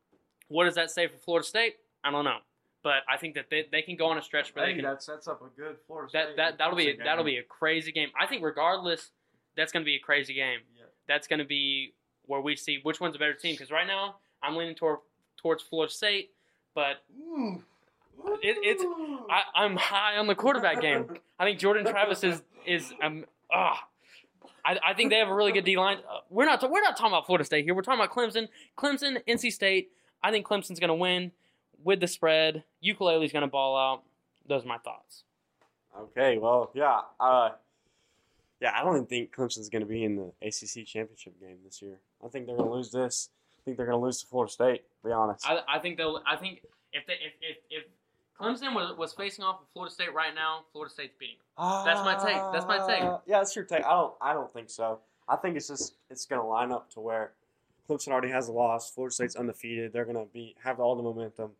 what 0.48 0.64
does 0.64 0.76
that 0.76 0.90
say 0.90 1.06
for 1.06 1.18
Florida 1.18 1.46
State? 1.46 1.74
I 2.02 2.10
don't 2.10 2.24
know, 2.24 2.38
but 2.82 3.02
I 3.08 3.16
think 3.16 3.34
that 3.34 3.46
they, 3.50 3.66
they 3.70 3.82
can 3.82 3.96
go 3.96 4.06
on 4.06 4.18
a 4.18 4.22
stretch 4.22 4.54
where 4.54 4.64
they 4.64 4.72
Hey, 4.72 4.76
can 4.76 4.84
that 4.84 5.02
sets 5.02 5.28
up 5.28 5.42
a 5.42 5.60
good 5.60 5.76
Florida 5.86 6.10
that 6.12 6.26
State 6.28 6.36
that 6.36 6.58
that'll 6.58 6.76
be 6.76 6.86
game. 6.86 6.98
that'll 7.04 7.24
be 7.24 7.36
a 7.36 7.42
crazy 7.42 7.92
game. 7.92 8.08
I 8.18 8.26
think 8.26 8.42
regardless, 8.42 9.10
that's 9.56 9.72
going 9.72 9.82
to 9.82 9.86
be 9.86 9.96
a 9.96 10.00
crazy 10.00 10.34
game. 10.34 10.60
Yeah. 10.76 10.84
That's 11.08 11.26
going 11.26 11.40
to 11.40 11.44
be 11.44 11.94
where 12.26 12.40
we 12.40 12.56
see 12.56 12.78
which 12.82 13.00
one's 13.00 13.16
a 13.16 13.18
better 13.18 13.34
team. 13.34 13.54
Because 13.54 13.70
right 13.70 13.86
now 13.86 14.16
I'm 14.42 14.56
leaning 14.56 14.74
toward 14.74 14.98
towards 15.36 15.62
Florida 15.62 15.92
State, 15.92 16.30
but 16.74 17.02
it, 18.42 18.56
it's 18.62 18.84
I, 19.30 19.42
I'm 19.54 19.76
high 19.76 20.16
on 20.16 20.26
the 20.26 20.34
quarterback 20.34 20.80
game. 20.80 21.06
I 21.38 21.44
think 21.44 21.58
Jordan 21.58 21.84
Travis 21.86 22.24
is 22.24 22.42
is 22.66 22.92
um 23.02 23.24
ah. 23.52 23.86
I, 24.62 24.78
I 24.88 24.94
think 24.94 25.10
they 25.10 25.16
have 25.16 25.28
a 25.28 25.34
really 25.34 25.52
good 25.52 25.64
D 25.64 25.78
line. 25.78 25.98
Uh, 25.98 26.18
we're 26.28 26.44
not 26.44 26.62
we're 26.70 26.82
not 26.82 26.94
talking 26.96 27.12
about 27.12 27.24
Florida 27.24 27.44
State 27.44 27.64
here. 27.64 27.74
We're 27.74 27.80
talking 27.80 27.98
about 27.98 28.14
Clemson, 28.14 28.48
Clemson, 28.76 29.16
NC 29.26 29.52
State. 29.52 29.90
I 30.22 30.30
think 30.30 30.46
Clemson's 30.46 30.78
going 30.78 30.88
to 30.88 30.94
win 30.94 31.32
with 31.84 32.00
the 32.00 32.06
spread. 32.06 32.64
Ukulele's 32.84 33.32
going 33.32 33.42
to 33.42 33.48
ball 33.48 33.76
out. 33.76 34.02
Those 34.46 34.64
are 34.64 34.68
my 34.68 34.78
thoughts. 34.78 35.24
Okay, 35.98 36.38
well, 36.38 36.70
yeah, 36.74 37.00
uh, 37.18 37.50
yeah. 38.60 38.72
I 38.74 38.84
don't 38.84 38.94
even 38.94 39.06
think 39.06 39.34
Clemson's 39.34 39.68
going 39.68 39.82
to 39.82 39.88
be 39.88 40.04
in 40.04 40.16
the 40.16 40.32
ACC 40.40 40.86
championship 40.86 41.38
game 41.40 41.58
this 41.64 41.82
year. 41.82 41.98
I 42.24 42.28
think 42.28 42.46
they're 42.46 42.56
going 42.56 42.68
to 42.68 42.74
lose 42.74 42.90
this. 42.90 43.30
I 43.58 43.60
think 43.64 43.76
they're 43.76 43.86
going 43.86 43.98
to 43.98 44.04
lose 44.04 44.20
to 44.20 44.26
Florida 44.26 44.52
State. 44.52 44.82
To 45.02 45.08
be 45.08 45.12
honest. 45.12 45.46
I, 45.48 45.60
I 45.68 45.78
think 45.78 45.96
they'll. 45.96 46.22
I 46.26 46.36
think 46.36 46.62
if 46.92 47.06
they 47.06 47.14
if 47.14 47.32
if, 47.42 47.56
if 47.70 47.84
Clemson 48.40 48.74
was, 48.74 48.96
was 48.96 49.12
facing 49.12 49.44
off 49.44 49.60
with 49.60 49.68
Florida 49.72 49.92
State 49.92 50.14
right 50.14 50.34
now, 50.34 50.60
Florida 50.72 50.92
State's 50.92 51.14
beating. 51.18 51.36
them. 51.58 51.84
that's 51.84 52.00
my 52.04 52.14
take. 52.14 52.40
That's 52.52 52.66
my 52.66 52.78
take. 52.86 53.02
Uh, 53.02 53.18
Yeah, 53.26 53.38
that's 53.38 53.54
your 53.54 53.64
take. 53.64 53.84
I 53.84 53.90
don't. 53.90 54.14
I 54.20 54.32
don't 54.32 54.52
think 54.52 54.70
so. 54.70 55.00
I 55.28 55.36
think 55.36 55.56
it's 55.56 55.68
just 55.68 55.94
it's 56.08 56.24
gonna 56.24 56.46
line 56.46 56.72
up 56.72 56.90
to 56.92 57.00
where 57.00 57.32
Clemson 57.88 58.08
already 58.08 58.30
has 58.30 58.48
a 58.48 58.52
loss. 58.52 58.90
Florida 58.90 59.12
State's 59.12 59.36
undefeated. 59.36 59.92
They're 59.92 60.04
gonna 60.04 60.26
be 60.32 60.54
have 60.62 60.80
all 60.80 60.96
the 60.96 61.02
momentum. 61.02 61.50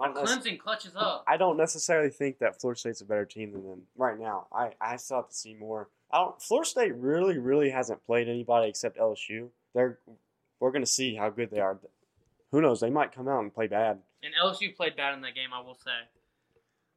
I 0.00 0.12
don't, 0.12 0.26
Clemson 0.26 0.58
clutches 0.58 0.92
up. 0.96 1.24
I 1.26 1.36
don't 1.36 1.56
necessarily 1.56 2.10
think 2.10 2.38
that 2.38 2.60
Florida 2.60 2.78
State's 2.78 3.00
a 3.00 3.04
better 3.04 3.24
team 3.24 3.52
than 3.52 3.62
them 3.62 3.82
right 3.96 4.18
now. 4.18 4.46
I, 4.52 4.70
I 4.80 4.96
still 4.96 5.18
have 5.18 5.28
to 5.28 5.34
see 5.34 5.54
more. 5.54 5.88
I 6.10 6.18
don't. 6.18 6.40
Florida 6.40 6.68
State 6.68 6.94
really, 6.96 7.38
really 7.38 7.70
hasn't 7.70 8.04
played 8.04 8.28
anybody 8.28 8.68
except 8.68 8.98
LSU. 8.98 9.48
They're 9.74 9.98
we're 10.60 10.72
gonna 10.72 10.86
see 10.86 11.14
how 11.14 11.30
good 11.30 11.50
they 11.50 11.60
are. 11.60 11.78
Who 12.52 12.60
knows? 12.60 12.80
They 12.80 12.90
might 12.90 13.12
come 13.12 13.28
out 13.28 13.40
and 13.40 13.52
play 13.52 13.66
bad. 13.66 13.98
And 14.22 14.32
LSU 14.42 14.74
played 14.76 14.96
bad 14.96 15.14
in 15.14 15.20
that 15.22 15.34
game, 15.34 15.50
I 15.54 15.60
will 15.60 15.74
say. 15.74 15.90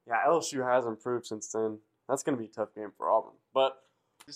Yeah, 0.08 0.18
LSU 0.28 0.64
has 0.64 0.86
improved 0.86 1.26
since 1.26 1.48
then. 1.48 1.80
That's 2.08 2.24
gonna 2.24 2.38
be 2.38 2.46
a 2.46 2.50
tough 2.50 2.74
game 2.76 2.92
for 2.98 3.10
Auburn. 3.10 3.34
But 3.54 3.82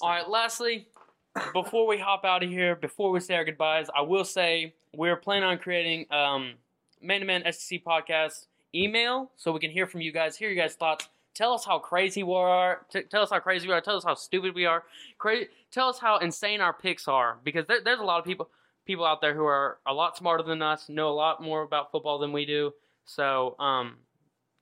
All 0.01 0.09
right, 0.09 0.27
lastly, 0.27 0.87
before 1.53 1.87
we 1.87 1.97
hop 1.97 2.25
out 2.25 2.43
of 2.43 2.49
here, 2.49 2.75
before 2.75 3.11
we 3.11 3.19
say 3.19 3.35
our 3.35 3.45
goodbyes, 3.45 3.87
I 3.95 4.01
will 4.01 4.25
say 4.25 4.73
we're 4.93 5.17
planning 5.17 5.43
on 5.43 5.57
creating 5.57 6.05
um, 6.11 6.53
Man 7.01 7.21
to 7.21 7.25
Man 7.25 7.43
SEC 7.51 7.83
podcast 7.83 8.45
email 8.73 9.31
so 9.35 9.51
we 9.51 9.59
can 9.59 9.71
hear 9.71 9.87
from 9.87 10.01
you 10.01 10.11
guys, 10.11 10.37
hear 10.37 10.49
your 10.49 10.63
guys' 10.63 10.75
thoughts. 10.75 11.07
Tell 11.35 11.53
us 11.53 11.65
how 11.65 11.79
crazy 11.79 12.23
we 12.23 12.33
are. 12.33 12.85
T- 12.91 13.03
tell 13.03 13.21
us 13.21 13.29
how 13.29 13.39
crazy 13.39 13.67
we 13.67 13.73
are. 13.73 13.81
Tell 13.81 13.95
us 13.95 14.03
how 14.03 14.15
stupid 14.15 14.55
we 14.55 14.65
are. 14.65 14.83
Cra- 15.17 15.45
tell 15.71 15.87
us 15.87 15.99
how 15.99 16.17
insane 16.17 16.59
our 16.59 16.73
picks 16.73 17.07
are 17.07 17.37
because 17.43 17.65
there, 17.67 17.79
there's 17.83 17.99
a 17.99 18.03
lot 18.03 18.19
of 18.19 18.25
people 18.25 18.49
people 18.85 19.05
out 19.05 19.21
there 19.21 19.35
who 19.35 19.45
are 19.45 19.77
a 19.85 19.93
lot 19.93 20.17
smarter 20.17 20.43
than 20.43 20.63
us, 20.63 20.89
know 20.89 21.09
a 21.09 21.13
lot 21.13 21.43
more 21.43 21.61
about 21.61 21.91
football 21.91 22.17
than 22.17 22.31
we 22.31 22.43
do. 22.43 22.71
So, 23.05 23.55
um, 23.59 23.97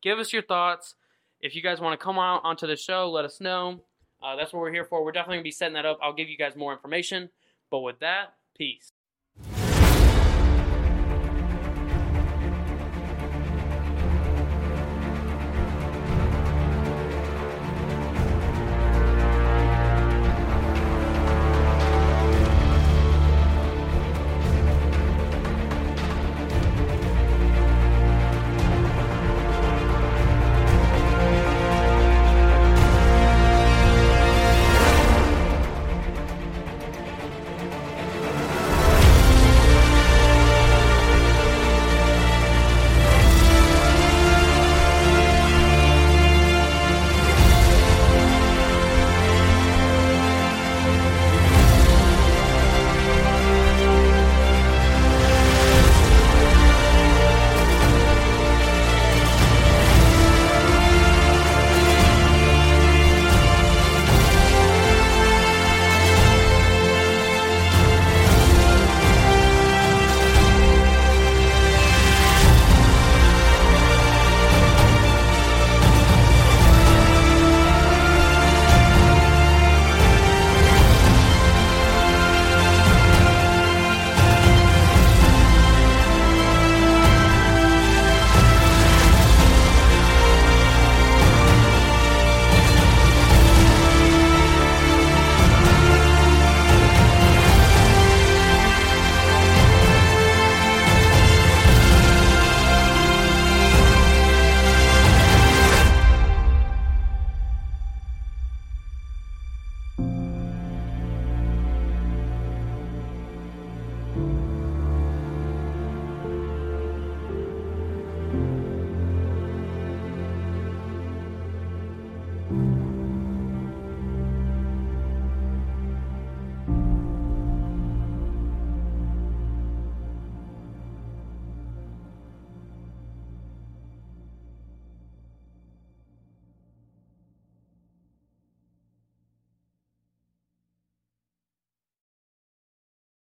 give 0.02 0.20
us 0.20 0.34
your 0.34 0.42
thoughts. 0.42 0.96
If 1.40 1.56
you 1.56 1.62
guys 1.62 1.80
want 1.80 1.98
to 1.98 2.04
come 2.04 2.20
out 2.20 2.42
onto 2.44 2.68
the 2.68 2.76
show, 2.76 3.10
let 3.10 3.24
us 3.24 3.40
know. 3.40 3.82
Uh, 4.22 4.36
that's 4.36 4.52
what 4.52 4.60
we're 4.60 4.72
here 4.72 4.84
for. 4.84 5.04
We're 5.04 5.14
definitely 5.14 5.38
going 5.38 5.44
to 5.44 5.48
be 5.48 5.52
setting 5.52 5.76
that 5.76 5.86
up. 5.86 6.00
I'll 6.02 6.14
give 6.14 6.28
you 6.28 6.38
guys 6.38 6.56
more 6.56 6.74
information. 6.74 7.30
But 7.70 7.80
with 7.80 8.00
that, 8.00 8.34
peace. 8.58 8.92